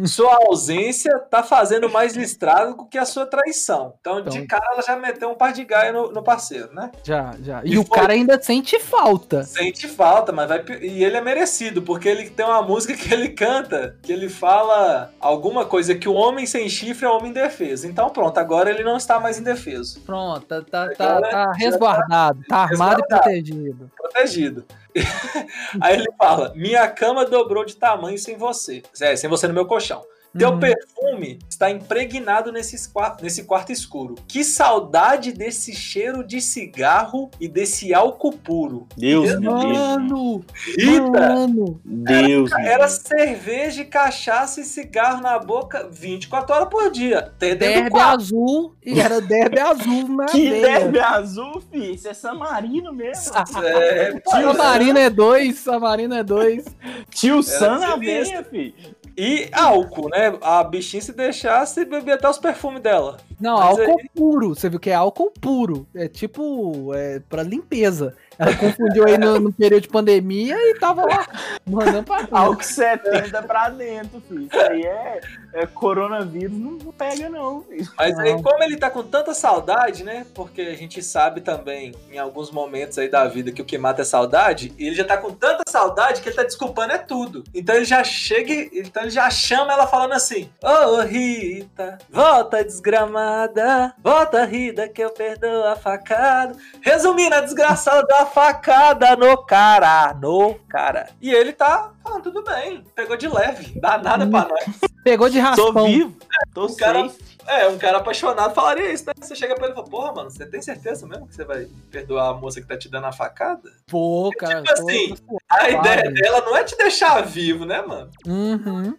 Sua 0.05 0.37
ausência 0.47 1.17
tá 1.31 1.41
fazendo 1.43 1.89
mais 1.89 2.15
estrago 2.15 2.87
que 2.87 2.97
a 2.97 3.05
sua 3.05 3.25
traição. 3.25 3.93
Então, 3.99 4.21
de 4.21 4.37
Então. 4.37 4.47
cara, 4.59 4.73
ela 4.73 4.81
já 4.83 4.95
meteu 4.95 5.31
um 5.31 5.35
par 5.35 5.51
de 5.51 5.65
gaia 5.65 5.91
no, 5.91 6.11
no 6.11 6.21
parceiro, 6.23 6.73
né? 6.73 6.91
Já, 7.03 7.33
já. 7.41 7.61
E, 7.63 7.73
E 7.73 7.77
o 7.77 7.83
foi. 7.85 7.97
cara 7.97 8.13
ainda 8.13 8.39
sente 8.41 8.79
falta. 8.79 9.43
Sente 9.43 9.87
falta, 9.87 10.31
mas 10.31 10.47
vai. 10.47 10.63
E 10.81 11.03
ele 11.03 11.17
é 11.17 11.21
merecido, 11.21 11.81
porque 11.81 12.07
ele 12.07 12.29
tem 12.29 12.45
uma 12.45 12.61
música 12.61 12.93
que 12.95 13.11
ele 13.13 13.29
canta, 13.29 13.97
que 14.03 14.11
ele 14.13 14.29
fala 14.29 15.11
alguma 15.19 15.65
coisa 15.65 15.95
que 15.95 16.07
o 16.07 16.13
homem 16.13 16.45
sem 16.45 16.69
chifre 16.69 17.05
é 17.05 17.09
homem 17.09 17.31
indefeso. 17.31 17.87
Então, 17.87 18.09
pronto, 18.09 18.37
agora 18.37 18.69
ele 18.69 18.83
não 18.83 18.95
está 18.97 19.19
mais 19.19 19.39
indefeso. 19.39 20.01
Pronto, 20.01 20.45
tá, 20.45 20.61
tá, 20.61 20.89
tá, 20.93 21.21
tá 21.21 21.51
resguardado, 21.53 22.41
tá 22.47 22.57
armado 22.57 22.99
e 22.99 23.03
Resguardado. 23.03 23.21
protegido. 23.23 23.91
protegido. 23.97 24.65
Aí 25.81 25.95
ele 25.95 26.11
fala: 26.17 26.53
Minha 26.55 26.87
cama 26.87 27.25
dobrou 27.25 27.65
de 27.65 27.75
tamanho 27.75 28.17
sem 28.17 28.37
você. 28.37 28.83
É, 28.99 29.15
sem 29.15 29.29
você 29.29 29.47
no 29.47 29.53
meu 29.53 29.65
colchão. 29.65 30.03
Teu 30.39 30.51
Uhum. 30.51 30.59
perfume 30.59 31.39
está 31.49 31.69
impregnado 31.69 32.51
nesse, 32.51 32.75
nesse 33.21 33.43
quarto 33.43 33.71
escuro. 33.71 34.15
Que 34.27 34.43
saudade 34.43 35.31
desse 35.33 35.73
cheiro 35.73 36.23
de 36.25 36.39
cigarro 36.39 37.29
e 37.39 37.47
desse 37.47 37.93
álcool 37.93 38.31
puro. 38.31 38.87
Deus 38.97 39.37
me 39.39 39.47
livre. 39.47 39.77
Mano, 39.77 40.45
Rita, 40.77 41.11
mano. 41.11 41.81
Deus 41.83 42.51
era 42.53 42.85
livre. 42.85 43.01
cerveja, 43.01 43.81
e 43.81 43.85
cachaça 43.85 44.61
e 44.61 44.63
cigarro 44.63 45.21
na 45.21 45.37
boca 45.37 45.87
24 45.91 46.55
horas 46.55 46.69
por 46.69 46.89
dia. 46.89 47.19
Até 47.19 47.89
quarto. 47.89 48.21
azul 48.21 48.75
e 48.83 48.99
era 48.99 49.19
derby 49.21 49.59
azul 49.59 50.07
na 50.07 50.25
Que 50.25 50.49
derby 50.61 50.99
azul, 50.99 51.61
fi. 51.71 51.93
Isso 51.95 52.07
é 52.07 52.13
Samarino 52.13 52.93
mesmo. 52.93 53.33
É, 53.63 54.19
Tio 54.19 54.57
Marino 54.57 54.97
é 54.99 55.09
dois, 55.09 55.57
Samarino 55.59 56.13
é 56.15 56.23
dois. 56.23 56.65
Tio 57.11 57.43
Sam 57.43 57.79
na 57.79 57.95
veia, 57.95 58.43
fi. 58.43 58.73
E 59.17 59.49
álcool, 59.51 60.09
né? 60.09 60.37
A 60.41 60.63
bichinha 60.63 61.01
se 61.01 61.13
deixasse 61.13 61.85
beber 61.85 62.13
até 62.13 62.29
os 62.29 62.37
perfumes 62.37 62.81
dela. 62.81 63.17
Não, 63.39 63.57
Mas 63.57 63.79
álcool 63.79 64.01
puro. 64.15 64.49
Você 64.49 64.69
viu 64.69 64.79
que 64.79 64.89
é 64.89 64.95
álcool 64.95 65.31
puro. 65.39 65.87
É 65.95 66.07
tipo, 66.07 66.93
é 66.93 67.19
pra 67.29 67.43
limpeza. 67.43 68.15
Ela 68.37 68.55
confundiu 68.55 69.05
aí 69.05 69.17
no, 69.17 69.39
no 69.39 69.51
período 69.51 69.83
de 69.83 69.89
pandemia 69.89 70.55
e 70.55 70.79
tava 70.79 71.05
lá 71.05 71.27
mandando 71.65 72.03
pra 72.03 72.19
tudo. 72.19 72.35
Álcool 72.35 72.63
70 72.63 73.43
pra 73.43 73.69
dentro, 73.69 74.21
fi. 74.21 74.45
Isso 74.45 74.59
aí 74.59 74.83
é, 74.83 75.19
é 75.53 75.65
coronavírus, 75.65 76.57
não 76.57 76.71
não 76.71 76.91
pega 76.91 77.29
não. 77.29 77.65
Mas 77.97 78.15
Não. 78.15 78.23
aí, 78.23 78.41
como 78.41 78.63
ele 78.63 78.77
tá 78.77 78.89
com 78.89 79.03
tanta 79.03 79.33
saudade, 79.33 80.03
né? 80.03 80.25
Porque 80.33 80.61
a 80.61 80.75
gente 80.75 81.01
sabe 81.03 81.41
também, 81.41 81.93
em 82.11 82.17
alguns 82.17 82.51
momentos 82.51 82.97
aí 82.97 83.07
da 83.09 83.25
vida, 83.27 83.51
que 83.51 83.61
o 83.61 83.65
que 83.65 83.77
mata 83.77 84.01
é 84.01 84.05
saudade, 84.05 84.73
e 84.77 84.87
ele 84.87 84.95
já 84.95 85.03
tá 85.03 85.17
com 85.17 85.31
tanta 85.31 85.63
saudade 85.69 86.21
que 86.21 86.29
ele 86.29 86.35
tá 86.35 86.43
desculpando 86.43 86.93
é 86.93 86.97
tudo. 86.97 87.43
Então 87.53 87.75
ele 87.75 87.85
já 87.85 88.03
chega, 88.03 88.51
e- 88.51 88.69
então 88.85 89.03
ele 89.03 89.11
já 89.11 89.29
chama 89.29 89.73
ela 89.73 89.87
falando 89.87 90.13
assim: 90.13 90.49
Ô 90.63 91.01
Rita, 91.01 91.97
volta 92.09 92.63
desgramada, 92.63 93.93
volta 94.03 94.43
Rita 94.45 94.87
que 94.87 95.03
eu 95.03 95.09
perdoo 95.11 95.63
a 95.65 95.75
facada. 95.75 96.55
Resumindo, 96.81 97.35
a 97.35 97.41
desgraçada 97.41 98.05
da 98.07 98.25
facada 98.25 99.15
no 99.15 99.37
cara, 99.45 100.13
no 100.13 100.55
cara. 100.67 101.09
E 101.21 101.31
ele 101.33 101.53
tá 101.53 101.91
falando, 102.09 102.23
tudo 102.23 102.43
bem, 102.43 102.83
pegou 102.95 103.15
de 103.15 103.27
leve, 103.27 103.79
dá 103.79 103.97
nada 103.97 104.27
pra 104.27 104.47
nós. 104.47 104.79
Pegou 105.03 105.29
de 105.29 105.37
Tô 105.39 105.43
raspão. 105.43 105.85
vivo, 105.85 106.15
tô 106.53 106.65
O 106.65 106.75
cara- 106.75 107.03
safe. 107.07 107.28
É, 107.49 107.67
um 107.67 107.79
cara 107.79 107.97
apaixonado 107.97 108.53
falaria 108.53 108.93
isso, 108.93 109.05
né? 109.07 109.13
Você 109.19 109.35
chega 109.35 109.55
pra 109.55 109.65
ele 109.65 109.73
e 109.73 109.75
fala, 109.75 109.87
porra, 109.87 110.13
mano, 110.13 110.29
você 110.29 110.45
tem 110.45 110.61
certeza 110.61 111.07
mesmo 111.07 111.27
que 111.27 111.35
você 111.35 111.43
vai 111.43 111.67
perdoar 111.89 112.29
a 112.29 112.33
moça 112.33 112.61
que 112.61 112.67
tá 112.67 112.77
te 112.77 112.87
dando 112.87 113.07
a 113.07 113.11
facada? 113.11 113.71
Pô, 113.87 114.29
cara. 114.37 114.61
Tipo 114.61 114.73
assim, 114.73 115.15
tô 115.15 115.37
A 115.49 115.69
ideia 115.69 116.11
dela 116.11 116.41
não 116.41 116.55
é 116.55 116.63
te 116.63 116.77
deixar 116.77 117.21
vivo, 117.25 117.65
né, 117.65 117.81
mano? 117.81 118.11
Uhum. 118.27 118.95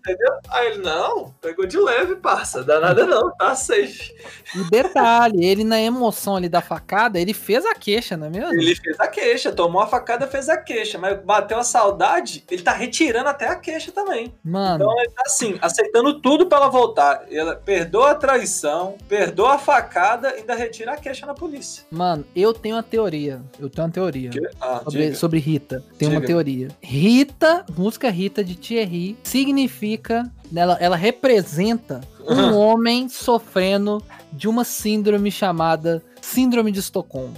Aí 0.50 0.66
ele, 0.66 0.78
não, 0.78 1.32
pegou 1.40 1.64
de 1.64 1.78
leve, 1.78 2.16
parça, 2.16 2.64
dá 2.64 2.80
nada 2.80 3.06
não, 3.06 3.30
tá 3.36 3.54
safe. 3.54 4.12
E 4.56 4.68
detalhe, 4.68 5.44
ele 5.46 5.62
na 5.62 5.80
emoção 5.80 6.34
ali 6.34 6.48
da 6.48 6.60
facada, 6.60 7.20
ele 7.20 7.32
fez 7.32 7.64
a 7.64 7.74
queixa, 7.74 8.16
não 8.16 8.26
é 8.26 8.30
mesmo? 8.30 8.54
Ele 8.54 8.74
fez 8.74 8.98
a 8.98 9.06
queixa, 9.06 9.52
tomou 9.52 9.80
a 9.80 9.86
facada, 9.86 10.26
fez 10.26 10.48
a 10.48 10.56
queixa, 10.56 10.98
mas 10.98 11.20
bateu 11.22 11.56
a 11.56 11.62
saudade, 11.62 12.44
ele 12.50 12.62
tá 12.62 12.72
retirando 12.72 13.28
até 13.28 13.46
a 13.46 13.54
queixa 13.54 13.92
também. 13.92 14.34
Mano, 14.44 14.84
Então 14.84 15.00
ele 15.00 15.10
tá 15.10 15.22
assim, 15.24 15.56
aceitando 15.62 16.20
tudo 16.20 16.46
pra 16.46 16.58
ela 16.58 16.68
voltar. 16.68 17.24
Ela 17.30 17.54
perdoa 17.54 18.10
a 18.10 18.14
traição, 18.14 18.39
perdoa 19.08 19.54
a 19.54 19.58
facada 19.58 20.30
e 20.34 20.40
ainda 20.40 20.54
retira 20.54 20.92
a 20.92 20.96
queixa 20.96 21.26
na 21.26 21.34
polícia. 21.34 21.84
mano, 21.90 22.24
eu 22.34 22.52
tenho 22.52 22.76
uma 22.76 22.82
teoria. 22.82 23.40
Eu 23.58 23.68
tenho 23.68 23.86
uma 23.86 23.92
teoria. 23.92 24.30
Ah, 24.60 24.80
Sobre, 24.84 25.14
sobre 25.14 25.38
Rita. 25.38 25.84
Tem 25.98 26.08
uma 26.08 26.20
teoria. 26.20 26.68
Rita, 26.80 27.64
música 27.76 28.10
Rita 28.10 28.42
de 28.44 28.54
Thierry, 28.54 29.16
significa. 29.22 30.30
Ela, 30.54 30.76
ela 30.80 30.96
representa 30.96 32.00
um 32.28 32.56
homem 32.56 33.08
sofrendo 33.08 34.02
de 34.32 34.48
uma 34.48 34.64
síndrome 34.64 35.30
chamada 35.30 36.02
Síndrome 36.20 36.70
de 36.70 36.80
Estocolmo. 36.80 37.34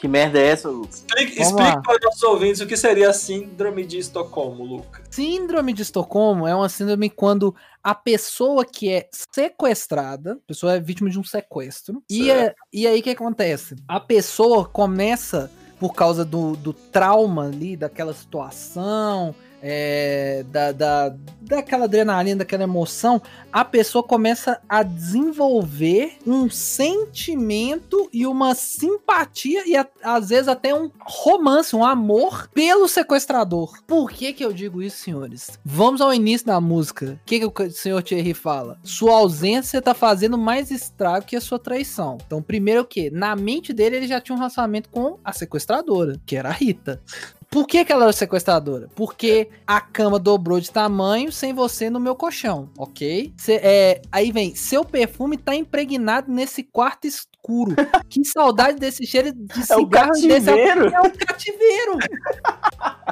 Que 0.00 0.08
merda 0.08 0.38
é 0.38 0.46
essa, 0.46 0.70
Lucas? 0.70 1.04
Explique, 1.06 1.42
explique 1.42 1.82
para 1.82 1.96
os 1.96 2.00
nossos 2.02 2.22
ouvintes 2.22 2.60
o 2.62 2.66
que 2.66 2.76
seria 2.76 3.10
a 3.10 3.12
síndrome 3.12 3.84
de 3.84 3.98
Estocolmo, 3.98 4.64
Lucas. 4.64 5.02
Síndrome 5.10 5.74
de 5.74 5.82
Estocolmo 5.82 6.46
é 6.48 6.54
uma 6.54 6.70
síndrome 6.70 7.10
quando 7.10 7.54
a 7.84 7.94
pessoa 7.94 8.64
que 8.64 8.90
é 8.90 9.08
sequestrada, 9.34 10.32
a 10.32 10.46
pessoa 10.46 10.74
é 10.74 10.80
vítima 10.80 11.10
de 11.10 11.18
um 11.18 11.24
sequestro, 11.24 12.02
e, 12.08 12.30
é- 12.30 12.54
e 12.72 12.86
aí 12.86 13.00
o 13.00 13.02
que 13.02 13.10
acontece? 13.10 13.76
A 13.86 14.00
pessoa 14.00 14.64
começa, 14.64 15.50
por 15.78 15.92
causa 15.94 16.24
do, 16.24 16.56
do 16.56 16.72
trauma 16.72 17.44
ali, 17.44 17.76
daquela 17.76 18.14
situação, 18.14 19.34
é, 19.62 20.44
da, 20.48 20.72
da, 20.72 21.14
daquela 21.40 21.84
adrenalina, 21.84 22.38
daquela 22.38 22.62
emoção, 22.62 23.20
a 23.52 23.64
pessoa 23.64 24.02
começa 24.02 24.60
a 24.68 24.82
desenvolver 24.82 26.16
um 26.26 26.48
sentimento 26.48 28.08
e 28.12 28.26
uma 28.26 28.54
simpatia 28.54 29.66
e 29.68 29.76
a- 29.76 29.86
às 30.02 30.28
vezes 30.28 30.48
até 30.48 30.74
um 30.74 30.90
romance, 31.00 31.74
um 31.74 31.84
amor 31.84 32.48
pelo 32.54 32.88
sequestrador. 32.88 33.72
Por 33.86 34.10
que 34.10 34.32
que 34.32 34.44
eu 34.44 34.52
digo 34.52 34.82
isso, 34.82 34.98
senhores? 34.98 35.58
Vamos 35.64 36.00
ao 36.00 36.12
início 36.14 36.46
da 36.46 36.60
música. 36.60 37.18
O 37.22 37.24
que, 37.26 37.40
que 37.40 37.62
o 37.62 37.70
senhor 37.70 38.02
Thierry 38.02 38.34
fala? 38.34 38.78
Sua 38.82 39.14
ausência 39.14 39.82
tá 39.82 39.94
fazendo 39.94 40.38
mais 40.38 40.70
estrago 40.70 41.26
que 41.26 41.36
a 41.36 41.40
sua 41.40 41.58
traição. 41.58 42.18
Então, 42.26 42.40
primeiro 42.42 42.82
o 42.82 42.84
quê? 42.86 43.10
Na 43.12 43.34
mente 43.36 43.72
dele, 43.72 43.96
ele 43.96 44.06
já 44.06 44.20
tinha 44.20 44.34
um 44.34 44.38
relacionamento 44.38 44.88
com 44.88 45.18
a 45.24 45.32
sequestradora, 45.32 46.20
que 46.24 46.36
era 46.36 46.48
a 46.48 46.52
Rita. 46.52 47.02
Por 47.50 47.66
que, 47.66 47.84
que 47.84 47.92
ela 47.92 48.04
era 48.04 48.12
sequestradora? 48.12 48.88
Porque 48.94 49.50
a 49.66 49.80
cama 49.80 50.20
dobrou 50.20 50.60
de 50.60 50.70
tamanho 50.70 51.32
sem 51.32 51.52
você 51.52 51.90
no 51.90 51.98
meu 51.98 52.14
colchão, 52.14 52.70
ok? 52.78 53.34
Cê- 53.36 53.60
é, 53.62 54.02
aí 54.12 54.30
vem, 54.30 54.54
seu 54.54 54.84
perfume 54.84 55.36
tá 55.36 55.54
impregnado 55.56 56.30
nesse 56.30 56.62
quarto 56.62 57.08
escuro. 57.40 57.74
Que 58.08 58.24
saudade 58.24 58.78
desse 58.78 59.06
cheiro 59.06 59.32
de 59.32 59.60
É 59.60 59.62
cigarro 59.62 60.16
e 60.16 60.28
desse 60.28 60.50
é 60.50 61.00
um 61.00 61.10
cativeiro. 61.10 61.98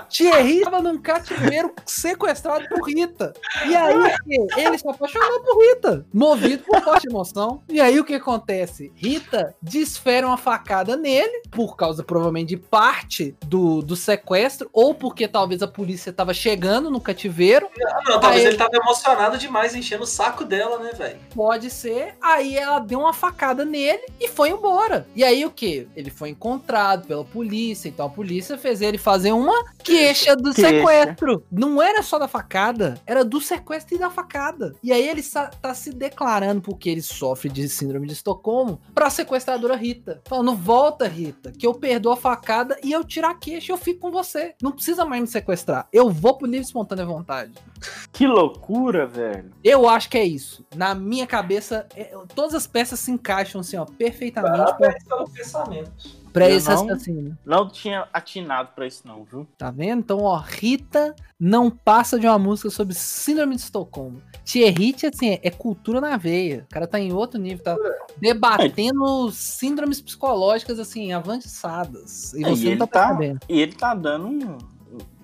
Thierry 0.08 0.62
tava 0.62 0.80
num 0.82 0.98
cativeiro 0.98 1.72
sequestrado 1.84 2.66
por 2.68 2.88
Rita. 2.88 3.32
E 3.66 3.74
aí, 3.74 3.94
ele 4.56 4.78
se 4.78 4.88
apaixonou 4.88 5.40
por 5.40 5.62
Rita, 5.62 6.06
movido 6.12 6.62
por 6.64 6.80
forte 6.82 7.08
emoção. 7.08 7.62
E 7.68 7.80
aí, 7.80 7.98
o 7.98 8.04
que 8.04 8.14
acontece? 8.14 8.92
Rita 8.94 9.54
desfere 9.62 10.26
uma 10.26 10.36
facada 10.36 10.96
nele, 10.96 11.42
por 11.50 11.76
causa 11.76 12.02
provavelmente 12.02 12.48
de 12.48 12.56
parte 12.56 13.36
do, 13.46 13.82
do 13.82 13.96
sequestro, 13.96 14.68
ou 14.72 14.94
porque 14.94 15.28
talvez 15.28 15.62
a 15.62 15.68
polícia 15.68 16.12
tava 16.12 16.32
chegando 16.32 16.90
no 16.90 17.00
cativeiro. 17.00 17.68
Ah, 17.86 18.00
não, 18.06 18.20
talvez 18.20 18.44
ele 18.44 18.56
tava 18.56 18.76
emocionado 18.76 19.38
demais, 19.38 19.74
enchendo 19.74 20.04
o 20.04 20.06
saco 20.06 20.44
dela, 20.44 20.78
né, 20.78 20.90
velho? 20.92 21.18
Pode 21.34 21.70
ser. 21.70 22.16
Aí 22.20 22.56
ela 22.56 22.78
deu 22.78 23.00
uma 23.00 23.12
facada 23.12 23.64
nele 23.64 24.02
e 24.20 24.28
foi 24.28 24.50
embora. 24.50 25.06
E 25.14 25.22
aí 25.24 25.44
o 25.44 25.50
que? 25.50 25.86
Ele 25.96 26.10
foi 26.10 26.30
encontrado 26.30 27.06
pela 27.06 27.24
polícia. 27.24 27.88
Então 27.88 28.06
a 28.06 28.10
polícia 28.10 28.56
fez 28.58 28.80
ele 28.80 28.98
fazer 28.98 29.32
uma 29.32 29.64
queixa 29.82 30.34
do 30.36 30.52
Queixa. 30.52 30.68
sequestro. 30.68 31.44
Não 31.50 31.80
era 31.82 32.02
só 32.02 32.18
da 32.18 32.28
facada, 32.28 33.00
era 33.06 33.24
do 33.24 33.40
sequestro 33.40 33.94
e 33.96 33.98
da 33.98 34.10
facada. 34.10 34.74
E 34.82 34.92
aí 34.92 35.08
ele 35.08 35.22
tá 35.22 35.74
se 35.74 35.90
declarando 35.90 36.60
porque 36.60 36.88
ele 36.90 37.02
sofre 37.02 37.48
de 37.48 37.68
síndrome 37.68 38.06
de 38.06 38.12
Estocolmo 38.12 38.80
pra 38.94 39.10
sequestradora 39.10 39.76
Rita. 39.76 40.20
Falando, 40.26 40.54
volta 40.54 41.06
Rita, 41.06 41.52
que 41.52 41.66
eu 41.66 41.74
perdoo 41.74 42.12
a 42.12 42.16
facada 42.16 42.76
e 42.82 42.92
eu 42.92 43.04
tiro 43.04 43.26
a 43.26 43.34
queixa 43.34 43.70
e 43.70 43.74
eu 43.74 43.78
fico 43.78 44.00
com 44.00 44.10
você. 44.10 44.54
Não 44.62 44.72
precisa 44.72 45.04
mais 45.04 45.20
me 45.20 45.26
sequestrar. 45.28 45.86
Eu 45.92 46.10
vou 46.10 46.36
pro 46.36 46.46
livre 46.46 46.66
espontânea 46.66 47.04
vontade. 47.06 47.52
Que 48.12 48.26
loucura, 48.26 49.06
velho. 49.06 49.50
Eu 49.62 49.88
acho 49.88 50.08
que 50.08 50.18
é 50.18 50.24
isso. 50.24 50.64
Na 50.74 50.94
minha 50.94 51.26
cabeça, 51.26 51.86
é- 51.94 52.16
todas 52.34 52.54
as 52.54 52.66
peças 52.66 52.98
se 53.00 53.10
encaixam 53.10 53.60
assim, 53.60 53.76
ó, 53.76 53.86
perfeitamente 54.10 54.54
pra, 54.56 54.64
Parabéns 54.74 55.04
pelo 55.04 55.28
pensamento. 55.30 55.92
pra 56.32 56.48
Eu 56.50 56.56
esse 56.56 56.68
não- 56.68 56.86
raciocínio. 56.86 57.38
Não 57.44 57.68
tinha 57.68 58.08
atinado 58.12 58.70
pra 58.74 58.86
isso, 58.86 59.02
não, 59.06 59.24
viu? 59.24 59.46
Tá 59.56 59.70
vendo? 59.70 60.00
Então, 60.00 60.18
ó, 60.22 60.36
Rita 60.38 61.14
não 61.38 61.70
passa 61.70 62.18
de 62.18 62.26
uma 62.26 62.38
música 62.38 62.70
sobre 62.70 62.94
síndrome 62.94 63.54
de 63.56 63.62
Estocolmo. 63.62 64.20
Thierry, 64.44 64.94
assim, 65.12 65.30
é, 65.30 65.40
é 65.42 65.50
cultura 65.50 66.00
na 66.00 66.16
veia. 66.16 66.64
O 66.70 66.72
cara 66.72 66.86
tá 66.86 66.98
em 66.98 67.12
outro 67.12 67.38
nível, 67.40 67.62
tá 67.62 67.76
debatendo 68.18 69.30
síndromes 69.30 70.00
psicológicas, 70.00 70.78
assim, 70.78 71.12
avançadas. 71.12 72.32
E 72.34 72.44
É, 72.44 72.48
você 72.48 72.62
e 72.62 72.64
não 72.64 72.70
ele 72.72 72.78
tá 72.78 72.86
tá-. 72.86 73.18
E 73.48 73.60
ele 73.60 73.72
tá 73.72 73.94
dando 73.94 74.26
um. 74.28 74.58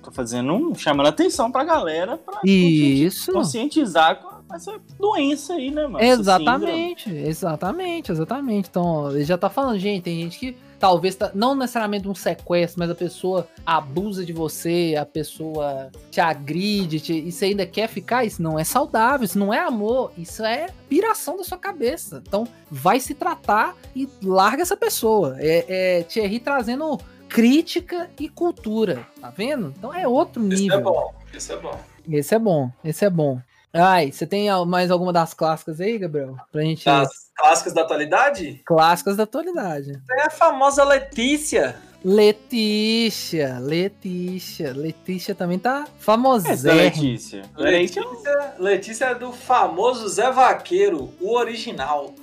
Tá 0.02 0.10
fazendo 0.12 0.52
um. 0.52 0.74
chamando 0.74 1.06
atenção 1.06 1.50
pra 1.50 1.64
galera 1.64 2.18
pra 2.18 2.40
Isso. 2.44 3.32
conscientizar 3.32 4.20
com 4.20 4.33
essa 4.54 4.80
doença 4.98 5.54
aí, 5.54 5.70
né, 5.70 5.86
mano? 5.86 6.04
Exatamente, 6.04 7.10
exatamente, 7.10 8.12
exatamente. 8.12 8.68
Então, 8.68 9.10
ele 9.10 9.24
já 9.24 9.36
tá 9.36 9.50
falando, 9.50 9.78
gente, 9.78 10.02
tem 10.02 10.22
gente 10.22 10.38
que 10.38 10.56
talvez 10.78 11.14
tá, 11.14 11.30
não 11.34 11.54
necessariamente 11.54 12.06
um 12.08 12.14
sequestro, 12.14 12.80
mas 12.80 12.90
a 12.90 12.94
pessoa 12.94 13.48
abusa 13.64 14.24
de 14.24 14.32
você, 14.32 14.94
a 14.98 15.06
pessoa 15.06 15.90
te 16.10 16.20
agride, 16.20 17.00
te, 17.00 17.12
e 17.12 17.32
você 17.32 17.46
ainda 17.46 17.66
quer 17.66 17.88
ficar, 17.88 18.24
isso 18.24 18.42
não 18.42 18.58
é 18.58 18.64
saudável, 18.64 19.24
isso 19.24 19.38
não 19.38 19.52
é 19.52 19.60
amor, 19.60 20.12
isso 20.18 20.44
é 20.44 20.66
piração 20.88 21.36
da 21.36 21.44
sua 21.44 21.58
cabeça. 21.58 22.22
Então, 22.26 22.46
vai 22.70 23.00
se 23.00 23.14
tratar 23.14 23.74
e 23.94 24.08
larga 24.22 24.62
essa 24.62 24.76
pessoa. 24.76 25.36
É, 25.38 25.64
é 25.98 26.02
Thierry 26.02 26.38
trazendo 26.38 26.98
crítica 27.28 28.08
e 28.20 28.28
cultura, 28.28 29.06
tá 29.20 29.28
vendo? 29.30 29.74
Então 29.76 29.92
é 29.92 30.06
outro 30.06 30.46
Isso 30.46 30.62
nível. 30.62 30.78
é 30.78 30.82
bom, 30.82 31.14
isso 31.32 31.52
é 31.52 31.56
bom. 31.56 31.80
Esse 32.08 32.34
é 32.34 32.38
bom, 32.38 32.70
esse 32.84 33.04
é 33.04 33.10
bom. 33.10 33.40
Ai, 33.76 34.12
você 34.12 34.24
tem 34.24 34.48
mais 34.68 34.88
alguma 34.88 35.12
das 35.12 35.34
clássicas 35.34 35.80
aí, 35.80 35.98
Gabriel? 35.98 36.36
Pra 36.52 36.62
gente. 36.62 36.84
Das 36.84 37.32
clássicas 37.34 37.72
da 37.72 37.82
atualidade? 37.82 38.62
Clássicas 38.64 39.16
da 39.16 39.24
atualidade. 39.24 40.00
É 40.16 40.26
a 40.28 40.30
famosa 40.30 40.84
Letícia. 40.84 41.74
Letícia, 42.04 43.58
Letícia. 43.58 44.72
Letícia 44.72 45.34
também 45.34 45.58
tá 45.58 45.80
Essa 45.82 45.92
famosérrima. 45.98 46.82
Letícia. 46.84 47.42
Letícia, 47.56 48.54
Letícia 48.60 49.04
é 49.06 49.14
do 49.16 49.32
famoso 49.32 50.06
Zé 50.08 50.30
Vaqueiro, 50.30 51.12
o 51.20 51.34
original. 51.34 52.14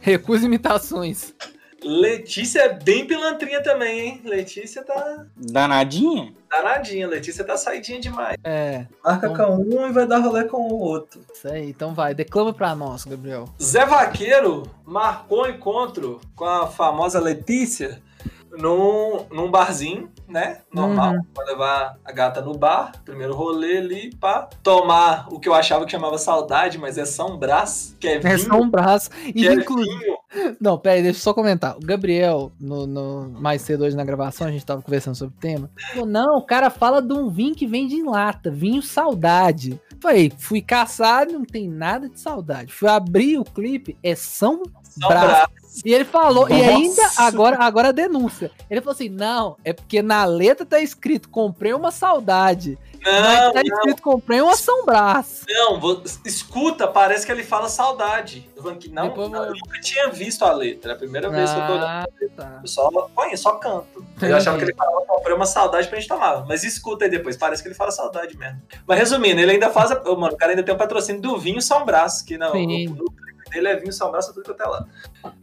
Recusa 0.00 0.46
imitações. 0.46 1.32
Letícia 1.82 2.60
é 2.60 2.72
bem 2.72 3.06
pilantrinha 3.06 3.62
também, 3.62 4.00
hein? 4.00 4.20
Letícia 4.24 4.82
tá 4.84 5.26
Danadinha? 5.36 6.32
danadinha. 6.48 7.08
Letícia 7.08 7.44
tá 7.44 7.56
saidinha 7.56 7.98
demais. 7.98 8.36
É, 8.44 8.86
Marca 9.02 9.30
com 9.30 9.56
um 9.56 9.88
e 9.88 9.92
vai 9.92 10.06
dar 10.06 10.18
rolê 10.18 10.44
com 10.44 10.68
o 10.68 10.78
outro. 10.78 11.20
isso 11.32 11.48
aí. 11.48 11.70
Então 11.70 11.94
vai, 11.94 12.14
declama 12.14 12.52
pra 12.52 12.74
nós, 12.74 13.04
Gabriel. 13.04 13.48
Zé 13.60 13.86
Vaqueiro 13.86 14.64
marcou 14.84 15.44
um 15.44 15.48
encontro 15.48 16.20
com 16.36 16.44
a 16.44 16.66
famosa 16.66 17.18
Letícia 17.18 18.02
num, 18.50 19.24
num 19.30 19.50
barzinho, 19.50 20.10
né? 20.32 20.58
Normal, 20.72 21.12
Uhum. 21.14 21.22
pra 21.34 21.44
levar 21.44 21.96
a 22.04 22.10
gata 22.12 22.40
no 22.40 22.56
bar, 22.56 22.92
primeiro 23.04 23.34
rolê 23.34 23.78
ali, 23.78 24.16
pra 24.16 24.48
tomar 24.62 25.26
o 25.30 25.38
que 25.38 25.48
eu 25.48 25.54
achava 25.54 25.84
que 25.84 25.90
chamava 25.92 26.16
saudade, 26.18 26.78
mas 26.78 26.96
é 26.98 27.04
São 27.04 27.36
Brás, 27.36 27.94
que 28.00 28.08
é 28.08 28.18
vinho. 28.18 28.52
É 28.52 28.56
um 28.56 28.68
braço. 28.70 29.10
E 29.34 29.46
é 29.46 29.52
inclusive. 29.52 30.16
Não, 30.60 30.78
pera 30.78 30.96
aí, 30.96 31.02
deixa 31.02 31.18
eu 31.18 31.22
só 31.22 31.34
comentar. 31.34 31.76
O 31.76 31.80
Gabriel, 31.80 32.50
no, 32.58 32.86
no- 32.86 33.28
mais 33.38 33.60
cedo 33.62 33.84
hoje 33.84 33.94
na 33.94 34.04
gravação, 34.04 34.46
a 34.46 34.50
gente 34.50 34.64
tava 34.64 34.80
conversando 34.80 35.14
sobre 35.14 35.34
o 35.36 35.40
tema. 35.40 35.70
Falou, 35.92 36.06
não, 36.06 36.38
o 36.38 36.42
cara 36.42 36.70
fala 36.70 37.02
de 37.02 37.12
um 37.12 37.28
vinho 37.28 37.54
que 37.54 37.66
vem 37.66 37.86
de 37.86 38.02
lata, 38.02 38.50
vinho 38.50 38.80
saudade. 38.82 39.78
Falei, 40.00 40.32
fui 40.38 40.62
caçar, 40.62 41.26
não 41.26 41.44
tem 41.44 41.68
nada 41.68 42.08
de 42.08 42.18
saudade. 42.18 42.72
Fui 42.72 42.88
abrir 42.88 43.38
o 43.38 43.44
clipe, 43.44 43.96
é 44.02 44.14
São 44.14 44.62
São 44.82 45.08
Brás. 45.08 45.26
Brás. 45.28 45.48
E 45.84 45.92
ele 45.94 46.04
falou, 46.04 46.48
e 46.50 46.52
Nossa. 46.52 46.70
ainda, 46.70 47.02
agora, 47.18 47.56
agora 47.64 47.88
a 47.88 47.92
denúncia. 47.92 48.50
Ele 48.68 48.80
falou 48.82 48.92
assim: 48.94 49.08
não, 49.08 49.56
é 49.64 49.72
porque 49.72 50.02
na 50.02 50.21
letra 50.24 50.64
tá 50.66 50.80
escrito, 50.80 51.28
comprei 51.28 51.72
uma 51.74 51.90
saudade. 51.90 52.78
Não, 53.04 53.52
tá 53.52 53.62
escrito, 53.62 54.00
comprei 54.00 54.40
uma 54.40 54.54
São 54.56 54.84
Brás. 54.84 55.42
não, 55.48 55.80
vou- 55.80 56.02
escuta, 56.24 56.86
parece 56.86 57.26
que 57.26 57.32
ele 57.32 57.42
fala 57.42 57.68
saudade. 57.68 58.48
Eu 58.56 58.62
falando 58.62 58.78
que 58.78 58.88
não, 58.88 59.08
Depois 59.08 59.28
não, 59.30 59.44
eu 59.46 59.54
nunca 59.54 59.80
tinha 59.80 60.08
visto 60.08 60.44
a 60.44 60.52
letra, 60.52 60.92
é 60.92 60.94
a 60.94 60.98
primeira 60.98 61.28
vez 61.28 61.50
que 61.52 61.58
eu 61.58 61.66
tô 61.66 61.72
olhando. 61.72 61.84
Ah, 61.84 62.06
tá. 62.36 62.60
Eu 62.62 62.68
só 62.68 62.88
conheço, 63.12 63.42
só 63.42 63.56
canto. 63.56 64.04
Eu 64.20 64.36
achava 64.36 64.56
que 64.56 64.64
ele 64.64 64.74
falava 64.74 65.04
comprei 65.22 65.34
uma 65.34 65.46
saudade 65.46 65.88
pra 65.88 65.98
gente 65.98 66.08
tomar. 66.08 66.44
Mas 66.46 66.64
escuta 66.64 67.04
aí 67.04 67.10
depois, 67.10 67.36
parece 67.36 67.62
que 67.62 67.68
ele 67.68 67.74
fala 67.74 67.90
saudade 67.90 68.36
mesmo. 68.36 68.60
Mas 68.86 68.98
resumindo, 68.98 69.40
ele 69.40 69.52
ainda 69.52 69.70
faz. 69.70 69.90
A, 69.90 70.00
mano, 70.14 70.34
o 70.34 70.36
cara 70.36 70.52
ainda 70.52 70.62
tem 70.62 70.74
um 70.74 70.78
patrocínio 70.78 71.20
do 71.20 71.38
vinho 71.38 71.60
São 71.62 71.84
Brás, 71.84 72.22
que 72.22 72.36
não. 72.38 72.52
Sim. 72.52 72.86
No, 72.88 72.96
no 73.04 73.12
dele 73.52 73.68
é 73.68 73.76
vinho 73.76 73.92
Brás, 74.10 74.26
tudo 74.26 74.42
que 74.42 74.50
até 74.50 74.64
lá. 74.64 74.86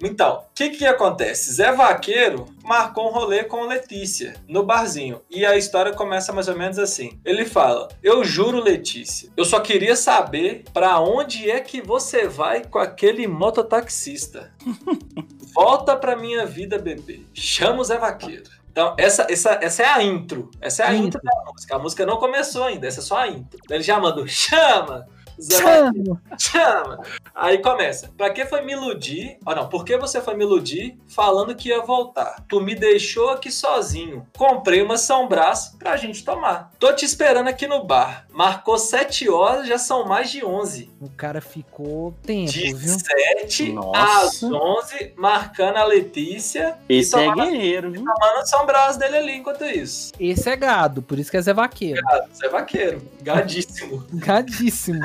Então, 0.03 0.39
o 0.39 0.53
que 0.53 0.71
que 0.71 0.85
acontece? 0.85 1.53
Zé 1.53 1.71
Vaqueiro 1.71 2.45
marcou 2.63 3.07
um 3.07 3.11
rolê 3.11 3.43
com 3.43 3.65
Letícia 3.65 4.33
no 4.47 4.63
barzinho. 4.63 5.21
E 5.29 5.45
a 5.45 5.55
história 5.55 5.93
começa 5.93 6.33
mais 6.33 6.47
ou 6.47 6.57
menos 6.57 6.79
assim. 6.79 7.19
Ele 7.23 7.45
fala: 7.45 7.87
Eu 8.03 8.23
juro, 8.23 8.61
Letícia, 8.61 9.29
eu 9.37 9.45
só 9.45 9.59
queria 9.59 9.95
saber 9.95 10.65
pra 10.73 10.99
onde 10.99 11.49
é 11.49 11.59
que 11.59 11.81
você 11.81 12.27
vai 12.27 12.65
com 12.65 12.79
aquele 12.79 13.27
mototaxista. 13.27 14.53
Volta 15.53 15.95
pra 15.95 16.15
minha 16.15 16.45
vida, 16.45 16.77
bebê. 16.77 17.21
Chama 17.33 17.81
o 17.81 17.83
Zé 17.83 17.97
Vaqueiro. 17.97 18.59
Então, 18.71 18.95
essa, 18.97 19.25
essa, 19.29 19.59
essa 19.61 19.83
é 19.83 19.87
a 19.87 20.03
intro. 20.03 20.49
Essa 20.61 20.83
é 20.83 20.85
a 20.85 20.89
A 20.89 20.95
intro 20.95 21.19
da 21.21 21.51
música. 21.51 21.75
A 21.75 21.79
música 21.79 22.05
não 22.05 22.17
começou 22.17 22.63
ainda, 22.63 22.87
essa 22.87 22.99
é 22.99 23.03
só 23.03 23.17
a 23.17 23.27
intro. 23.27 23.59
Ele 23.69 23.83
já 23.83 23.99
mandou, 23.99 24.27
chama 24.27 25.07
Chama. 25.39 26.21
Chama! 26.37 26.99
Aí 27.33 27.59
começa. 27.59 28.11
Pra 28.17 28.29
que 28.29 28.45
foi 28.45 28.61
me 28.61 28.73
iludir? 28.73 29.37
Ó, 29.45 29.55
não, 29.55 29.69
por 29.69 29.85
que 29.85 29.97
você 29.97 30.21
foi 30.21 30.35
me 30.35 30.43
iludir 30.43 30.97
falando 31.07 31.55
que 31.55 31.69
ia 31.69 31.81
voltar? 31.81 32.43
Tu 32.47 32.59
me 32.61 32.75
deixou 32.75 33.29
aqui 33.29 33.51
sozinho. 33.51 34.27
Comprei 34.37 34.81
uma 34.81 34.97
São 34.97 35.27
Brás 35.27 35.75
pra 35.79 35.97
gente 35.97 36.23
tomar. 36.23 36.71
Tô 36.79 36.93
te 36.93 37.05
esperando 37.05 37.47
aqui 37.47 37.67
no 37.67 37.83
bar. 37.83 38.27
Marcou 38.39 38.77
7 38.77 39.29
horas, 39.29 39.67
já 39.67 39.77
são 39.77 40.05
mais 40.07 40.31
de 40.31 40.45
11. 40.45 40.89
O 41.01 41.09
cara 41.09 41.41
ficou 41.41 42.13
tempo, 42.23 42.49
De 42.49 42.73
viu? 42.73 42.97
7 42.97 43.73
Nossa. 43.73 44.21
às 44.21 44.43
11, 44.43 45.11
marcando 45.17 45.75
a 45.75 45.83
Letícia 45.83 46.77
Esse 46.87 47.17
e 47.17 47.19
é 47.19 47.25
tomando, 47.25 47.51
guerreiro, 47.51 47.91
viu? 47.91 48.01
tomando 48.05 48.47
São 48.47 48.65
Brás 48.65 48.95
dele 48.95 49.17
ali 49.17 49.35
enquanto 49.35 49.65
isso. 49.65 50.13
Esse 50.17 50.49
é 50.49 50.55
gado, 50.55 51.01
por 51.01 51.19
isso 51.19 51.29
que 51.29 51.35
é 51.35 51.41
Zé 51.41 51.53
Vaqueiro. 51.53 52.01
Você 52.31 52.45
é 52.45 52.49
vaqueiro, 52.49 53.01
gadíssimo. 53.21 54.07
Gadíssimo. 54.13 55.01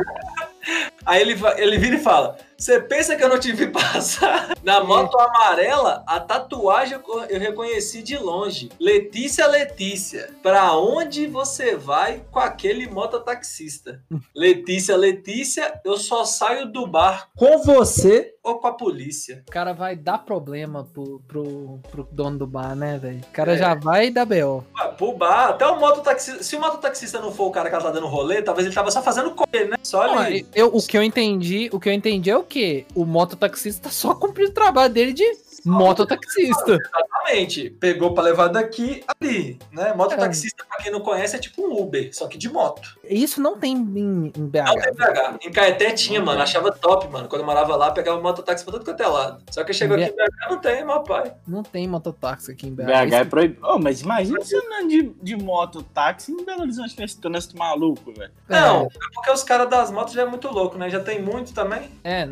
Aí 1.05 1.20
ele, 1.20 1.37
ele 1.57 1.76
vira 1.76 1.97
e 1.97 2.01
fala: 2.01 2.39
Você 2.65 2.81
pensa 2.81 3.15
que 3.15 3.23
eu 3.23 3.29
não 3.29 3.39
te 3.39 3.53
vi 3.53 3.67
passar? 3.71 4.57
Na 4.62 4.83
moto 4.83 5.21
amarela, 5.21 6.03
a 6.07 6.19
tatuagem 6.19 6.99
eu 7.29 7.39
reconheci 7.39 8.03
de 8.03 8.17
longe. 8.17 8.71
Letícia, 8.81 9.47
Letícia, 9.47 10.31
pra 10.43 10.75
onde 10.75 11.27
você 11.27 11.77
vai 11.77 12.25
com 12.31 12.39
aquele 12.39 12.89
mototaxista? 12.89 14.01
Letícia, 14.35 14.97
Letícia, 14.97 15.79
eu 15.85 15.99
só 15.99 16.25
saio 16.25 16.73
do 16.73 16.87
bar 16.87 17.29
com 17.37 17.59
você 17.59 18.34
ou 18.45 18.59
com 18.59 18.67
a 18.67 18.73
polícia. 18.73 19.43
O 19.49 19.51
cara 19.51 19.73
vai 19.73 19.97
dar 19.97 20.19
problema 20.19 20.85
pro, 20.85 21.21
pro, 21.27 21.81
pro 21.91 22.07
dono 22.13 22.39
do 22.39 22.47
bar, 22.47 22.77
né, 22.77 22.99
velho? 22.99 23.21
O 23.21 23.33
cara 23.33 23.55
É. 23.55 23.57
já 23.57 23.75
vai 23.75 24.11
dar 24.11 24.27
B.O. 24.27 24.63
Pro 24.99 25.17
bar, 25.17 25.49
até 25.51 25.67
o 25.67 25.81
mototaxista. 25.81 26.43
Se 26.43 26.55
o 26.55 26.61
mototaxista 26.61 27.19
não 27.21 27.33
for 27.33 27.47
o 27.47 27.51
cara 27.51 27.71
que 27.71 27.75
ela 27.75 27.85
tá 27.85 27.91
dando 27.91 28.07
rolê, 28.07 28.43
talvez 28.43 28.67
ele 28.67 28.75
tava 28.75 28.91
só 28.91 29.03
fazendo 29.03 29.35
ele, 29.53 29.71
né? 29.71 29.77
Só 29.83 30.07
Não, 30.07 30.19
ali. 30.19 30.47
eu, 30.55 30.69
o 30.69 30.81
que 30.87 30.97
eu 30.97 31.03
entendi, 31.03 31.71
o 31.73 31.81
que 31.81 31.89
eu 31.89 31.93
entendi 31.93 32.31
é 32.31 32.37
o 32.37 32.43
quê? 32.45 32.85
O 32.95 33.05
mototaxista 33.07 33.85
tá 33.85 33.91
só 33.91 34.15
cumprindo 34.15 34.51
o 34.51 34.55
trabalho 34.55 34.93
dele 34.93 35.13
de 35.15 35.25
mototaxista. 35.65 36.79
Exatamente. 36.79 37.71
Pegou 37.71 38.13
pra 38.13 38.23
levar 38.23 38.49
daqui 38.49 39.03
ali, 39.21 39.59
né? 39.73 39.95
Mototaxista, 39.95 40.65
pra 40.69 40.79
quem 40.79 40.93
não 40.93 41.01
conhece, 41.01 41.37
é 41.37 41.39
tipo 41.39 41.63
um 41.67 41.81
Uber, 41.81 42.15
só 42.15 42.27
que 42.29 42.37
de 42.37 42.49
moto. 42.51 42.99
Isso 43.09 43.41
não 43.41 43.59
tem 43.59 43.73
em, 43.75 44.33
em 44.37 44.47
BH. 44.47 44.65
Não 44.67 44.75
tem 44.75 44.93
BH. 44.95 45.47
Em 45.47 45.53
Caeté 45.53 45.93
tinha, 45.93 46.21
mano. 46.21 46.41
Achava 46.41 46.73
top, 46.73 47.09
mano. 47.09 47.29
Quando 47.29 47.41
eu 47.41 47.47
morava 47.47 47.77
lá, 47.77 47.91
pegava 47.91 48.21
mototáxi 48.21 48.65
pra 48.65 48.73
todo 48.73 48.85
quanto 48.85 49.03
é 49.03 49.07
lado. 49.07 49.43
Só 49.51 49.65
que 49.65 49.73
chegou 49.73 49.97
aqui 49.97 50.07
em 50.07 50.15
BH, 50.15 50.51
não 50.51 50.59
tem, 50.59 50.85
meu 50.85 51.03
pai. 51.03 51.35
Não 51.47 51.63
tem 51.63 51.89
mototáxi 51.89 52.53
aqui 52.53 52.67
em 52.69 52.75
BH. 52.75 52.85
BH 52.85 53.13
é 53.13 53.25
proibido. 53.25 53.61
Oh, 53.65 53.79
mas 53.79 54.01
imagina 54.03 54.41
você 54.41 54.57
andando 54.57 54.89
de, 54.89 55.15
de 55.23 55.37
moto, 55.37 55.83
táxi 55.83 56.33
em 56.33 56.45
Belo 56.45 56.63
Horizonte 56.63 56.99
nesse 56.99 57.19
nesse 57.29 57.57
maluco, 57.57 58.13
velho. 58.13 58.33
Não, 58.49 58.83
é 58.87 58.89
porque 59.15 59.31
os 59.31 59.43
caras 59.43 59.69
das 59.69 59.91
motos 59.91 60.15
já 60.15 60.23
é 60.23 60.27
muito 60.27 60.49
louco, 60.49 60.77
né? 60.77 60.89
Já 60.91 61.01
tem 61.01 61.21
muito 61.21 61.53
também. 61.53 61.91
É, 62.03 62.29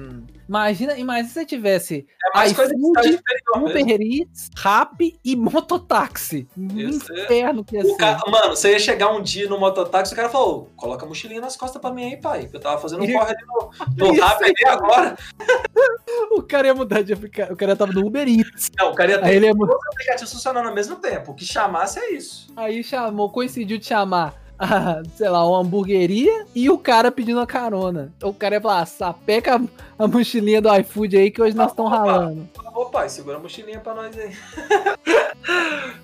imagina, 0.48 0.96
imagina 0.96 1.28
se 1.28 1.34
você 1.34 1.46
tivesse 1.46 2.06
É 2.24 2.38
mais 2.38 2.52
coisa 2.52 2.74
de 2.74 2.80
iFood, 2.80 3.08
mesmo. 3.08 3.66
Uber 3.68 4.00
Eats, 4.00 4.50
Rap 4.56 5.18
e 5.24 5.36
mototáxi. 5.36 6.48
Um 6.56 6.78
é- 6.78 6.82
inferno 6.84 7.64
que 7.64 7.76
ia 7.76 7.84
ser. 7.84 7.96
cara, 7.96 8.20
mano, 8.30 8.56
você 8.56 8.72
ia 8.72 8.78
chegar 8.78 9.10
um 9.10 9.22
dia 9.22 9.48
no 9.48 9.58
mototáxi, 9.58 10.12
o 10.12 10.16
cara 10.16 10.28
falou: 10.28 10.61
coloca 10.76 11.04
a 11.04 11.08
mochilinha 11.08 11.40
nas 11.40 11.56
costas 11.56 11.80
pra 11.80 11.90
mim 11.90 12.04
aí, 12.04 12.16
pai. 12.16 12.46
que 12.46 12.56
Eu 12.56 12.60
tava 12.60 12.80
fazendo 12.80 13.02
um 13.04 13.12
corre 13.12 13.32
ali 13.34 13.44
no, 13.46 13.70
no 14.06 14.12
rap 14.20 14.44
aí 14.44 14.54
agora. 14.68 15.16
O 16.30 16.42
cara 16.42 16.66
ia 16.68 16.74
mudar 16.74 17.02
de 17.02 17.12
aplicativo. 17.12 17.54
O 17.54 17.56
cara 17.56 17.74
tava 17.76 17.92
no 17.92 18.06
Uber 18.06 18.26
Eats. 18.28 18.70
Não, 18.78 18.92
o 18.92 18.94
cara 18.94 19.12
ia 19.12 19.16
Aí 19.18 19.22
ter 19.22 19.36
ele 19.36 19.46
ia 19.46 19.54
mudar. 19.54 19.72
dois 19.72 19.86
aplicativos 19.92 20.32
funcionando 20.32 20.68
ao 20.68 20.74
mesmo 20.74 20.96
tempo. 20.96 21.32
O 21.32 21.34
que 21.34 21.44
chamasse 21.44 21.98
é 21.98 22.12
isso. 22.12 22.52
Aí 22.56 22.82
chamou, 22.84 23.30
coincidiu 23.30 23.78
de 23.78 23.86
chamar, 23.86 24.34
a, 24.58 25.02
sei 25.16 25.28
lá, 25.28 25.46
uma 25.46 25.60
hamburgueria 25.60 26.46
e 26.54 26.68
o 26.70 26.78
cara 26.78 27.10
pedindo 27.10 27.40
a 27.40 27.46
carona. 27.46 28.12
O 28.22 28.32
cara 28.32 28.56
ia 28.56 28.60
falar, 28.60 28.80
ah, 28.80 28.86
sapeca 28.86 29.56
a, 29.98 30.04
a 30.04 30.08
mochilinha 30.08 30.60
do 30.60 30.74
iFood 30.76 31.16
aí 31.16 31.30
que 31.30 31.40
hoje 31.42 31.56
nós 31.56 31.70
estamos 31.70 31.90
ralando. 31.90 32.48
Ô 32.74 32.86
pai, 32.86 33.08
segura 33.08 33.36
a 33.36 33.40
mochilinha 33.40 33.80
pra 33.80 33.94
nós 33.94 34.16
aí. 34.18 34.32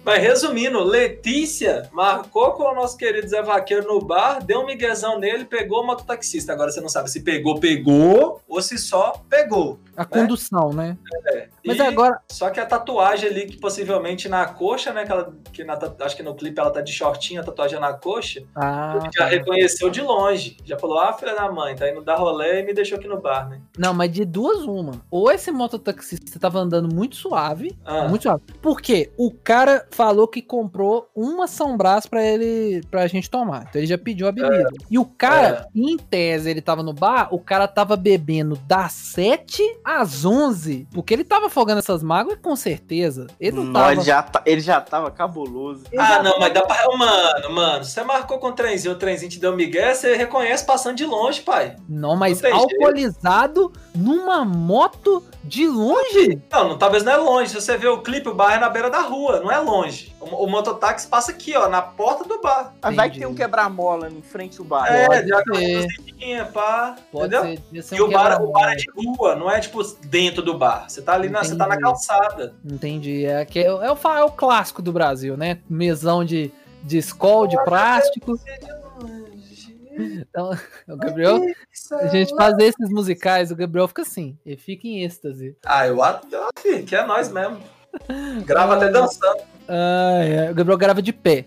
Mas 0.05 0.23
resumindo, 0.23 0.83
Letícia 0.83 1.89
marcou 1.93 2.53
com 2.53 2.63
o 2.63 2.75
nosso 2.75 2.97
querido 2.97 3.29
Zé 3.29 3.43
Vaqueiro 3.43 3.87
no 3.87 4.01
bar, 4.01 4.43
deu 4.43 4.61
um 4.61 4.67
miguezão 4.67 5.19
nele, 5.19 5.45
pegou 5.45 5.83
o 5.83 5.87
mototaxista. 5.87 6.53
Agora 6.53 6.71
você 6.71 6.81
não 6.81 6.89
sabe 6.89 7.11
se 7.11 7.21
pegou, 7.23 7.61
pegou, 7.61 8.41
ou 8.49 8.63
se 8.63 8.79
só 8.79 9.23
pegou. 9.29 9.79
A 9.97 10.05
condução, 10.05 10.73
né? 10.73 10.97
É. 11.27 11.49
Mas 11.65 11.77
E- 11.79 11.83
agora, 11.83 12.21
Só 12.31 12.49
que 12.51 12.59
a 12.61 12.65
tatuagem 12.67 13.29
ali, 13.29 13.47
que 13.47 13.59
possivelmente 13.59 14.29
na 14.29 14.47
coxa, 14.47 14.93
né? 14.93 15.05
Que, 15.05 15.13
ela, 15.13 15.35
que 15.53 15.65
na 15.65 15.79
acho 16.01 16.17
que 16.17 16.23
no 16.23 16.35
clipe 16.35 16.59
ela 16.59 16.71
tá 16.71 16.81
de 16.81 16.93
shortinho, 16.93 17.41
a 17.41 17.45
tatuagem 17.45 17.77
é 17.77 17.81
na 17.81 17.93
coxa. 17.93 18.43
ah, 18.55 18.99
já 19.15 19.25
tá. 19.25 19.27
reconheceu 19.27 19.91
de 19.91 20.01
longe. 20.01 20.57
Já 20.65 20.79
falou, 20.79 20.99
ah, 20.99 21.13
filha 21.13 21.35
da 21.35 21.51
mãe, 21.51 21.75
tá 21.77 21.89
indo 21.91 22.01
dar 22.03 22.17
rolê 22.17 22.61
e 22.61 22.63
me 22.65 22.73
deixou 22.73 22.97
aqui 22.99 23.09
no 23.09 23.21
bar, 23.21 23.49
né? 23.49 23.61
não, 23.77 23.93
mas 23.93 24.11
de 24.11 24.25
duas 24.25 24.63
uma. 24.65 25.03
Ou 25.11 25.31
esse 25.31 25.51
mototaxista 25.51 26.39
tava 26.39 26.58
andando 26.59 26.93
muito 26.95 27.17
suave, 27.17 27.77
Ah. 27.85 28.09
muito 28.09 28.23
suave. 28.23 28.43
Porque 28.61 29.11
o 29.17 29.31
cara 29.33 29.87
falou 29.91 30.27
que 30.29 30.43
comprou 30.43 31.09
uma 31.15 31.47
São 31.47 31.77
Brás 31.77 32.07
pra 32.07 32.23
ele, 32.25 32.83
pra 32.91 33.07
gente 33.07 33.31
tomar. 33.31 33.67
Então 33.69 33.81
ele 33.81 33.87
já 33.87 33.99
pediu 33.99 34.27
a 34.29 34.33
bebida. 34.33 34.69
E 34.91 34.99
o 34.99 35.05
cara, 35.05 35.67
em 35.75 35.97
tese, 35.97 36.51
ele 36.51 36.61
tava 36.61 36.83
no 36.83 36.93
bar, 36.93 37.29
o 37.33 37.39
cara 37.39 37.67
tava 37.69 37.97
bebendo 37.97 38.57
das 38.67 38.93
7 38.93 39.63
às 39.85 40.25
11, 40.25 40.87
porque 40.93 41.15
ele 41.15 41.25
tava 41.25 41.47
afogando 41.47 41.79
essas 41.79 42.03
mágoas, 42.03 42.39
com 42.43 42.55
certeza. 42.57 43.27
Ele 43.41 43.57
não 43.57 43.65
Não, 43.65 43.73
tava... 43.73 43.93
ele, 43.93 44.01
já 44.03 44.23
tá- 44.23 44.43
ele 44.47 44.61
já 44.61 44.81
tava 44.81 45.11
cabuloso. 45.11 45.85
ele 45.93 46.01
Ah, 46.01 46.23
não, 46.23 46.33
tava- 46.33 46.41
mas 46.41 46.55
dá 46.55 46.63
pra. 46.63 46.79
Mano, 46.97 47.51
mano, 47.55 47.85
você 47.85 48.03
marcou 48.03 48.39
com 48.39 48.49
o 48.49 48.53
trenzinho, 48.53 48.95
o 48.95 48.99
trenzinho 48.99 49.31
te 49.31 49.39
deu 49.39 49.55
migué, 49.55 49.95
você 49.95 50.15
reconhece 50.17 50.65
passando 50.65 50.97
de 50.97 51.05
longe, 51.05 51.43
pai. 51.43 51.77
Não, 51.89 52.17
mas 52.17 52.41
Não 52.41 52.51
tem 52.51 52.59
jeito. 52.59 52.75
alcoolizado 52.75 53.73
numa 53.95 54.45
moto 54.45 55.23
de 55.45 55.67
longe? 55.67 56.37
Não, 56.51 56.71
não, 56.71 56.79
talvez 56.79 57.05
não 57.05 57.13
é 57.13 57.17
longe. 57.17 57.51
Se 57.51 57.61
você 57.61 57.77
ver 57.77 57.89
o 57.89 58.01
clipe, 58.01 58.29
o 58.29 58.35
bar 58.35 58.55
é 58.55 58.59
na 58.59 58.69
beira 58.71 58.89
da 58.89 59.01
rua, 59.01 59.41
não 59.41 59.51
é 59.53 59.59
longe. 59.59 60.15
O, 60.19 60.45
o 60.45 60.47
mototáxi 60.51 61.07
passa 61.07 61.31
aqui, 61.31 61.55
ó, 61.55 61.69
na 61.69 61.83
porta 61.83 62.25
do 62.25 62.41
bar. 62.41 62.73
Mas 62.83 62.97
vai 62.97 63.11
que 63.11 63.19
tem 63.19 63.27
um 63.29 63.35
quebra-mola 63.35 64.09
em 64.09 64.23
frente 64.23 64.59
ao 64.59 64.65
bar. 64.65 64.87
É, 64.91 65.07
Pode 65.07 65.29
já 65.29 65.43
luzinhas, 65.47 66.49
pá. 66.49 66.97
Pode 67.13 67.37
entendeu? 67.37 67.83
ser, 67.83 67.97
E 67.97 68.03
um 68.03 68.07
o 68.07 68.11
bar, 68.11 68.43
o 68.43 68.51
bar 68.51 68.73
é 68.73 68.77
de 68.77 68.87
rua, 68.97 69.35
não 69.37 69.51
é 69.51 69.61
tipo 69.61 69.83
dentro 70.05 70.43
do 70.43 70.57
bar. 70.57 70.89
Você 70.89 71.03
tá 71.03 71.13
ali 71.13 71.29
na, 71.29 71.45
você 71.45 71.55
tá 71.55 71.67
na 71.67 71.79
calçada. 71.79 72.55
Entendi. 72.65 73.27
É, 73.27 73.45
que 73.45 73.59
é, 73.59 73.67
é, 73.67 73.91
o, 73.93 73.97
fa- 73.97 74.19
é 74.19 74.25
o 74.25 74.31
clássico 74.31 74.81
do 74.81 74.91
Brasil, 74.93 75.37
né? 75.37 75.59
Mesão 75.69 76.25
de, 76.25 76.51
de 76.83 76.97
escol, 76.97 77.47
de 77.47 77.63
plástico. 77.65 78.39
Então, 80.39 80.51
o 80.89 80.97
Gabriel, 80.97 81.41
a 82.01 82.07
gente 82.07 82.35
fazer 82.37 82.65
esses 82.65 82.91
musicais, 82.91 83.51
o 83.51 83.57
Gabriel 83.57 83.89
fica 83.89 84.03
assim, 84.03 84.39
ele 84.47 84.57
fica 84.57 84.87
em 84.87 85.03
êxtase. 85.03 85.57
Ah, 85.67 85.87
eu 85.89 86.01
acho 86.03 86.21
que 86.87 86.95
é 86.95 87.05
nós 87.05 87.31
mesmo. 87.31 87.61
Grava 88.45 88.77
até 88.77 88.89
dançando. 88.89 89.43
Ah, 89.69 90.21
é. 90.25 90.51
O 90.51 90.55
Gabriel 90.55 90.79
grava 90.79 91.03
de 91.03 91.13
pé. 91.13 91.45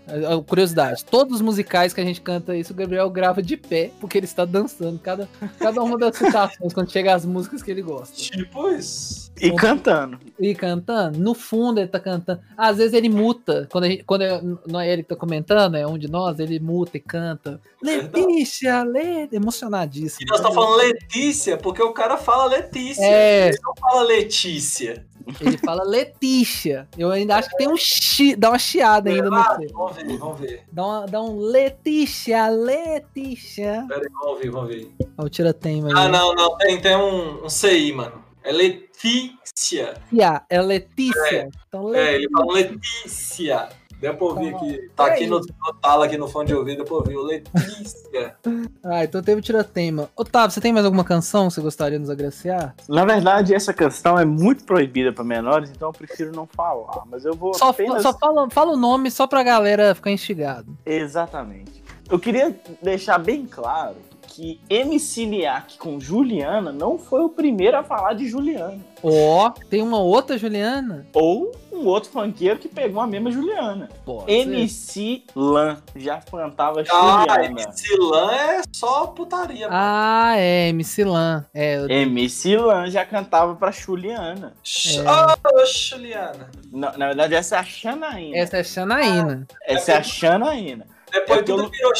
Curiosidade, 0.48 1.04
todos 1.06 1.36
os 1.36 1.42
musicais 1.42 1.94
que 1.94 2.00
a 2.02 2.04
gente 2.06 2.22
canta 2.22 2.56
isso, 2.56 2.72
o 2.72 2.76
Gabriel 2.76 3.10
grava 3.10 3.42
de 3.42 3.58
pé, 3.58 3.92
porque 4.00 4.18
ele 4.18 4.26
está 4.26 4.46
dançando 4.46 5.00
cada, 5.00 5.28
cada 5.60 5.82
uma 5.82 5.98
das 5.98 6.16
citações, 6.16 6.74
quando 6.74 6.92
chega 6.92 7.14
as 7.16 7.26
músicas 7.26 7.64
que 7.64 7.72
ele 7.72 7.82
gosta. 7.82 8.16
Tipo 8.16 8.70
isso. 8.70 9.32
E 9.40 9.52
cantando. 9.56 10.20
E 10.40 10.54
cantando, 10.54 11.18
no 11.20 11.34
fundo 11.34 11.80
ele 11.80 11.88
tá 11.88 12.00
cantando. 12.00 12.42
Às 12.56 12.78
vezes 12.78 12.94
ele 12.94 13.10
muta. 13.10 13.68
Quando, 13.72 13.86
a 13.86 13.88
gente- 13.90 14.04
quando 14.04 14.22
é, 14.22 14.40
não 14.68 14.80
é 14.80 14.92
ele 14.92 15.02
que 15.02 15.10
tá 15.10 15.16
comentando, 15.16 15.76
é 15.76 15.88
um 15.88 15.98
de 15.98 16.08
nós, 16.08 16.38
ele 16.38 16.60
muta 16.60 16.98
e 16.98 17.00
canta. 17.00 17.60
Letícia, 17.82 18.84
Lê, 18.84 19.28
emocionadíssimo. 19.32 20.22
E 20.22 20.26
nós 20.30 20.40
estamos 20.40 20.56
falando 20.56 20.78
Letícia, 20.78 21.58
porque 21.58 21.82
o 21.82 21.92
cara 21.94 22.18
fala 22.18 22.46
Letícia. 22.46 23.04
É, 23.04 23.48
Ele 23.48 23.58
não 23.64 23.74
fala 23.76 24.04
Letícia. 24.04 25.06
Ele 25.40 25.58
fala 25.58 25.84
Letícia. 25.84 26.88
Eu 26.98 27.12
ainda 27.12 27.36
acho 27.38 27.50
que 27.50 27.58
tem 27.58 27.68
um 27.68 27.78
chi, 27.78 28.36
dá 28.36 28.50
uma 28.50 28.60
chiada 28.60 29.10
ainda 29.10 29.30
no 29.30 29.38
C. 29.60 29.68
vamos 29.74 29.96
ver, 29.96 30.18
vamos 30.18 30.40
ver. 30.40 30.64
Dá, 30.72 30.86
uma- 30.86 31.06
dá 31.06 31.22
um 31.22 31.38
Letícia, 31.40 32.48
Letícia. 32.50 33.86
Pera 33.88 34.02
aí, 34.02 34.10
vamos 34.22 34.40
ver, 34.40 34.50
vamos 34.52 34.70
ver. 34.70 34.92
Olha 35.18 35.26
o 35.26 35.30
tira-tema 35.30 35.88
aí. 35.90 35.94
Ah, 35.96 36.08
não, 36.10 36.34
não, 36.36 36.58
tem, 36.58 36.80
tem 36.82 36.96
um, 36.96 37.46
um 37.46 37.50
CI, 37.50 37.92
mano. 37.94 38.24
É 38.44 38.52
Letícia. 38.52 39.94
Letícia, 40.12 40.46
é 40.50 40.62
Letícia. 40.62 41.50
Então, 41.68 41.94
É, 41.96 42.16
ele 42.16 42.28
fala 42.32 42.54
Letícia. 42.54 43.70
Deu 44.02 44.16
pra 44.16 44.26
ouvir 44.26 44.56
aqui. 44.56 44.90
Tá 44.96 45.06
aqui 45.06 45.28
no, 45.28 45.40
no 45.40 45.74
tala 45.80 46.06
aqui 46.06 46.18
no 46.18 46.28
fone 46.28 46.48
de 46.48 46.56
ouvido, 46.56 46.78
deu 46.78 46.86
pra 46.86 46.96
ouvir. 46.96 47.16
o 47.16 47.22
Letícia. 47.22 48.36
Ah, 48.84 49.04
então 49.04 49.22
teve 49.22 49.40
o 49.40 49.44
tiratema. 49.44 50.10
Otávio, 50.16 50.50
você 50.50 50.60
tem 50.60 50.74
mais 50.74 50.86
alguma 50.86 51.04
canção 51.04 51.48
que 51.48 51.54
você 51.54 51.62
gostaria 51.62 52.00
de 52.00 52.02
nos 52.02 52.10
agraciar? 52.10 52.76
Na 52.90 53.06
verdade, 53.06 53.54
essa 53.54 53.72
questão 53.72 54.18
é 54.18 54.26
muito 54.26 54.64
proibida 54.64 55.14
para 55.14 55.24
menores, 55.24 55.70
então 55.70 55.90
eu 55.90 55.94
prefiro 55.94 56.32
não 56.32 56.48
falar. 56.48 57.04
Mas 57.12 57.26
eu 57.26 57.36
vou 57.36 57.54
Só, 57.54 57.70
apenas... 57.70 58.02
só 58.02 58.12
fala, 58.18 58.50
fala 58.50 58.74
o 58.74 58.78
nome 58.78 59.12
só 59.12 59.28
pra 59.28 59.44
galera 59.44 59.94
ficar 59.94 60.10
instigado. 60.10 60.76
Exatamente. 60.84 61.84
Eu 62.10 62.18
queria 62.18 62.60
deixar 62.82 63.20
bem 63.20 63.46
claro 63.46 63.96
que 64.34 64.60
MC 64.70 65.26
Liak 65.26 65.78
com 65.78 66.00
Juliana 66.00 66.72
não 66.72 66.98
foi 66.98 67.22
o 67.22 67.30
primeiro 67.30 67.78
a 67.78 67.84
falar 67.84 68.14
de 68.14 68.28
Juliana. 68.28 68.80
Ó, 69.04 69.50
tem 69.70 69.82
uma 69.82 70.00
outra 70.00 70.38
Juliana? 70.38 71.06
Ou 71.14 71.52
um 71.72 71.86
outro 71.88 72.12
funkeiro 72.12 72.60
que 72.60 72.68
pegou 72.70 73.02
a 73.02 73.08
mesma 73.08 73.32
Juliana. 73.32 73.90
Pode 74.06 74.26
ser. 74.26 74.32
MC 74.32 75.24
Lan 75.36 75.78
já 75.96 76.22
cantava 76.22 76.82
Ah, 76.92 77.26
Juliana. 77.28 77.46
MC 77.46 77.96
Lan 77.98 78.32
é 78.32 78.62
só 78.74 79.08
putaria. 79.08 79.68
mano. 79.68 79.80
Ah, 79.80 80.34
é, 80.38 80.70
MC 80.70 81.04
Lan. 81.04 81.46
É, 81.54 81.78
eu- 81.78 81.90
MC 81.90 82.56
Lan 82.58 82.90
já 82.90 83.04
cantava 83.06 83.56
pra 83.56 83.72
Juliana. 83.72 84.54
Ô, 84.64 85.66
Juliana. 85.66 86.50
Na, 86.72 86.98
na 86.98 87.08
verdade, 87.08 87.36
essa 87.36 87.56
é 87.56 87.60
a 87.60 87.64
Xanaína. 87.64 88.38
essa 88.38 88.58
é 88.58 88.64
Xanaína. 88.64 89.48
Essa 89.66 89.92
é 89.94 89.98
a 89.98 90.04
Xanaína. 90.04 90.86
Depois 91.12 91.40
É 91.40 91.42
eu 91.42 91.46
tudo 91.46 91.70
virou 91.70 91.92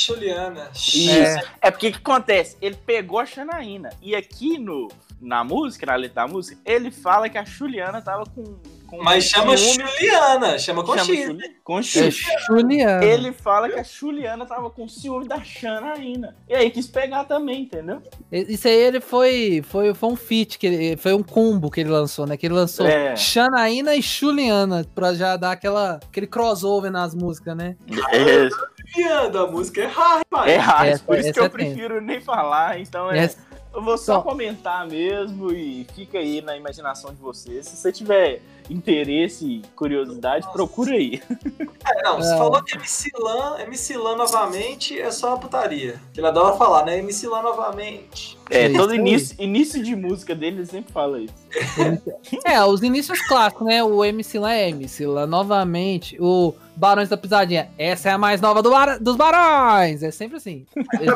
Juliana. 0.00 0.70
Isso. 0.74 1.10
É. 1.10 1.44
É. 1.62 1.70
porque 1.70 1.88
o 1.88 1.92
que 1.92 1.98
acontece? 1.98 2.56
Ele 2.60 2.76
pegou 2.76 3.18
a 3.18 3.26
Xanaína. 3.26 3.90
E 4.00 4.14
aqui 4.14 4.58
no, 4.58 4.88
na 5.20 5.42
música, 5.44 5.86
na 5.86 5.96
letra 5.96 6.26
da 6.26 6.32
música, 6.32 6.60
ele 6.64 6.90
fala 6.90 7.28
que 7.28 7.38
a 7.38 7.44
Juliana 7.44 8.00
tava 8.00 8.24
com. 8.24 8.58
Com 8.96 9.02
Mas 9.02 9.24
chama 9.24 9.56
Juliana, 9.56 10.58
chama 10.58 10.84
com 10.84 10.92
chama 10.98 11.14
X. 11.14 11.24
Juli- 11.24 11.56
com 11.64 11.78
É 11.78 11.82
X. 11.82 12.16
Juliana. 12.46 13.02
Ele 13.04 13.32
fala 13.32 13.68
que 13.70 13.78
a 13.80 13.82
Juliana 13.82 14.44
tava 14.44 14.68
com 14.68 14.86
ciúme 14.86 15.26
da 15.26 15.42
Xanaína. 15.42 16.36
E 16.46 16.54
aí 16.54 16.70
quis 16.70 16.86
pegar 16.86 17.24
também, 17.24 17.62
entendeu? 17.62 18.02
Isso 18.30 18.68
aí 18.68 18.74
ele 18.74 19.00
foi, 19.00 19.62
foi, 19.66 19.94
foi 19.94 20.08
um 20.10 20.16
feat, 20.16 20.58
que 20.58 20.66
ele, 20.66 20.96
foi 20.98 21.14
um 21.14 21.22
combo 21.22 21.70
que 21.70 21.80
ele 21.80 21.88
lançou, 21.90 22.26
né? 22.26 22.36
Que 22.36 22.46
ele 22.46 22.54
lançou 22.54 22.86
É. 22.86 23.16
Xanaína 23.16 23.94
e 23.96 24.02
Juliana, 24.02 24.84
pra 24.94 25.14
já 25.14 25.36
dar 25.38 25.52
aquela, 25.52 25.94
aquele 26.08 26.26
crossover 26.26 26.90
nas 26.90 27.14
músicas, 27.14 27.56
né? 27.56 27.76
É, 28.12 28.48
Juliana, 28.94 29.40
a 29.40 29.46
música 29.46 29.80
é 29.82 29.86
rara, 29.86 30.22
pai. 30.28 30.50
é 30.52 30.56
raro, 30.56 30.88
Essa- 30.90 31.04
por 31.04 31.18
isso 31.18 31.32
que 31.32 31.40
eu 31.40 31.48
prefiro 31.50 32.00
nem 32.02 32.20
falar. 32.20 32.78
Então 32.78 33.10
é. 33.10 33.18
Essa- 33.20 33.50
Eu 33.74 33.82
vou 33.82 33.96
só 33.96 34.16
Só- 34.16 34.20
comentar 34.20 34.86
mesmo 34.86 35.50
e 35.50 35.86
fica 35.94 36.18
aí 36.18 36.42
na 36.42 36.54
imaginação 36.54 37.14
de 37.14 37.18
vocês. 37.22 37.64
Se 37.66 37.74
você 37.74 37.90
tiver 37.90 38.42
interesse 38.70 39.44
e 39.46 39.62
curiosidade, 39.76 40.46
procura 40.52 40.92
aí. 40.92 41.20
É, 41.84 42.00
não, 42.04 42.16
você 42.18 42.32
É. 42.32 42.38
falou 42.38 42.62
que 42.62 42.76
MC 42.76 43.10
Lan, 43.18 43.58
MC 43.62 43.96
Lan 43.96 44.14
novamente 44.14 44.96
é 45.00 45.10
só 45.10 45.30
uma 45.30 45.38
putaria. 45.38 46.00
Ele 46.16 46.24
adora 46.24 46.54
falar, 46.56 46.84
né? 46.86 46.98
MC 46.98 47.26
Lan 47.26 47.42
novamente. 47.42 48.38
É, 48.48 48.68
Isso 48.68 48.76
todo 48.76 48.94
início, 48.94 49.34
início 49.42 49.82
de 49.82 49.96
música 49.96 50.32
dele 50.32 50.58
ele 50.58 50.66
sempre 50.66 50.92
fala 50.92 51.18
isso. 51.18 51.34
É, 52.44 52.62
os 52.64 52.84
inícios 52.84 53.20
clássicos, 53.26 53.66
né? 53.66 53.82
O 53.82 54.04
MC 54.04 54.38
lá 54.38 54.52
é 54.54 54.68
MC 54.68 55.04
lá 55.06 55.26
novamente. 55.26 56.16
O 56.20 56.54
Barões 56.76 57.08
da 57.08 57.16
Pisadinha. 57.16 57.68
Essa 57.76 58.10
é 58.10 58.12
a 58.12 58.18
mais 58.18 58.40
nova 58.40 58.62
do 58.62 58.70
bar- 58.70 58.98
dos 59.02 59.16
Barões. 59.16 60.04
É 60.04 60.12
sempre 60.12 60.36
assim. 60.36 60.64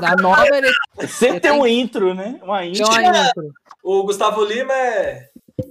A 0.02 0.20
nova 0.20 0.46
ele 0.52 0.68
Sempre 1.06 1.40
tem 1.40 1.52
um 1.52 1.64
intro, 1.64 2.12
né? 2.12 2.40
Uma 2.42 2.58
tem 2.58 2.72
intro. 2.72 2.86
uma 2.88 3.02
intro. 3.28 3.52
O 3.84 4.02
Gustavo 4.02 4.44
Lima 4.44 4.72
é. 4.72 5.28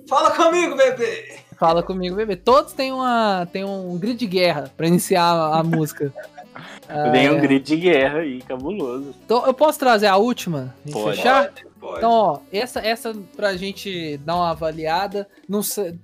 Fala 0.08 0.32
comigo, 0.32 0.76
bebê! 0.78 1.36
Fala 1.58 1.82
comigo, 1.84 2.16
bebê. 2.16 2.36
Todos 2.36 2.74
têm, 2.74 2.92
uma, 2.92 3.48
têm 3.52 3.64
um 3.64 3.98
grito 3.98 4.20
de 4.20 4.28
guerra 4.28 4.72
pra 4.76 4.88
iniciar 4.88 5.24
a, 5.34 5.60
a 5.60 5.64
música. 5.64 6.14
Vem 7.12 7.30
um 7.32 7.38
É, 7.38 7.42
grito 7.42 7.66
de 7.68 7.76
guerra 7.78 8.20
aí, 8.20 8.42
cabuloso. 8.42 9.14
Então, 9.26 9.46
eu 9.46 9.54
posso 9.54 9.78
trazer 9.80 10.08
a 10.08 10.16
última? 10.18 10.74
Pode. 10.92 11.18
fechar? 11.18 11.52
Pode. 11.80 11.98
Então, 11.98 12.12
ó, 12.12 12.40
essa, 12.52 12.80
essa 12.80 13.14
pra 13.36 13.56
gente 13.58 14.18
dar 14.18 14.36
uma 14.38 14.52
avaliada, 14.52 15.28
não 15.48 15.62
sei, 15.62 15.98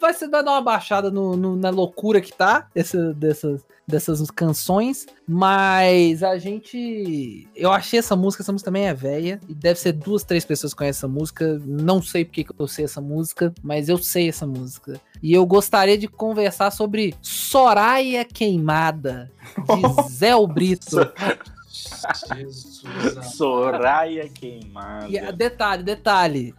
vai, 0.00 0.12
ser, 0.14 0.28
vai 0.28 0.42
dar 0.42 0.52
uma 0.52 0.60
baixada 0.62 1.10
no, 1.10 1.36
no- 1.36 1.54
na 1.56 1.70
loucura 1.70 2.20
que 2.20 2.32
tá 2.32 2.66
essa, 2.74 3.12
dessas, 3.14 3.62
dessas 3.90 4.30
canções, 4.30 5.06
mas 5.28 6.22
a 6.22 6.38
gente. 6.38 7.48
Eu 7.54 7.70
achei 7.72 7.98
essa 7.98 8.14
música, 8.16 8.42
essa 8.42 8.52
música 8.52 8.70
também 8.70 8.86
é 8.86 8.94
velha, 8.94 9.40
e 9.48 9.54
deve 9.54 9.78
ser 9.78 9.92
duas, 9.92 10.24
três 10.24 10.44
pessoas 10.44 10.72
que 10.72 10.78
conhecem 10.78 10.98
essa 11.00 11.08
música. 11.08 11.60
Não 11.66 12.00
sei 12.02 12.24
porque 12.24 12.44
que 12.44 12.52
eu 12.58 12.66
sei 12.68 12.84
essa 12.84 13.00
música, 13.00 13.52
mas 13.62 13.88
eu 13.88 13.98
sei 13.98 14.28
essa 14.28 14.46
música. 14.46 15.00
E 15.22 15.32
eu 15.32 15.44
gostaria 15.44 15.98
de 15.98 16.08
conversar 16.08 16.70
sobre 16.70 17.14
Soraya 17.20 18.24
Queimada, 18.24 19.30
de 19.56 20.08
Zé 20.12 20.30
Brito. 20.46 20.96
Jesus, 22.36 22.82
Soraya 23.36 24.28
queimada. 24.28 25.08
E, 25.08 25.18
a- 25.18 25.30
detalhe, 25.30 25.82
detalhe. 25.82 26.54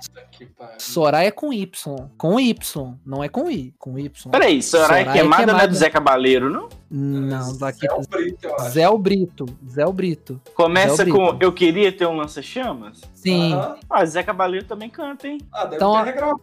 Soraya 0.77 1.27
é 1.27 1.31
com 1.31 1.51
Y. 1.53 2.09
Com 2.17 2.39
Y. 2.39 2.93
Não 3.05 3.23
é 3.23 3.29
com 3.29 3.49
I. 3.49 3.73
Com 3.77 3.97
Y. 3.99 4.31
Peraí, 4.31 4.61
Soraya, 4.63 4.87
Soraya 4.87 5.11
queimada, 5.11 5.45
não 5.45 5.53
é 5.53 5.57
Queimada. 5.57 5.67
do 5.67 5.75
Zé 5.75 5.89
Cabaleiro, 5.89 6.49
não? 6.49 6.69
Não, 6.93 7.57
daqui. 7.57 7.87
É 7.87 7.93
o 7.93 8.01
Brito, 8.01 8.47
eu 8.47 8.55
acho. 8.57 8.69
Zé 8.71 8.89
o 8.89 8.97
Brito. 8.97 9.45
Zé 9.69 9.85
o 9.85 9.93
Brito. 9.93 10.41
Começa 10.53 10.97
Zé 10.97 11.05
com 11.09 11.29
Brito. 11.29 11.37
Eu 11.45 11.53
Queria 11.53 11.89
Ter 11.91 12.05
um 12.05 12.17
Lança-Chamas? 12.17 12.99
Sim. 13.15 13.53
Aham. 13.53 13.77
Ah, 13.89 14.05
Zé 14.05 14.21
Cabaleiro 14.23 14.65
também 14.65 14.89
canta, 14.89 15.27
hein? 15.27 15.37
Ah, 15.53 15.63
deve 15.63 15.77
Então, 15.77 15.93
ter 15.93 16.03
regravado. 16.11 16.41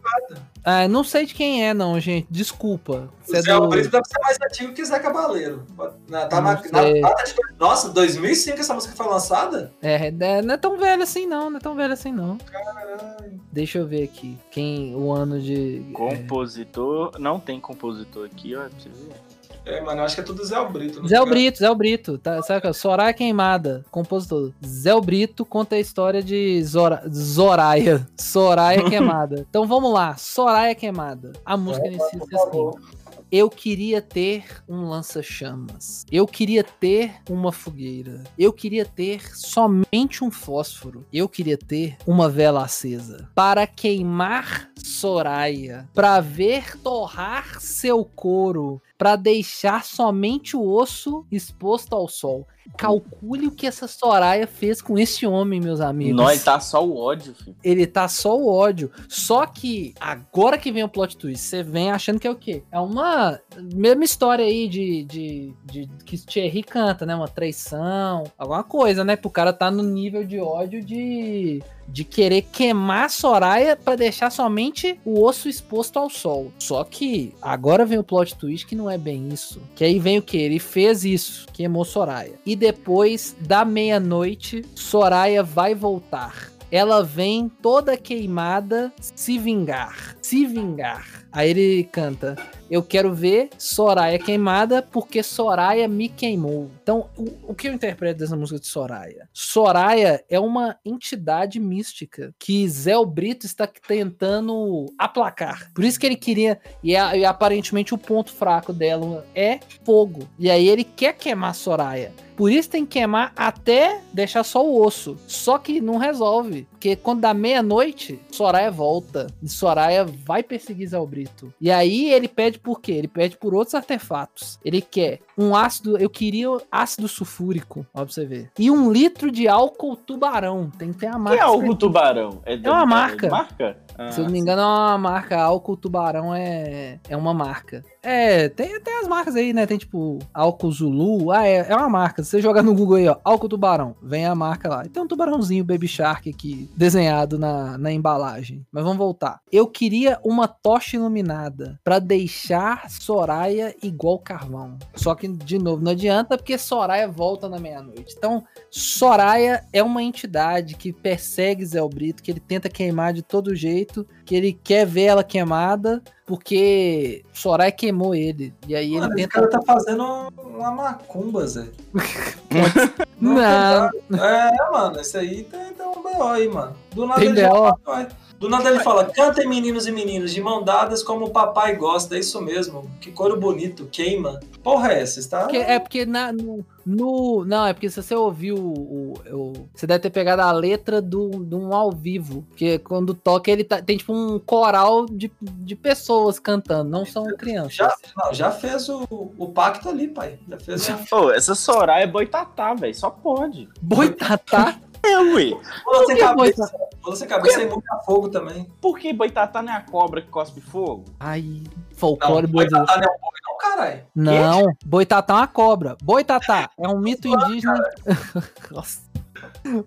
Ah, 0.63 0.87
não 0.87 1.03
sei 1.03 1.25
de 1.27 1.35
quem 1.35 1.67
é, 1.67 1.73
não, 1.73 1.99
gente. 1.99 2.25
Desculpa. 2.31 3.09
O 3.21 3.27
Você 3.31 3.37
é 3.37 3.41
Zé 3.43 3.53
do- 3.53 3.67
Brito 3.67 3.89
deve 3.91 4.05
ser 4.05 4.19
mais 4.21 4.37
antigo 4.43 4.73
que 4.73 4.83
Zé 4.83 4.97
Cabaleiro. 4.99 5.65
Na, 6.09 6.25
tá 6.25 6.41
na, 6.41 6.53
na 6.53 6.81
sei. 6.83 7.01
data 7.01 7.23
de. 7.25 7.35
Nossa, 7.59 7.89
2005 7.89 8.59
essa 8.59 8.73
música 8.73 8.95
foi 8.95 9.05
lançada? 9.07 9.71
É, 9.83 10.07
é, 10.07 10.41
não 10.41 10.53
é 10.55 10.57
tão 10.57 10.77
velho 10.79 11.03
assim, 11.03 11.27
não. 11.27 11.49
Não 11.51 11.57
é 11.57 11.61
tão 11.61 11.75
velho 11.75 11.93
assim, 11.93 12.11
não. 12.11 12.37
Caralho. 12.39 13.39
Deixa 13.51 13.77
eu 13.77 13.85
ver 13.85 14.03
aqui. 14.03 14.35
Quem. 14.49 14.95
O 14.95 15.11
ano 15.11 15.39
de. 15.39 15.85
Compositor. 15.93 17.11
Não 17.19 17.39
tem 17.39 17.59
compositor 17.59 18.25
aqui, 18.25 18.55
ó. 18.55 18.61
Pra 18.61 18.69
você 18.79 18.89
ver. 18.89 19.28
É, 19.69 19.81
mano, 19.81 20.01
eu 20.01 20.05
acho 20.05 20.15
que 20.15 20.21
é 20.21 20.23
tudo 20.23 20.43
Zé 20.43 20.63
Brito. 20.65 21.01
não 21.01 21.07
Zé. 21.07 21.23
Brito, 21.25 21.59
Zé 21.59 21.75
Brito, 21.75 22.17
tá, 22.17 22.41
qual 22.41 22.59
é? 22.63 22.73
Soraya 22.73 23.13
Queimada, 23.13 23.85
compositor. 23.91 24.51
Zé 24.65 24.99
Brito 24.99 25.45
conta 25.45 25.75
a 25.75 25.79
história 25.79 26.23
de 26.23 26.63
Zora, 26.63 27.03
Zoraya. 27.07 28.07
Soraya 28.17 28.83
Queimada. 28.89 29.45
Então 29.49 29.67
vamos 29.67 29.93
lá, 29.93 30.15
Soraya 30.15 30.73
Queimada. 30.73 31.33
A 31.45 31.55
música 31.55 31.87
inicia 31.87 32.19
Por 32.19 32.35
assim. 32.35 32.99
Eu 33.31 33.47
queria 33.47 34.01
ter 34.01 34.43
um 34.67 34.89
lança-chamas. 34.89 36.03
Eu 36.11 36.25
queria 36.25 36.63
ter 36.63 37.13
uma 37.29 37.51
fogueira. 37.51 38.23
Eu 38.37 38.51
queria 38.51 38.83
ter 38.83 39.35
somente 39.35 40.23
um 40.23 40.31
fósforo. 40.31 41.05
Eu 41.13 41.29
queria 41.29 41.55
ter 41.55 41.95
uma 42.07 42.27
vela 42.27 42.63
acesa 42.63 43.29
para 43.35 43.67
queimar 43.67 44.71
Soraya, 44.83 45.87
para 45.93 46.19
ver 46.19 46.75
torrar 46.79 47.61
seu 47.61 48.03
couro, 48.03 48.81
para 48.99 49.15
deixar 49.15 49.85
somente 49.85 50.57
o 50.57 50.69
osso 50.69 51.25
exposto 51.31 51.95
ao 51.95 52.05
sol. 52.09 52.45
Calcule 52.77 53.47
o 53.47 53.51
que 53.51 53.65
essa 53.65 53.87
Soraya 53.87 54.45
fez 54.45 54.81
com 54.81 54.99
esse 54.99 55.25
homem, 55.25 55.61
meus 55.61 55.79
amigos. 55.79 56.17
Nós 56.17 56.43
tá 56.43 56.59
só 56.59 56.85
o 56.85 56.97
ódio, 56.97 57.33
filho. 57.33 57.55
Ele 57.63 57.87
tá 57.87 58.09
só 58.09 58.37
o 58.37 58.53
ódio. 58.53 58.91
Só 59.07 59.45
que 59.45 59.93
agora 60.01 60.57
que 60.57 60.69
vem 60.69 60.83
o 60.83 60.89
plot 60.89 61.15
twist, 61.15 61.45
você 61.45 61.63
vem 61.63 61.91
achando 61.91 62.19
que 62.19 62.27
é 62.27 62.31
o 62.31 62.35
quê? 62.35 62.61
É 62.69 62.77
uma 62.77 63.39
mesma 63.73 64.03
história 64.03 64.43
aí 64.43 64.67
de, 64.67 65.05
de, 65.05 65.53
de 65.63 65.89
que 66.05 66.17
Thierry 66.17 66.61
canta, 66.61 67.05
né? 67.05 67.15
Uma 67.15 67.29
traição, 67.29 68.25
alguma 68.37 68.65
coisa, 68.65 69.05
né? 69.05 69.15
Pro 69.15 69.31
cara 69.31 69.53
tá 69.53 69.71
no 69.71 69.81
nível 69.81 70.25
de 70.25 70.41
ódio 70.41 70.83
de, 70.83 71.63
de 71.91 72.03
querer 72.03 72.43
queimar 72.43 73.05
a 73.05 73.09
Soraya 73.09 73.75
pra 73.75 73.95
deixar 73.95 74.31
somente 74.31 74.99
o 75.03 75.23
osso 75.23 75.49
exposto 75.49 75.97
ao 75.97 76.09
sol. 76.09 76.51
Só 76.59 76.83
que 76.83 77.33
agora 77.41 77.85
vem 77.85 77.97
o 77.97 78.03
plot 78.03 78.35
twist 78.35 78.65
que 78.67 78.75
não 78.75 78.89
é 78.89 78.97
bem 78.97 79.29
isso. 79.29 79.61
Que 79.75 79.83
aí 79.83 79.99
vem 79.99 80.17
o 80.17 80.21
que? 80.21 80.37
Ele 80.37 80.59
fez 80.59 81.03
isso, 81.03 81.47
queimou 81.53 81.85
Soraya. 81.85 82.33
E 82.45 82.55
depois 82.55 83.35
da 83.39 83.65
meia-noite, 83.65 84.63
Soraya 84.75 85.43
vai 85.43 85.73
voltar 85.73 86.49
ela 86.71 87.03
vem 87.03 87.49
toda 87.61 87.97
queimada 87.97 88.93
se 88.99 89.37
vingar. 89.37 90.15
Se 90.29 90.45
vingar. 90.45 91.25
Aí 91.31 91.49
ele 91.49 91.83
canta: 91.91 92.35
Eu 92.69 92.83
quero 92.83 93.13
ver 93.15 93.49
Soraya 93.57 94.19
queimada 94.19 94.79
porque 94.81 95.23
Soraya 95.23 95.87
me 95.87 96.07
queimou. 96.07 96.69
Então, 96.83 97.09
o, 97.17 97.51
o 97.51 97.55
que 97.55 97.67
eu 97.67 97.73
interpreto 97.73 98.19
dessa 98.19 98.35
música 98.35 98.59
de 98.59 98.67
Soraya? 98.67 99.27
Soraya 99.33 100.23
é 100.29 100.39
uma 100.39 100.77
entidade 100.85 101.59
mística 101.59 102.31
que 102.37 102.67
Zé 102.69 102.93
Brito 103.05 103.47
está 103.47 103.65
tentando 103.65 104.85
aplacar. 104.99 105.71
Por 105.73 105.83
isso 105.83 105.99
que 105.99 106.05
ele 106.05 106.15
queria. 106.15 106.59
E, 106.83 106.95
a- 106.95 107.17
e 107.17 107.25
aparentemente 107.25 107.93
o 107.93 107.97
ponto 107.97 108.31
fraco 108.31 108.71
dela 108.71 109.25
é 109.33 109.59
fogo. 109.83 110.27
E 110.37 110.49
aí 110.51 110.67
ele 110.69 110.83
quer 110.83 111.13
queimar 111.13 111.55
Soraya. 111.55 112.11
Por 112.37 112.49
isso 112.49 112.69
tem 112.69 112.85
que 112.85 112.99
queimar 112.99 113.33
até 113.35 113.99
deixar 114.13 114.45
só 114.45 114.65
o 114.65 114.81
osso. 114.81 115.17
Só 115.27 115.57
que 115.57 115.81
não 115.81 115.97
resolve. 115.97 116.65
Porque 116.71 116.95
quando 116.95 117.19
dá 117.19 117.33
meia-noite, 117.33 118.17
Soraya 118.31 118.71
volta. 118.71 119.27
E 119.43 119.49
Soraya 119.49 120.05
vai 120.25 120.43
perseguir 120.43 120.87
Zé 120.87 120.99
Brito. 121.05 121.53
E 121.59 121.71
aí 121.71 122.11
ele 122.11 122.27
pede 122.27 122.59
por 122.59 122.81
quê? 122.81 122.91
Ele 122.93 123.07
pede 123.07 123.37
por 123.37 123.53
outros 123.53 123.75
artefatos. 123.75 124.59
Ele 124.63 124.81
quer 124.81 125.19
um 125.39 125.55
ácido, 125.55 125.97
eu 125.97 126.09
queria 126.09 126.47
ácido 126.71 127.07
sulfúrico, 127.07 127.85
ó 127.93 128.03
pra 128.03 128.11
você 128.13 128.25
ver. 128.25 128.51
E 128.59 128.69
um 128.69 128.91
litro 128.91 129.31
de 129.31 129.47
álcool 129.47 129.95
tubarão. 129.95 130.69
Tem 130.77 130.91
que 130.91 130.99
ter 130.99 131.07
a 131.07 131.13
Que 131.13 131.19
marca. 131.19 131.43
é 131.43 131.47
o 131.47 131.75
tubarão? 131.75 132.41
É, 132.45 132.55
É 132.55 132.69
uma 132.69 132.85
marca. 132.85 133.29
marca? 133.29 133.77
Ah, 133.97 134.11
Se 134.11 134.21
eu 134.21 134.25
não 134.25 134.31
me 134.31 134.39
engano, 134.39 134.61
é 134.61 134.65
uma 134.65 134.97
marca. 134.97 135.41
Álcool 135.41 135.75
Tubarão 135.75 136.33
é, 136.33 136.99
é 137.09 137.17
uma 137.17 137.33
marca. 137.33 137.83
É, 138.01 138.47
tem, 138.47 138.79
tem 138.79 138.97
as 139.01 139.07
marcas 139.09 139.35
aí, 139.35 139.51
né? 139.51 139.65
Tem 139.65 139.77
tipo 139.77 140.19
Álcool 140.33 140.71
Zulu. 140.71 141.31
Ah, 141.33 141.45
é, 141.45 141.65
é 141.69 141.75
uma 141.75 141.89
marca. 141.89 142.23
Se 142.23 142.29
você 142.29 142.41
jogar 142.41 142.63
no 142.63 142.73
Google 142.73 142.95
aí, 142.95 143.09
ó, 143.09 143.17
Álcool 143.25 143.49
Tubarão, 143.49 143.95
vem 144.01 144.25
a 144.25 144.33
marca 144.33 144.69
lá. 144.69 144.85
E 144.85 144.89
tem 144.89 145.03
um 145.03 145.07
tubarãozinho 145.07 145.65
Baby 145.65 145.85
Shark 145.89 146.29
aqui, 146.29 146.69
desenhado 146.77 147.37
na, 147.37 147.77
na 147.77 147.91
embalagem. 147.91 148.65
Mas 148.71 148.83
vamos 148.85 148.97
voltar. 148.99 149.41
Eu 149.51 149.67
queria 149.67 150.17
uma 150.23 150.47
tocha 150.47 150.95
iluminada 150.95 151.77
pra 151.83 151.99
deixar 151.99 152.89
Soraya 152.89 153.75
igual 153.83 154.17
carvão. 154.19 154.77
Só 154.95 155.13
que, 155.13 155.28
de 155.33 155.57
novo, 155.59 155.83
não 155.83 155.91
adianta 155.91 156.37
porque 156.37 156.57
Soraya 156.57 157.07
volta 157.07 157.47
na 157.49 157.59
meia-noite. 157.59 158.15
Então, 158.17 158.43
Soraya 158.69 159.63
é 159.73 159.81
uma 159.83 160.01
entidade 160.03 160.75
que 160.75 160.91
persegue 160.93 161.65
Zé 161.65 161.79
Brito, 161.87 162.21
que 162.23 162.31
ele 162.31 162.39
tenta 162.39 162.69
queimar 162.69 163.13
de 163.13 163.21
todo 163.21 163.55
jeito, 163.55 164.05
que 164.25 164.35
ele 164.35 164.53
quer 164.53 164.85
ver 164.85 165.03
ela 165.05 165.23
queimada, 165.23 166.01
porque 166.25 167.23
Soraya 167.33 167.71
queimou 167.71 168.13
ele. 168.13 168.53
E 168.67 168.75
aí 168.75 168.91
ele 168.91 168.99
Mano, 169.01 169.13
esse 169.13 169.27
tenta. 169.27 169.33
cara 169.33 169.49
tá 169.49 169.61
fazendo 169.65 170.03
uma 170.37 170.71
macumba, 170.71 171.45
Zé. 171.47 171.67
Não, 173.19 173.39
É, 173.41 174.71
mano, 174.71 174.99
esse 175.01 175.17
aí 175.17 175.43
tem, 175.43 175.73
tem 175.73 175.85
um 175.85 176.01
B.O. 176.03 176.23
aí, 176.23 176.47
mano. 176.47 176.75
Do 176.93 177.05
nada 177.05 177.19
Tem 177.19 177.29
ele 177.29 177.41
já 177.41 177.49
B.O.? 177.49 177.77
fala, 177.83 178.07
Do 178.39 178.47
nada 178.47 178.69
ele 178.69 178.79
fala, 178.79 179.03
cantem 179.05 179.47
meninos 179.47 179.85
e 179.85 179.91
meninas 179.91 180.31
de 180.31 180.39
mão 180.41 180.63
dadas 180.63 181.03
como 181.03 181.25
o 181.25 181.29
papai 181.29 181.75
gosta. 181.75 182.15
É 182.15 182.19
isso 182.19 182.41
mesmo. 182.41 182.89
Que 183.01 183.11
coro 183.11 183.37
bonito, 183.39 183.87
queima. 183.91 184.39
Porra 184.63 184.93
é 184.93 185.01
essa? 185.01 185.19
Está... 185.19 185.41
porque- 185.41 185.57
é 185.57 185.77
porque 185.77 186.05
na, 186.05 186.31
no, 186.31 186.65
no- 186.85 187.43
Não, 187.45 187.65
é 187.65 187.73
porque 187.73 187.89
se 187.89 188.01
você 188.01 188.15
ouviu 188.15 188.55
o, 188.55 189.13
o- 189.31 189.53
Você 189.75 189.85
deve 189.85 189.99
ter 189.99 190.09
pegado 190.09 190.41
a 190.41 190.51
letra 190.53 191.01
do, 191.01 191.29
de 191.43 191.53
um 191.55 191.73
ao 191.73 191.91
vivo. 191.91 192.45
Porque 192.49 192.79
quando 192.79 193.13
toca, 193.13 193.51
ele 193.51 193.63
tá- 193.65 193.81
tem 193.81 193.97
tipo 193.97 194.13
um 194.13 194.39
coral 194.39 195.05
de, 195.05 195.29
de 195.41 195.75
pessoas 195.75 196.39
cantando, 196.39 196.89
não 196.89 197.05
são 197.05 197.25
crianças. 197.35 197.73
Já, 197.75 197.93
não, 198.17 198.33
já 198.33 198.51
fez 198.51 198.87
o, 198.87 199.05
o 199.37 199.49
pacto 199.49 199.89
ali, 199.89 200.07
pai. 200.07 200.39
Já 200.47 200.57
fez 200.57 200.89
o... 201.11 201.15
Ô, 201.15 201.31
essa 201.31 201.53
Soraya 201.55 202.03
é 202.03 202.07
boitatá, 202.07 202.73
velho. 202.73 202.95
Só 202.95 203.09
pode. 203.09 203.67
Boitatá? 203.81 204.79
É, 205.03 206.05
sem 206.05 206.15
que 206.15 206.21
cabeça. 206.21 206.71
Pula 207.01 207.15
sem 207.15 207.27
cabeça 207.27 207.61
e 207.61 207.67
muita 207.69 207.95
fogo 208.05 208.29
também. 208.29 208.65
Por 208.81 208.97
que 208.99 209.13
boitatá 209.13 209.61
não 209.61 209.73
é 209.73 209.77
a 209.77 209.81
cobra 209.81 210.21
que 210.21 210.27
cospe 210.29 210.59
fogo? 210.61 211.05
Ai, 211.19 211.41
Não, 211.41 211.97
folclore 211.97 212.47
brasileiro. 212.47 212.85
boitatá 212.85 212.97
não 212.97 213.03
é 213.03 213.15
um 213.15 213.19
fogo 213.19 213.33
não, 213.47 213.57
caralho. 213.57 214.03
Não, 214.15 214.65
Boitatá 214.85 215.33
é 215.33 215.37
uma 215.37 215.47
cobra. 215.47 215.97
Boitatá 216.03 216.69
é 216.77 216.87
um 216.87 216.99
mito 216.99 217.27
indígena. 217.27 217.81
Nossa. 218.71 219.01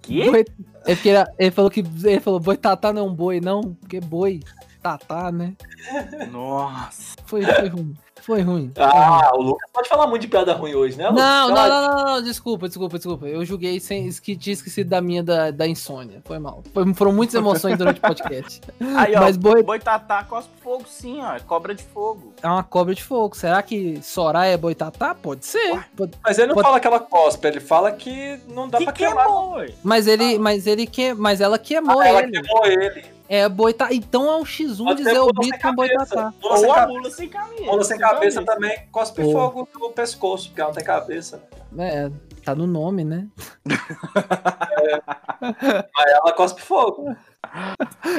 Que? 0.01 0.31
Boi- 0.31 0.45
É 0.85 0.95
porque 0.95 1.09
ele- 1.11 1.25
ele 1.39 1.51
falou 1.51 1.71
que 1.71 1.81
ele 1.81 2.21
falou 2.21 2.41
Boitatá 2.41 2.93
não 2.93 3.03
é 3.03 3.05
um 3.05 3.15
boi, 3.15 3.41
não, 3.41 3.61
porque 3.75 4.01
boi, 4.01 4.41
tatá, 4.83 5.31
né? 5.31 5.55
Nossa. 6.31 7.17
Foi, 7.27 7.43
foi 7.45 7.69
ruim. 7.69 7.95
Foi 8.23 8.41
ruim. 8.41 8.73
Ah, 8.79 9.31
o 9.35 9.43
Lucas 9.43 9.69
pode 9.73 9.89
falar 9.89 10.07
muito 10.07 10.23
de 10.23 10.29
piada 10.29 10.53
ruim 10.55 10.75
hoje, 10.75 10.97
né? 10.97 11.11
Não, 11.11 11.49
não, 11.49 11.69
não, 11.69 12.05
não, 12.05 12.23
desculpa, 12.23 12.69
desculpa, 12.69 12.97
desculpa. 12.97 13.27
Eu 13.27 13.45
julguei 13.45 13.79
sem 13.81 14.07
esque, 14.07 14.37
tinha 14.37 14.55
esquecido 14.55 14.89
da 14.89 15.01
minha 15.01 15.23
da, 15.23 15.51
da 15.51 15.67
insônia. 15.67 16.21
Foi 16.25 16.39
mal. 16.39 16.63
Foram 16.95 17.13
muitas 17.13 17.35
emoções 17.35 17.77
durante 17.77 17.99
o 17.99 18.01
podcast. 18.03 18.61
Aí, 18.97 19.15
ó, 19.17 19.21
Mas 19.21 19.37
boi 19.37 19.63
boitatá 19.63 20.23
cospe 20.25 20.51
fogo 20.63 20.85
sim, 20.87 21.21
ó. 21.21 21.35
É 21.35 21.41
cobra 21.41 21.75
de 21.75 21.83
fogo. 21.83 22.33
é 22.43 22.47
uma 22.47 22.63
cobra 22.63 22.95
de 22.95 23.03
fogo. 23.03 23.37
Será 23.37 23.63
que 23.63 24.01
Soraya 24.03 24.53
é 24.53 24.57
boitatá? 24.57 25.15
Pode 25.15 25.45
ser. 25.45 25.85
Mas 26.25 26.39
ele 26.39 26.55
não 26.55 26.63
fala 26.63 26.79
que 26.79 26.87
ela 26.87 27.01
cospe, 27.01 27.47
ele 27.49 27.61
fala 27.61 27.91
que 27.93 28.39
não 28.49 28.69
dá 28.69 28.79
que 28.79 28.85
pra 28.85 28.93
queimar. 28.93 29.27
Mas 29.83 30.07
ele, 30.07 30.39
mas 30.39 30.67
ele 30.67 30.87
que, 30.87 31.13
mas 31.15 31.41
ela 31.41 31.59
queimou 31.59 32.01
Ah, 32.01 32.07
ela 32.07 32.23
ele. 32.23 32.41
queimou 32.41 32.67
ele. 32.67 33.05
É 33.35 33.49
boitatá. 33.49 33.95
Então 33.95 34.31
é 34.31 34.37
o 34.37 34.43
X1 34.45 34.85
Pode 34.85 34.99
de 34.99 35.05
Zé 35.05 35.15
sem 35.15 35.23
com 35.59 35.75
boitatá. 35.75 36.35
Sem 36.39 36.51
Ou 36.51 36.53
a 36.71 36.75
cabeça. 36.75 36.87
mula 36.99 37.11
sem 37.11 37.29
cabeça. 37.31 37.63
Mula 37.63 37.85
sem 37.85 37.99
cabeça 37.99 38.45
também 38.45 38.79
cospe 38.93 39.23
Ou- 39.23 39.33
fogo 39.33 39.67
no 39.81 39.91
pescoço, 39.91 40.49
porque 40.49 40.61
ela 40.61 40.69
não 40.69 40.75
tem 40.75 40.85
cabeça. 40.85 41.43
É, 41.79 42.11
tá 42.45 42.55
no 42.55 42.67
nome, 42.67 43.05
né? 43.05 43.27
Mas 45.41 46.07
ela 46.13 46.33
cospe 46.35 46.61
fogo. 46.61 47.17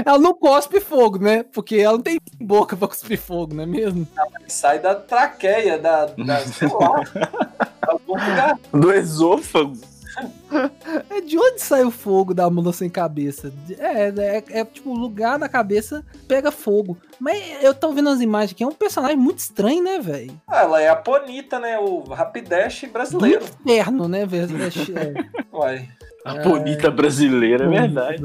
Ela 0.04 0.18
não 0.18 0.34
cospe 0.34 0.80
fogo, 0.80 1.20
né? 1.20 1.44
Porque 1.44 1.76
ela 1.76 1.94
não 1.98 2.02
tem 2.04 2.20
boca 2.42 2.76
pra 2.76 2.88
cuspir 2.88 3.22
fogo, 3.22 3.54
não 3.54 3.66
é 3.66 3.68
mesmo? 3.68 4.08
Sai 4.48 4.80
da 4.80 4.96
traqueia, 4.96 5.78
da. 5.78 6.06
da 6.08 6.40
sei 6.50 6.70
lá. 6.70 8.58
Do 8.72 8.92
esôfago. 8.92 9.78
É 11.10 11.22
de 11.22 11.38
onde 11.38 11.62
sai 11.62 11.84
o 11.84 11.92
fogo 11.92 12.34
da 12.34 12.50
mula 12.50 12.72
sem 12.72 12.90
cabeça? 12.90 13.52
É, 13.80 14.10
é, 14.10 14.44
é 14.60 14.66
tipo, 14.66 14.92
o 14.92 14.98
lugar 14.98 15.40
da 15.40 15.50
cabeça 15.50 16.06
pega 16.28 16.52
fogo. 16.52 16.98
Mas 17.20 17.42
eu 17.64 17.74
tô 17.74 17.92
vendo 17.92 18.10
as 18.10 18.22
imagens 18.22 18.52
aqui, 18.52 18.64
é 18.64 18.68
um 18.68 18.72
personagem 18.72 19.18
muito 19.18 19.40
estranho, 19.40 19.84
né, 19.84 20.00
velho? 20.00 20.40
Ela 20.50 20.82
é 20.82 20.90
a 20.90 20.96
Ponita, 20.96 21.60
né? 21.60 21.80
O 21.80 22.02
Rapidash 22.04 22.82
Do 22.82 22.90
brasileiro. 22.92 23.46
inferno, 23.66 24.08
né, 24.08 24.26
velho? 24.26 24.56
É, 24.64 25.56
Uai. 25.56 25.90
A 26.26 26.36
bonita 26.36 26.90
brasileira, 26.90 27.66
é 27.66 27.68
verdade. 27.68 28.24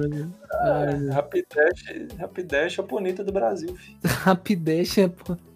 É, 0.53 1.13
Rapidash, 1.13 1.85
Rapidash 2.19 2.79
é 2.79 2.81
a 2.81 2.85
Ponita 2.85 3.25
do 3.25 3.33
Brasil, 3.33 3.75
filho. 3.77 3.99
Rapidez 4.05 4.97
é. 4.99 5.05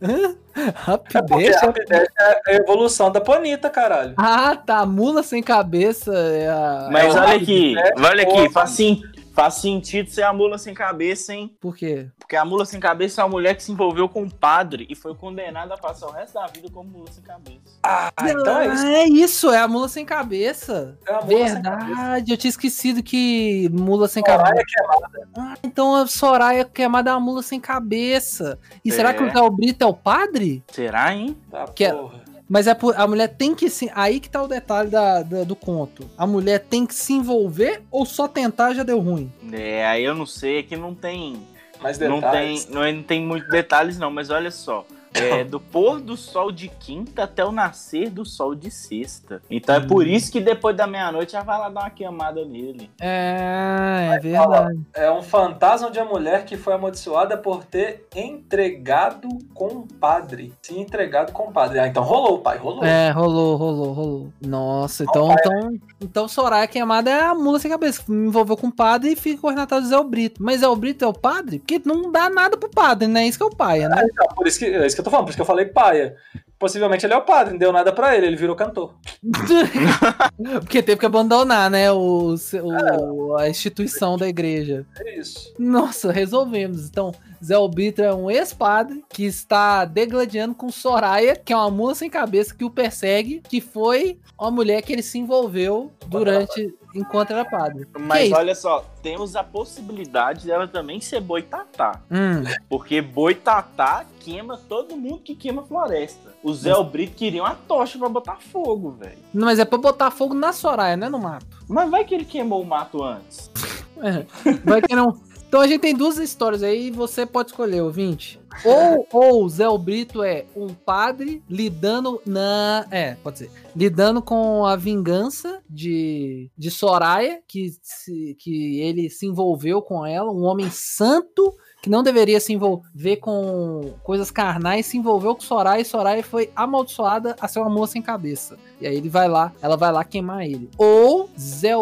Hã? 0.02 0.34
É 0.54 0.60
é. 0.60 0.72
Rapidash 0.74 2.08
é 2.20 2.40
a 2.48 2.54
evolução 2.54 3.10
da 3.10 3.20
Ponita, 3.20 3.70
caralho. 3.70 4.14
Ah, 4.16 4.56
tá. 4.56 4.84
Mula 4.84 5.22
sem 5.22 5.42
cabeça 5.42 6.12
é 6.14 6.48
a. 6.50 6.88
Mas 6.90 7.14
É 7.14 7.20
olha 7.20 7.36
aqui, 7.36 7.74
Rapidash, 7.74 8.04
olha 8.10 8.22
aqui, 8.22 8.50
faz, 8.52 8.70
sim- 8.70 9.02
faz 9.32 9.54
sentido 9.54 10.10
ser 10.10 10.22
a 10.22 10.32
mula 10.32 10.58
sem 10.58 10.74
cabeça, 10.74 11.34
hein? 11.34 11.54
Por 11.60 11.76
quê? 11.76 12.08
Porque 12.18 12.36
a 12.36 12.44
mula 12.44 12.64
sem 12.64 12.78
cabeça 12.80 13.20
é 13.20 13.24
uma 13.24 13.30
mulher 13.30 13.54
que 13.56 13.62
se 13.62 13.72
envolveu 13.72 14.08
com 14.08 14.22
um 14.22 14.30
padre 14.30 14.86
e 14.88 14.94
foi 14.94 15.14
condenada 15.14 15.74
a 15.74 15.78
passar 15.78 16.06
o 16.08 16.12
resto 16.12 16.34
da 16.34 16.46
vida 16.46 16.68
como 16.70 16.88
mula 16.90 17.10
sem 17.10 17.22
cabeça. 17.22 17.60
Ah, 17.82 18.10
então 18.28 18.58
é 18.60 18.66
isso. 18.74 18.86
É 18.86 19.04
isso, 19.08 19.50
é 19.50 19.58
a 19.58 19.68
mula 19.68 19.88
sem 19.88 20.04
cabeça. 20.04 20.98
É 21.06 21.12
a 21.12 21.20
mula 21.22 21.48
sem 21.48 21.62
cabeça. 21.62 21.86
Verdade, 21.86 22.32
eu 22.32 22.36
tinha 22.36 22.48
esquecido 22.50 23.02
que 23.02 23.68
mula 23.72 24.08
sem 24.08 24.22
cabeça. 24.22 24.52
Soraya 24.52 24.64
queimada. 24.66 25.28
Ah, 25.36 25.54
então 25.62 25.94
a 25.94 26.06
Soraya 26.06 26.64
queimada 26.64 27.10
é 27.10 27.14
uma 27.14 27.20
mula 27.20 27.42
sem 27.42 27.58
cabeça. 27.60 28.58
E 28.84 28.90
É. 28.90 28.92
será 28.92 29.12
que 29.14 29.22
o 29.22 29.30
Zé 29.30 29.50
Brito 29.50 29.82
é 29.82 29.86
o 29.86 29.94
padre? 29.94 30.62
Será, 30.72 31.14
hein? 31.14 31.36
Tá, 31.50 31.64
Que 31.66 31.84
é- 31.84 31.92
porra. 31.92 32.21
Mas 32.52 32.66
é 32.66 32.74
por- 32.74 32.94
a 32.94 33.06
mulher 33.06 33.28
tem 33.28 33.54
que 33.54 33.70
se. 33.70 33.90
Aí 33.94 34.20
que 34.20 34.28
tá 34.28 34.42
o 34.42 34.46
detalhe 34.46 34.90
da, 34.90 35.22
da- 35.22 35.42
do 35.42 35.56
conto. 35.56 36.06
A 36.18 36.26
mulher 36.26 36.58
tem 36.60 36.84
que 36.84 36.94
se 36.94 37.14
envolver 37.14 37.80
ou 37.90 38.04
só 38.04 38.28
tentar 38.28 38.74
já 38.74 38.82
deu 38.82 39.00
ruim? 39.00 39.32
É, 39.50 39.86
aí 39.86 40.04
eu 40.04 40.14
não 40.14 40.26
sei, 40.26 40.58
é 40.58 40.62
que 40.62 40.76
não 40.76 40.94
tem. 40.94 41.40
Mais 41.80 41.98
Não 41.98 42.20
tem, 42.20 42.62
não, 42.68 42.92
não 42.92 43.02
tem 43.02 43.22
muitos 43.24 43.48
detalhes, 43.48 43.98
não, 43.98 44.10
mas 44.10 44.28
olha 44.28 44.50
só. 44.50 44.84
É 45.14 45.44
do 45.44 45.60
pôr 45.60 46.00
do 46.00 46.16
sol 46.16 46.50
de 46.50 46.68
quinta 46.68 47.24
até 47.24 47.44
o 47.44 47.52
nascer 47.52 48.08
do 48.08 48.24
sol 48.24 48.54
de 48.54 48.70
sexta. 48.70 49.42
Então 49.50 49.74
é 49.74 49.80
por 49.80 50.06
isso 50.06 50.32
que 50.32 50.40
depois 50.40 50.76
da 50.76 50.86
meia-noite 50.86 51.32
já 51.32 51.42
vai 51.42 51.58
lá 51.58 51.68
dar 51.68 51.80
uma 51.82 51.90
queimada 51.90 52.44
nele. 52.44 52.90
É, 53.00 54.10
é 54.14 54.18
verdade. 54.18 54.80
É 54.94 55.10
um 55.10 55.22
fantasma 55.22 55.90
de 55.90 55.98
uma 55.98 56.10
mulher 56.10 56.44
que 56.44 56.56
foi 56.56 56.72
amaldiçoada 56.74 57.36
por 57.36 57.64
ter 57.64 58.06
entregado 58.14 59.28
com 59.54 59.66
o 59.66 59.86
padre. 60.00 60.52
Se 60.62 60.78
entregado 60.78 61.32
com 61.32 61.44
o 61.44 61.52
padre. 61.52 61.78
Ah, 61.78 61.86
então 61.86 62.02
rolou, 62.02 62.38
pai, 62.38 62.56
rolou. 62.56 62.84
É, 62.84 63.10
rolou, 63.10 63.56
rolou, 63.56 63.92
rolou. 63.92 64.28
Nossa, 64.40 65.04
então, 65.04 65.32
então, 65.32 65.78
então 66.00 66.28
Soraya 66.28 66.66
queimada 66.66 67.10
é 67.10 67.22
a 67.22 67.34
mula 67.34 67.58
sem 67.58 67.70
cabeça. 67.70 68.02
Me 68.08 68.28
envolveu 68.28 68.56
com 68.56 68.68
o 68.68 68.72
padre 68.72 69.12
e 69.12 69.16
fica 69.16 69.40
cornetado 69.40 69.82
do 69.82 69.88
Zé 69.88 70.02
Brito. 70.02 70.42
Mas 70.42 70.60
Zé 70.60 70.74
Brito 70.74 71.04
é 71.04 71.08
o 71.08 71.12
padre? 71.12 71.58
Porque 71.58 71.80
não 71.84 72.10
dá 72.10 72.30
nada 72.30 72.56
pro 72.56 72.70
padre, 72.70 73.08
né? 73.08 73.26
Isso 73.26 73.38
que 73.38 73.44
é 73.44 73.46
o 73.46 73.54
paia, 73.54 73.88
né? 73.88 74.06
Então, 74.10 74.26
por 74.34 74.46
isso 74.46 74.58
que, 74.58 74.66
é 74.66 74.86
isso 74.86 74.96
que 74.96 75.01
eu 75.02 75.04
tô 75.04 75.10
falando, 75.10 75.26
por 75.26 75.30
isso 75.30 75.36
que 75.38 75.42
eu 75.42 75.46
falei 75.46 75.66
paia. 75.66 76.16
Possivelmente 76.58 77.04
ele 77.04 77.12
é 77.12 77.16
o 77.16 77.22
padre, 77.22 77.52
não 77.52 77.58
deu 77.58 77.72
nada 77.72 77.92
pra 77.92 78.16
ele, 78.16 78.26
ele 78.26 78.36
virou 78.36 78.54
cantor. 78.54 78.94
Porque 80.60 80.82
teve 80.82 80.98
que 81.00 81.06
abandonar, 81.06 81.70
né? 81.70 81.90
O, 81.92 82.34
o- 82.62 83.36
a 83.36 83.48
instituição 83.48 84.16
da 84.16 84.28
igreja. 84.28 84.86
É 84.98 85.18
isso. 85.18 85.52
Nossa, 85.58 86.12
resolvemos. 86.12 86.86
Então, 86.88 87.12
Zé 87.44 87.54
Brito 87.68 88.02
é 88.02 88.14
um 88.14 88.30
ex-padre 88.30 89.04
que 89.08 89.24
está 89.24 89.84
degladiando 89.84 90.54
com 90.54 90.70
Soraya, 90.70 91.34
que 91.36 91.52
é 91.52 91.56
uma 91.56 91.70
mula 91.70 91.94
sem 91.94 92.08
cabeça 92.08 92.54
que 92.54 92.64
o 92.64 92.70
persegue, 92.70 93.42
que 93.48 93.60
foi 93.60 94.18
uma 94.38 94.50
mulher 94.50 94.82
que 94.82 94.92
ele 94.92 95.02
se 95.02 95.18
envolveu 95.18 95.90
durante 96.06 96.72
enquanto 96.94 97.30
era 97.32 97.44
padre. 97.44 97.86
Que 97.86 97.98
Mas 98.00 98.26
isso? 98.28 98.36
olha 98.36 98.54
só, 98.54 98.84
temos 99.02 99.34
a 99.36 99.42
possibilidade 99.44 100.46
dela 100.46 100.66
também 100.68 101.00
ser 101.00 101.20
boitatá. 101.20 102.00
Hum, 102.10 102.44
Porque 102.68 103.00
boitatá 103.00 104.04
queima 104.20 104.56
todo 104.68 104.96
mundo 104.96 105.18
que 105.20 105.34
queima 105.34 105.62
floresta. 105.62 106.32
O 106.42 106.52
Zé 106.54 106.72
Brito 106.84 107.14
queria 107.16 107.42
uma 107.42 107.54
tocha 107.54 107.98
pra 107.98 108.08
botar 108.08 108.36
fogo, 108.40 108.92
velho. 108.92 109.18
não, 109.32 109.46
mas 109.46 109.58
é 109.58 109.64
pra 109.64 109.78
botar 109.78 110.10
fogo 110.10 110.34
na 110.34 110.52
Soraya, 110.52 110.96
né? 110.96 111.08
No 111.08 111.18
mato. 111.18 111.46
Mas 111.68 111.90
vai 111.90 112.04
que 112.04 112.14
ele 112.14 112.24
queimou 112.24 112.60
o 112.62 112.66
mato 112.66 113.02
antes. 113.02 113.50
É. 113.98 114.24
Vai 114.64 114.82
que 114.82 114.94
não. 114.96 115.16
Então 115.52 115.60
a 115.60 115.66
gente 115.66 115.82
tem 115.82 115.94
duas 115.94 116.16
histórias 116.16 116.62
aí 116.62 116.90
você 116.90 117.26
pode 117.26 117.50
escolher, 117.50 117.82
ouvinte. 117.82 118.40
Ou, 118.64 119.06
ou 119.12 119.48
Zé 119.50 119.66
Brito 119.78 120.22
é 120.22 120.46
um 120.56 120.68
padre 120.68 121.42
lidando 121.46 122.22
na. 122.24 122.86
É, 122.90 123.16
pode 123.16 123.40
ser. 123.40 123.50
Lidando 123.76 124.22
com 124.22 124.64
a 124.64 124.76
vingança 124.76 125.60
de, 125.68 126.50
de 126.56 126.70
Soraya, 126.70 127.42
que, 127.46 127.70
se, 127.82 128.34
que 128.40 128.80
ele 128.80 129.10
se 129.10 129.26
envolveu 129.26 129.82
com 129.82 130.06
ela, 130.06 130.32
um 130.32 130.42
homem 130.44 130.70
santo 130.70 131.54
que 131.82 131.90
não 131.90 132.02
deveria 132.02 132.40
se 132.40 132.54
envolver 132.54 133.16
com 133.16 133.92
coisas 134.02 134.30
carnais, 134.30 134.86
se 134.86 134.96
envolveu 134.96 135.34
com 135.34 135.42
Soraya 135.42 135.82
e 135.82 135.84
Soraya 135.84 136.24
foi 136.24 136.50
amaldiçoada 136.56 137.36
a 137.38 137.46
ser 137.46 137.58
uma 137.58 137.68
moça 137.68 137.92
sem 137.92 138.00
cabeça. 138.00 138.56
E 138.80 138.86
aí 138.86 138.96
ele 138.96 139.10
vai 139.10 139.28
lá, 139.28 139.52
ela 139.60 139.76
vai 139.76 139.92
lá 139.92 140.02
queimar 140.02 140.46
ele. 140.46 140.70
Ou 140.78 141.28
Zé 141.38 141.74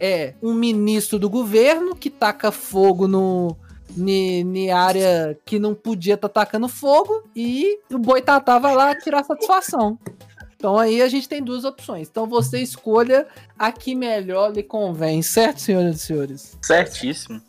é 0.00 0.34
um 0.42 0.54
ministro 0.54 1.18
do 1.18 1.28
governo 1.28 1.94
que 1.94 2.10
taca 2.10 2.50
fogo 2.50 3.06
no, 3.06 3.56
ni, 3.96 4.70
área 4.70 5.38
que 5.44 5.58
não 5.58 5.74
podia 5.74 6.14
estar 6.14 6.28
tá 6.28 6.40
tacando 6.40 6.68
fogo 6.68 7.22
e 7.34 7.78
o 7.90 7.98
Boitatá 7.98 8.58
vai 8.58 8.74
lá 8.74 8.94
tirar 8.94 9.24
satisfação. 9.24 9.98
Então 10.56 10.78
aí 10.78 11.02
a 11.02 11.08
gente 11.08 11.28
tem 11.28 11.42
duas 11.42 11.64
opções. 11.64 12.08
Então 12.08 12.26
você 12.26 12.60
escolha 12.60 13.26
a 13.58 13.70
que 13.70 13.94
melhor 13.94 14.52
lhe 14.52 14.62
convém, 14.62 15.22
certo, 15.22 15.60
senhoras 15.60 15.96
e 15.96 15.98
senhores? 15.98 16.58
Certíssimo. 16.62 17.40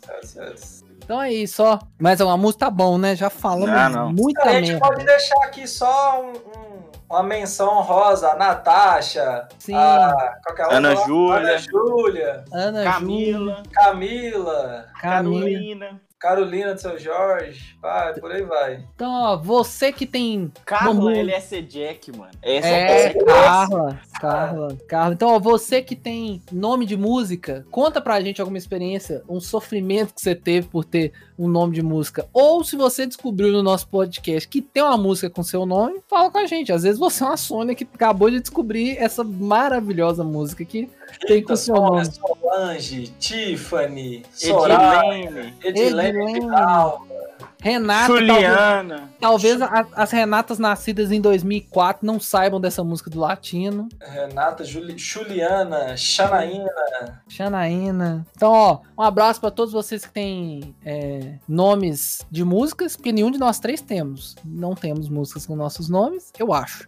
Então 1.08 1.22
é 1.22 1.32
isso, 1.32 1.62
ó. 1.62 1.78
Mas 1.98 2.20
uma 2.20 2.36
música 2.36 2.66
tá 2.66 2.70
bom, 2.70 2.98
né? 2.98 3.16
Já 3.16 3.30
falamos 3.30 3.70
não, 3.70 3.90
não. 3.90 4.12
muita 4.12 4.42
A 4.42 4.60
gente 4.60 4.78
pode 4.78 5.04
deixar 5.04 5.42
aqui 5.44 5.66
só 5.66 6.22
um, 6.22 6.32
um, 6.32 6.87
uma 7.08 7.22
menção 7.22 7.80
rosa, 7.80 8.32
a 8.32 8.36
Natasha, 8.36 9.48
Sim. 9.58 9.74
A, 9.74 10.38
Ana, 10.70 10.94
Júlia, 10.94 11.36
Ana 11.38 11.58
Júlia, 11.58 12.44
Ana 12.52 12.84
Camila, 12.84 13.62
Camila, 13.72 13.72
Camila, 13.72 14.88
Carolina. 15.00 16.00
Carolina 16.18 16.74
do 16.74 16.80
seu 16.80 16.98
Jorge, 16.98 17.76
pá, 17.80 18.12
por 18.18 18.32
aí 18.32 18.42
vai. 18.42 18.84
Então, 18.94 19.12
ó, 19.12 19.36
você 19.36 19.92
que 19.92 20.04
tem. 20.04 20.50
Carla 20.66 21.16
LS 21.16 21.62
Jack, 21.62 22.10
mano. 22.16 22.32
Essa 22.42 22.66
é, 22.66 23.04
é 23.04 23.24
Carla, 23.24 24.00
Carla, 24.20 24.78
Carla. 24.88 25.14
Então, 25.14 25.28
ó, 25.28 25.38
você 25.38 25.80
que 25.80 25.94
tem 25.94 26.42
nome 26.50 26.86
de 26.86 26.96
música, 26.96 27.64
conta 27.70 28.00
pra 28.00 28.20
gente 28.20 28.40
alguma 28.40 28.58
experiência, 28.58 29.22
um 29.28 29.40
sofrimento 29.40 30.12
que 30.12 30.20
você 30.20 30.34
teve 30.34 30.66
por 30.66 30.84
ter 30.84 31.12
um 31.38 31.46
nome 31.46 31.74
de 31.74 31.82
música. 31.82 32.28
Ou 32.32 32.64
se 32.64 32.74
você 32.74 33.06
descobriu 33.06 33.52
no 33.52 33.62
nosso 33.62 33.86
podcast 33.86 34.48
que 34.48 34.60
tem 34.60 34.82
uma 34.82 34.96
música 34.96 35.30
com 35.30 35.44
seu 35.44 35.64
nome, 35.64 36.00
fala 36.08 36.32
com 36.32 36.38
a 36.38 36.46
gente. 36.46 36.72
Às 36.72 36.82
vezes 36.82 36.98
você 36.98 37.22
é 37.22 37.26
uma 37.28 37.36
Sônia 37.36 37.76
que 37.76 37.84
acabou 37.84 38.28
de 38.28 38.40
descobrir 38.40 38.98
essa 38.98 39.22
maravilhosa 39.22 40.24
música 40.24 40.64
que 40.64 40.90
tem 41.26 41.42
com 41.42 41.54
seu 41.54 41.76
nome. 41.76 42.08
Solange, 42.48 43.08
Tiffany, 43.18 44.24
Soraya, 44.32 45.52
Edilene, 45.62 46.08
Edilene 46.08 46.48
Renata. 47.60 48.06
Juliana. 48.06 49.10
Talvez, 49.20 49.58
talvez 49.58 49.88
as 49.94 50.10
Renatas 50.10 50.58
nascidas 50.58 51.12
em 51.12 51.20
2004 51.20 52.06
não 52.06 52.18
saibam 52.18 52.60
dessa 52.60 52.82
música 52.82 53.10
do 53.10 53.20
latino. 53.20 53.88
Renata, 54.00 54.64
Juli, 54.64 54.96
Juliana, 54.96 55.96
Xanaína. 55.96 57.22
Xanaína. 57.28 58.26
Então, 58.34 58.50
ó, 58.50 58.80
um 58.96 59.02
abraço 59.02 59.40
para 59.40 59.50
todos 59.50 59.72
vocês 59.72 60.06
que 60.06 60.12
têm 60.12 60.74
é, 60.84 61.34
nomes 61.46 62.24
de 62.30 62.44
músicas, 62.44 62.96
porque 62.96 63.12
nenhum 63.12 63.30
de 63.30 63.38
nós 63.38 63.58
três 63.58 63.80
temos. 63.80 64.36
Não 64.44 64.74
temos 64.74 65.08
músicas 65.08 65.44
com 65.44 65.54
nossos 65.54 65.88
nomes, 65.88 66.32
eu 66.38 66.52
acho. 66.52 66.86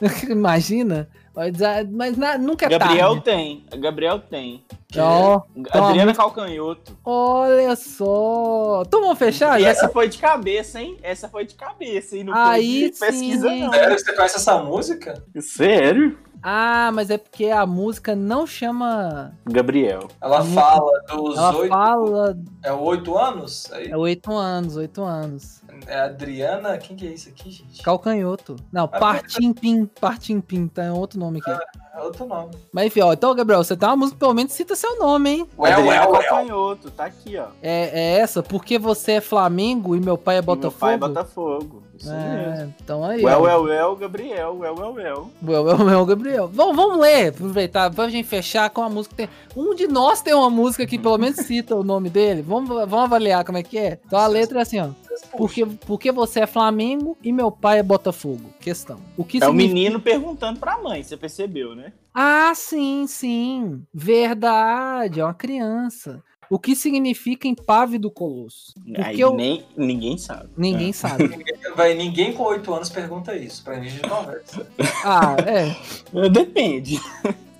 Imagina. 0.28 1.08
Mas, 1.34 1.62
ah, 1.62 1.86
mas 1.90 2.16
na, 2.16 2.36
nunca 2.36 2.66
é 2.66 2.68
Gabriel 2.68 3.08
tarde. 3.08 3.24
tem. 3.24 3.64
Gabriel 3.78 4.18
tem. 4.18 4.64
Oh, 4.94 5.40
Adriana 5.70 6.14
Calcanhoto. 6.14 6.98
Olha 7.02 7.74
só. 7.74 8.82
Então 8.86 9.00
vamos 9.00 9.18
fechar? 9.18 9.58
E 9.60 9.64
essa 9.64 9.88
foi 9.88 10.08
de 10.08 10.18
cabeça, 10.18 10.80
hein? 10.80 10.98
Essa 11.02 11.28
foi 11.28 11.46
de 11.46 11.54
cabeça, 11.54 12.16
hein? 12.16 12.24
Não 12.24 12.34
Aí 12.34 12.82
foi 12.82 12.90
de 12.90 12.98
pesquisa, 12.98 13.48
sim. 13.48 13.60
não. 13.62 13.72
Sério? 13.72 13.98
Você 13.98 14.12
conhece 14.12 14.36
essa 14.36 14.58
música? 14.62 15.24
Sério? 15.40 16.18
Ah, 16.42 16.90
mas 16.92 17.08
é 17.08 17.16
porque 17.16 17.46
a 17.46 17.64
música 17.64 18.16
não 18.16 18.46
chama. 18.46 19.32
Gabriel. 19.46 20.08
Ela 20.20 20.44
fala 20.44 21.00
dos 21.08 21.38
Ela 21.38 21.56
8. 21.56 21.68
Fala... 21.68 22.38
É 22.64 22.72
oito 22.72 23.16
anos? 23.16 23.70
Aí? 23.72 23.90
É 23.90 23.96
oito 23.96 24.32
anos, 24.32 24.76
oito 24.76 25.02
anos. 25.04 25.61
É 25.86 26.00
Adriana. 26.00 26.78
Quem 26.78 26.96
que 26.96 27.06
é 27.06 27.10
isso 27.10 27.28
aqui, 27.28 27.50
gente? 27.50 27.82
Calcanhoto. 27.82 28.56
Não, 28.72 28.84
ah, 28.84 28.98
Partimpim. 28.98 29.86
Partimpim, 30.00 30.68
tá? 30.68 30.84
É 30.84 30.92
outro 30.92 31.18
nome 31.18 31.40
aqui. 31.40 31.50
Ah, 31.50 31.98
é 31.98 32.00
outro 32.00 32.26
nome. 32.26 32.54
Mas 32.72 32.86
enfim, 32.86 33.00
ó. 33.00 33.12
Então, 33.12 33.34
Gabriel, 33.34 33.62
você 33.62 33.76
tem 33.76 33.88
uma 33.88 33.96
música, 33.96 34.18
pelo 34.18 34.34
menos 34.34 34.52
cita 34.52 34.74
seu 34.74 34.98
nome, 34.98 35.30
hein? 35.30 35.48
Ué, 35.58 35.72
Adriana 35.72 36.08
ué, 36.08 36.22
Calcanhoto, 36.22 36.90
tá 36.90 37.04
aqui, 37.06 37.36
ó. 37.36 37.46
É, 37.62 37.90
é 37.92 38.18
essa, 38.18 38.42
porque 38.42 38.78
você 38.78 39.12
é 39.12 39.20
Flamengo 39.20 39.94
e 39.94 40.00
meu 40.00 40.16
pai 40.16 40.38
é 40.38 40.42
Botafogo. 40.42 40.72
E 40.72 40.72
meu 40.72 40.80
pai 40.80 40.94
é 40.94 40.98
Botafogo. 40.98 41.82
Isso 42.02 42.10
é, 42.10 42.46
mesmo. 42.46 42.74
Então 42.82 43.04
aí. 43.04 43.24
Well, 43.24 43.42
well, 43.42 43.62
well, 43.62 43.96
Gabriel. 43.96 44.56
Well, 44.58 44.74
well, 44.74 44.94
well. 44.94 45.30
Well, 45.42 45.64
well, 45.64 45.86
well, 45.86 46.06
Gabriel. 46.06 46.48
Vamos, 46.48 46.74
vamos 46.74 46.98
ler, 46.98 47.28
aproveitar, 47.28 47.92
pra 47.92 48.08
gente 48.08 48.26
fechar 48.26 48.70
com 48.70 48.82
a 48.82 48.88
música. 48.88 49.14
Tem... 49.14 49.28
Um 49.56 49.74
de 49.74 49.86
nós 49.86 50.20
tem 50.20 50.34
uma 50.34 50.50
música 50.50 50.86
que 50.86 50.98
pelo 50.98 51.18
menos 51.18 51.36
cita 51.46 51.76
o 51.76 51.84
nome 51.84 52.10
dele. 52.10 52.42
Vamos, 52.42 52.68
vamos 52.68 53.04
avaliar 53.04 53.44
como 53.44 53.58
é 53.58 53.62
que 53.62 53.78
é. 53.78 53.98
Então 54.04 54.18
a 54.18 54.26
letra 54.26 54.58
é 54.58 54.62
assim, 54.62 54.80
ó. 54.80 54.88
Porque, 55.36 55.66
porque 55.66 56.12
você 56.12 56.40
é 56.40 56.46
Flamengo 56.46 57.16
e 57.22 57.32
meu 57.32 57.50
pai 57.50 57.78
é 57.78 57.82
Botafogo? 57.82 58.50
Questão. 58.60 59.00
O 59.16 59.24
que 59.24 59.38
é 59.38 59.40
significa... 59.40 59.50
o 59.50 59.74
menino 59.74 60.00
perguntando 60.00 60.60
pra 60.60 60.78
mãe, 60.78 61.02
você 61.02 61.16
percebeu, 61.16 61.74
né? 61.74 61.92
Ah, 62.14 62.52
sim, 62.54 63.06
sim. 63.06 63.82
Verdade, 63.92 65.20
é 65.20 65.24
uma 65.24 65.34
criança. 65.34 66.22
O 66.52 66.58
que 66.58 66.76
significa 66.76 67.48
empávido 67.48 68.10
colosso? 68.10 68.74
Porque 68.94 69.24
eu... 69.24 69.32
nem, 69.34 69.64
ninguém 69.74 70.18
sabe. 70.18 70.50
Ninguém 70.54 70.90
é. 70.90 70.92
sabe. 70.92 71.30
Vai, 71.74 71.94
ninguém 71.94 72.34
com 72.34 72.42
oito 72.42 72.74
anos 72.74 72.90
pergunta 72.90 73.34
isso. 73.34 73.64
Pra 73.64 73.80
gente 73.80 74.06
conversa. 74.06 74.66
Ah, 75.02 75.34
é. 75.46 75.74
Depende. 76.28 77.00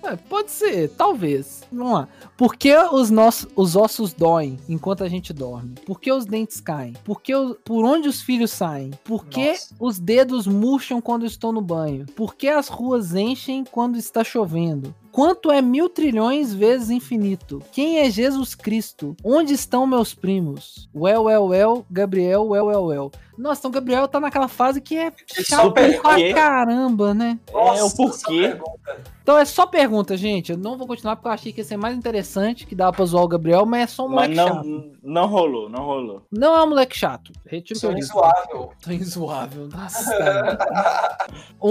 É, 0.02 0.16
pode 0.16 0.50
ser, 0.50 0.88
talvez. 0.90 1.62
Vamos 1.70 1.92
lá. 1.92 2.08
Por 2.36 2.56
que 2.56 2.76
os, 2.76 3.10
nossos, 3.10 3.48
os 3.54 3.76
ossos 3.76 4.12
doem 4.12 4.58
enquanto 4.68 5.04
a 5.04 5.08
gente 5.08 5.32
dorme? 5.32 5.74
Por 5.86 6.00
que 6.00 6.12
os 6.12 6.24
dentes 6.24 6.60
caem? 6.60 6.94
Por, 7.04 7.22
que 7.22 7.34
o, 7.34 7.54
por 7.54 7.84
onde 7.84 8.08
os 8.08 8.20
filhos 8.20 8.50
saem? 8.50 8.90
Por 9.04 9.26
que 9.26 9.48
Nossa. 9.48 9.74
os 9.78 9.98
dedos 9.98 10.46
murcham 10.46 11.00
quando 11.00 11.24
estou 11.24 11.52
no 11.52 11.60
banho? 11.60 12.06
Por 12.16 12.34
que 12.34 12.48
as 12.48 12.68
ruas 12.68 13.14
enchem 13.14 13.64
quando 13.64 13.96
está 13.96 14.24
chovendo? 14.24 14.94
Quanto 15.12 15.52
é 15.52 15.60
mil 15.60 15.90
trilhões 15.90 16.54
vezes 16.54 16.88
infinito? 16.88 17.62
Quem 17.70 17.98
é 17.98 18.10
Jesus 18.10 18.54
Cristo? 18.54 19.14
Onde 19.22 19.52
estão 19.52 19.86
meus 19.86 20.14
primos? 20.14 20.88
Well, 20.94 21.24
well, 21.24 21.48
well, 21.48 21.86
Gabriel, 21.90 22.48
well, 22.48 22.66
well, 22.66 22.86
well. 22.86 23.12
Nossa, 23.36 23.60
então 23.60 23.70
Gabriel 23.70 24.06
tá 24.08 24.20
naquela 24.20 24.48
fase 24.48 24.80
que 24.80 24.96
é 24.96 25.12
chato 25.26 25.72
pra 25.72 26.32
caramba, 26.32 27.12
né? 27.12 27.38
Nossa, 27.52 27.80
é 27.80 27.84
o 27.84 27.90
porquê. 27.90 28.56
Então 29.22 29.38
é 29.38 29.44
só 29.44 29.66
pergunta, 29.66 30.16
gente. 30.16 30.52
Eu 30.52 30.58
não 30.58 30.76
vou 30.76 30.86
continuar 30.86 31.16
porque 31.16 31.28
eu 31.28 31.32
achei 31.32 31.52
que 31.52 31.60
ia 31.60 31.64
ser 31.64 31.76
mais 31.76 31.96
interessante, 31.96 32.66
que 32.66 32.74
dava 32.74 32.92
pra 32.92 33.04
zoar 33.04 33.24
o 33.24 33.28
Gabriel, 33.28 33.64
mas 33.64 33.82
é 33.82 33.86
só 33.86 34.06
um 34.06 34.10
moleque 34.10 34.34
mas 34.34 34.46
não, 34.46 34.54
chato. 34.54 34.92
Não 35.02 35.26
rolou, 35.26 35.68
não 35.68 35.84
rolou. 35.84 36.22
Não 36.30 36.56
é 36.56 36.62
um 36.62 36.68
moleque 36.68 36.96
chato. 36.96 37.32
Retiro 37.46 37.78
que 37.78 37.86
eu 37.86 37.94
disse. 37.94 38.10
Insuável. 38.10 38.72
Insuável. 38.88 39.68
Nossa, 39.68 41.18
o, 41.60 41.70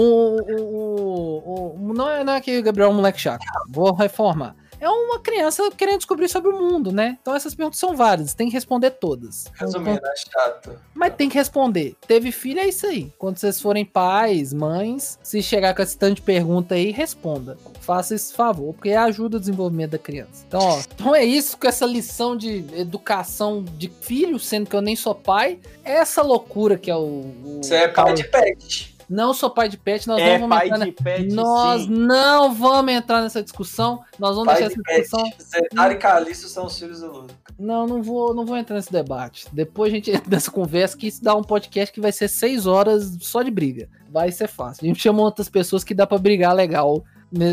o, 0.60 1.76
o, 1.76 1.94
não, 1.94 2.10
é, 2.10 2.24
não 2.24 2.32
é 2.34 2.40
que 2.40 2.58
o 2.58 2.62
Gabriel 2.62 2.88
é 2.88 2.92
um 2.92 2.96
moleque 2.96 3.20
chato. 3.20 3.31
Vou 3.68 3.94
reformar 3.94 4.56
é 4.82 4.90
uma 4.90 5.20
criança 5.20 5.70
querendo 5.76 5.98
descobrir 5.98 6.28
sobre 6.28 6.50
o 6.50 6.58
mundo, 6.58 6.90
né? 6.90 7.16
Então 7.22 7.36
essas 7.36 7.54
perguntas 7.54 7.78
são 7.78 7.94
válidas, 7.94 8.34
tem 8.34 8.48
que 8.48 8.52
responder 8.52 8.90
todas. 8.90 9.46
Resumindo, 9.54 10.00
é 10.04 10.16
chato. 10.16 10.76
Mas 10.92 11.14
tem 11.14 11.28
que 11.28 11.38
responder. 11.38 11.94
Teve 12.04 12.32
filho, 12.32 12.58
é 12.58 12.66
isso 12.66 12.88
aí. 12.88 13.12
Quando 13.16 13.38
vocês 13.38 13.60
forem 13.60 13.84
pais, 13.84 14.52
mães, 14.52 15.20
se 15.22 15.40
chegar 15.40 15.72
com 15.72 15.82
esse 15.82 15.96
tanto 15.96 16.16
de 16.16 16.22
pergunta 16.22 16.74
aí, 16.74 16.90
responda. 16.90 17.56
Faça 17.80 18.16
esse 18.16 18.34
favor, 18.34 18.74
porque 18.74 18.90
ajuda 18.90 19.36
o 19.36 19.40
desenvolvimento 19.40 19.92
da 19.92 19.98
criança. 19.98 20.44
Então, 20.48 20.60
ó, 20.60 20.80
então 20.80 21.14
é 21.14 21.24
isso 21.24 21.56
com 21.56 21.68
essa 21.68 21.86
lição 21.86 22.36
de 22.36 22.64
educação 22.74 23.64
de 23.64 23.88
filho, 24.00 24.40
sendo 24.40 24.68
que 24.68 24.74
eu 24.74 24.82
nem 24.82 24.96
sou 24.96 25.14
pai. 25.14 25.60
É 25.84 25.92
essa 25.92 26.22
loucura 26.22 26.76
que 26.76 26.90
é 26.90 26.96
o. 26.96 27.60
Você 27.62 27.76
é 27.76 27.88
pai 27.88 28.14
de 28.14 28.24
pet. 28.24 28.91
Não 29.12 29.34
sou 29.34 29.50
pai 29.50 29.68
de 29.68 29.76
pet, 29.76 30.08
nós 30.08 30.22
é 30.22 30.38
não 30.38 30.48
vamos 30.48 30.64
entrar. 30.64 30.84
De 30.86 30.92
pet, 30.92 31.34
nós 31.34 31.82
sim. 31.82 31.90
não 31.90 32.54
vamos 32.54 32.94
entrar 32.94 33.20
nessa 33.20 33.42
discussão. 33.42 34.02
Nós 34.18 34.36
vamos 34.36 34.50
pai 34.50 34.62
deixar 34.62 34.74
de 34.74 34.90
essa 34.90 35.02
discussão. 35.02 35.32
Zetar 35.38 35.92
e 35.92 35.96
Calixto 35.96 36.48
são 36.48 36.64
os 36.64 36.78
filhos 36.78 37.00
do 37.00 37.12
Lula. 37.12 37.26
Não, 37.58 37.86
não 37.86 38.02
vou, 38.02 38.34
não 38.34 38.46
vou 38.46 38.56
entrar 38.56 38.76
nesse 38.76 38.90
debate. 38.90 39.46
Depois 39.52 39.92
a 39.92 39.96
gente 39.96 40.10
entra 40.10 40.30
nessa 40.30 40.50
conversa 40.50 40.96
que 40.96 41.08
isso 41.08 41.22
dá 41.22 41.36
um 41.36 41.42
podcast 41.42 41.92
que 41.92 42.00
vai 42.00 42.10
ser 42.10 42.26
seis 42.26 42.66
horas 42.66 43.18
só 43.20 43.42
de 43.42 43.50
briga. 43.50 43.86
Vai 44.10 44.32
ser 44.32 44.48
fácil. 44.48 44.82
A 44.82 44.88
gente 44.88 45.02
chama 45.02 45.20
outras 45.20 45.50
pessoas 45.50 45.84
que 45.84 45.92
dá 45.92 46.06
para 46.06 46.16
brigar 46.16 46.54
legal 46.54 47.04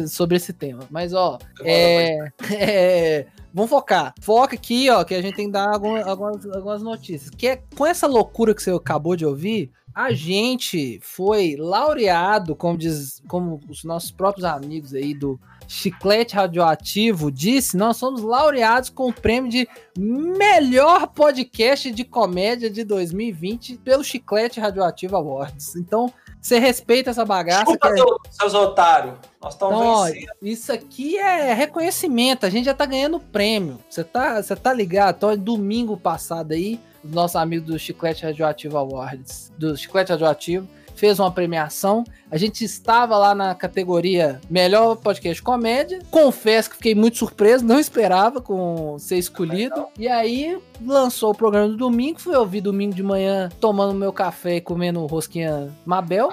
sobre 0.07 0.37
esse 0.37 0.53
tema. 0.53 0.83
Mas, 0.89 1.13
ó, 1.13 1.37
é, 1.61 2.31
é, 2.51 3.25
vamos 3.53 3.69
focar. 3.69 4.13
Foca 4.21 4.55
aqui, 4.55 4.89
ó, 4.89 5.03
que 5.03 5.13
a 5.13 5.21
gente 5.21 5.35
tem 5.35 5.47
que 5.47 5.51
dar 5.51 5.73
algumas, 5.73 6.07
algumas, 6.07 6.45
algumas 6.45 6.81
notícias. 6.81 7.29
Que 7.29 7.47
é 7.47 7.63
com 7.75 7.85
essa 7.85 8.07
loucura 8.07 8.55
que 8.55 8.63
você 8.63 8.71
acabou 8.71 9.17
de 9.17 9.25
ouvir, 9.25 9.71
a 9.93 10.11
gente 10.11 10.99
foi 11.01 11.55
laureado, 11.57 12.55
como 12.55 12.77
diz, 12.77 13.21
como 13.27 13.59
os 13.67 13.83
nossos 13.83 14.11
próprios 14.11 14.45
amigos 14.45 14.93
aí 14.93 15.13
do 15.13 15.39
Chiclete 15.71 16.35
Radioativo 16.35 17.31
disse, 17.31 17.77
nós 17.77 17.95
somos 17.97 18.21
laureados 18.23 18.89
com 18.89 19.07
o 19.09 19.13
prêmio 19.13 19.51
de 19.51 19.67
melhor 19.95 21.07
podcast 21.07 21.91
de 21.91 22.03
comédia 22.03 22.69
de 22.71 22.83
2020 22.83 23.77
pelo 23.77 24.03
Chiclete 24.03 24.59
Radioativo 24.59 25.15
Awards. 25.15 25.75
Então, 25.75 26.11
você 26.41 26.57
respeita 26.57 27.11
essa 27.11 27.23
bagaça. 27.23 27.65
Chupa, 27.71 27.93
que 27.93 28.01
é- 28.01 28.03
seus 28.31 28.53
otários. 28.55 29.13
Nós 29.41 29.53
estamos 29.53 29.75
Então, 29.75 29.87
ó, 29.87 30.05
vencendo. 30.05 30.31
isso 30.41 30.73
aqui 30.73 31.17
é 31.17 31.53
reconhecimento, 31.53 32.45
a 32.45 32.49
gente 32.49 32.65
já 32.65 32.73
tá 32.73 32.85
ganhando 32.85 33.19
prêmio. 33.19 33.79
Você 33.89 34.03
tá, 34.03 34.41
você 34.41 34.55
tá 34.55 34.73
ligado? 34.73 35.17
Então, 35.17 35.37
domingo 35.37 35.95
passado 35.95 36.51
aí, 36.53 36.79
os 37.03 37.11
nossos 37.11 37.35
amigos 37.35 37.67
do 37.67 37.77
Chiclete 37.77 38.23
Radioativo 38.25 38.75
Awards, 38.77 39.51
do 39.57 39.77
Chiclete 39.77 40.11
Radioativo, 40.11 40.67
fez 40.99 41.17
uma 41.17 41.31
premiação. 41.31 42.03
A 42.29 42.37
gente 42.37 42.63
estava 42.63 43.17
lá 43.17 43.33
na 43.33 43.55
categoria 43.55 44.41
Melhor 44.49 44.97
Podcast 44.97 45.41
Comédia. 45.41 45.99
Confesso 46.11 46.69
que 46.69 46.75
fiquei 46.75 46.93
muito 46.93 47.17
surpreso, 47.17 47.65
não 47.65 47.79
esperava 47.79 48.41
com 48.41 48.97
ser 48.99 49.17
escolhido. 49.17 49.87
E 49.97 50.07
aí 50.07 50.59
lançou 50.85 51.31
o 51.31 51.35
programa 51.35 51.69
do 51.69 51.77
domingo, 51.77 52.19
fui 52.19 52.35
ouvir 52.35 52.59
domingo 52.59 52.93
de 52.93 53.01
manhã 53.01 53.49
tomando 53.61 53.93
meu 53.93 54.11
café 54.11 54.57
e 54.57 54.61
comendo 54.61 55.05
rosquinha 55.05 55.73
Mabel. 55.85 56.29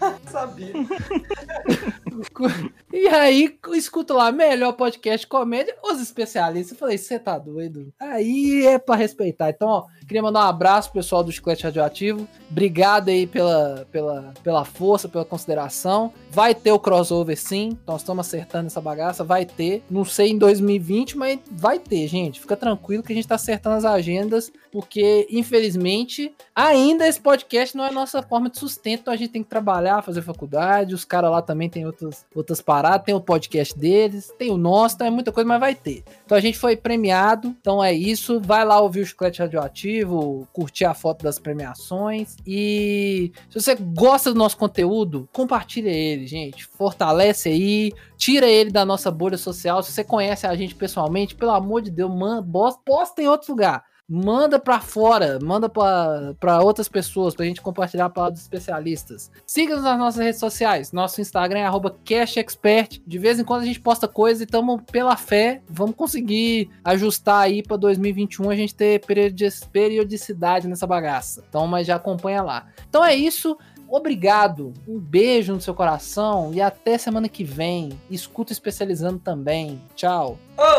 Sabia. 0.26 0.72
E 2.92 3.08
aí, 3.08 3.58
escuto 3.74 4.14
lá, 4.14 4.32
melhor 4.32 4.72
podcast 4.72 5.26
comédia, 5.26 5.76
os 5.82 6.00
especialistas. 6.00 6.72
Eu 6.72 6.78
falei, 6.78 6.96
você 6.96 7.18
tá 7.18 7.36
doido? 7.36 7.92
Aí 8.00 8.64
é 8.64 8.78
pra 8.78 8.96
respeitar. 8.96 9.50
Então, 9.50 9.68
ó, 9.68 9.86
queria 10.06 10.22
mandar 10.22 10.46
um 10.46 10.48
abraço 10.48 10.90
pro 10.90 11.00
pessoal 11.00 11.22
do 11.22 11.30
Chiclete 11.30 11.64
Radioativo. 11.64 12.26
Obrigado 12.50 13.08
aí 13.08 13.26
pela, 13.26 13.86
pela, 13.92 14.32
pela 14.42 14.64
força, 14.64 15.10
pela 15.10 15.26
consideração. 15.26 16.10
Vai 16.30 16.54
ter 16.54 16.72
o 16.72 16.78
crossover 16.78 17.36
sim. 17.36 17.76
Nós 17.86 18.00
estamos 18.00 18.26
acertando 18.26 18.68
essa 18.68 18.80
bagaça. 18.80 19.22
Vai 19.22 19.44
ter. 19.44 19.82
Não 19.90 20.04
sei 20.04 20.30
em 20.30 20.38
2020, 20.38 21.18
mas 21.18 21.38
vai 21.50 21.78
ter, 21.78 22.06
gente. 22.06 22.40
Fica 22.40 22.56
tranquilo 22.56 23.02
que 23.02 23.12
a 23.12 23.16
gente 23.16 23.28
tá 23.28 23.34
acertando 23.34 23.76
as 23.76 23.84
agendas, 23.84 24.50
porque, 24.72 25.26
infelizmente, 25.30 26.34
ainda 26.54 27.06
esse 27.06 27.20
podcast 27.20 27.76
não 27.76 27.84
é 27.84 27.88
a 27.88 27.92
nossa 27.92 28.22
forma 28.22 28.48
de 28.48 28.58
sustento. 28.58 29.00
Então 29.00 29.12
a 29.12 29.16
gente 29.16 29.32
tem 29.32 29.42
que 29.42 29.50
trabalhar, 29.50 30.02
fazer 30.02 30.22
faculdade. 30.22 30.94
Os 30.94 31.04
caras 31.04 31.30
lá 31.30 31.42
também 31.42 31.68
tem 31.68 31.84
outras, 32.06 32.26
outras 32.34 32.60
paradas. 32.60 33.04
Tem 33.04 33.14
o 33.14 33.20
podcast 33.20 33.76
deles, 33.76 34.32
tem 34.38 34.50
o 34.50 34.56
nosso, 34.56 34.96
tem 34.98 35.10
muita 35.10 35.32
coisa, 35.32 35.48
mas 35.48 35.60
vai 35.60 35.74
ter. 35.74 36.04
Então 36.24 36.36
a 36.36 36.40
gente 36.40 36.58
foi 36.58 36.76
premiado. 36.76 37.54
Então 37.60 37.82
é 37.82 37.92
isso. 37.92 38.40
Vai 38.40 38.64
lá 38.64 38.80
ouvir 38.80 39.00
o 39.00 39.06
Chiclete 39.06 39.40
Radioativo, 39.40 40.46
curtir 40.52 40.84
a 40.84 40.94
foto 40.94 41.22
das 41.22 41.38
premiações. 41.38 42.36
E 42.46 43.32
se 43.50 43.60
você 43.60 43.74
gosta 43.74 44.32
do 44.32 44.38
nosso 44.38 44.56
conteúdo, 44.56 45.28
compartilha 45.32 45.90
ele, 45.90 46.26
gente. 46.26 46.64
Fortalece 46.64 47.48
aí. 47.48 47.92
Tira 48.16 48.46
ele 48.46 48.70
da 48.70 48.84
nossa 48.84 49.10
bolha 49.10 49.36
social. 49.36 49.82
Se 49.82 49.92
você 49.92 50.04
conhece 50.04 50.46
a 50.46 50.54
gente 50.54 50.74
pessoalmente, 50.74 51.34
pelo 51.34 51.52
amor 51.52 51.82
de 51.82 51.90
Deus, 51.90 52.10
man, 52.14 52.46
posta 52.84 53.22
em 53.22 53.28
outro 53.28 53.52
lugar. 53.52 53.84
Manda 54.08 54.58
pra 54.60 54.80
fora, 54.80 55.38
manda 55.42 55.68
pra 55.68 56.62
outras 56.62 56.88
pessoas, 56.88 57.34
pra 57.34 57.44
gente 57.44 57.60
compartilhar 57.60 58.04
a 58.04 58.10
palavra 58.10 58.34
dos 58.34 58.42
especialistas. 58.42 59.32
Siga-nos 59.44 59.82
nas 59.82 59.98
nossas 59.98 60.22
redes 60.24 60.38
sociais. 60.38 60.92
Nosso 60.92 61.20
Instagram 61.20 61.58
é 61.60 61.70
CashExpert. 62.04 63.00
De 63.04 63.18
vez 63.18 63.40
em 63.40 63.44
quando 63.44 63.62
a 63.62 63.66
gente 63.66 63.80
posta 63.80 64.06
coisa 64.06 64.42
e 64.42 64.46
estamos 64.46 64.80
pela 64.92 65.16
fé. 65.16 65.60
Vamos 65.68 65.96
conseguir 65.96 66.70
ajustar 66.84 67.40
aí 67.42 67.62
pra 67.64 67.76
2021 67.76 68.48
a 68.48 68.54
gente 68.54 68.74
ter 68.76 69.04
periodi- 69.04 69.48
periodicidade 69.72 70.68
nessa 70.68 70.86
bagaça. 70.86 71.42
Então, 71.48 71.66
mas 71.66 71.86
já 71.86 71.96
acompanha 71.96 72.42
lá. 72.42 72.68
Então 72.88 73.04
é 73.04 73.14
isso. 73.14 73.58
Obrigado, 73.88 74.72
um 74.86 74.98
beijo 74.98 75.52
no 75.54 75.60
seu 75.60 75.72
coração 75.72 76.50
e 76.52 76.60
até 76.60 76.98
semana 76.98 77.28
que 77.28 77.44
vem. 77.44 77.90
Escuta 78.10 78.52
especializando 78.52 79.18
também. 79.20 79.80
Tchau. 79.94 80.38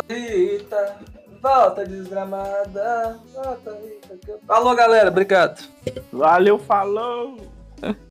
Rita, 0.09 0.97
volta 1.41 1.85
desgramada. 1.85 3.19
Volta, 3.33 3.69
eu- 4.27 4.39
Alô, 4.47 4.75
galera, 4.75 5.09
obrigado. 5.09 5.63
Valeu, 6.11 6.57
falou! 6.59 7.37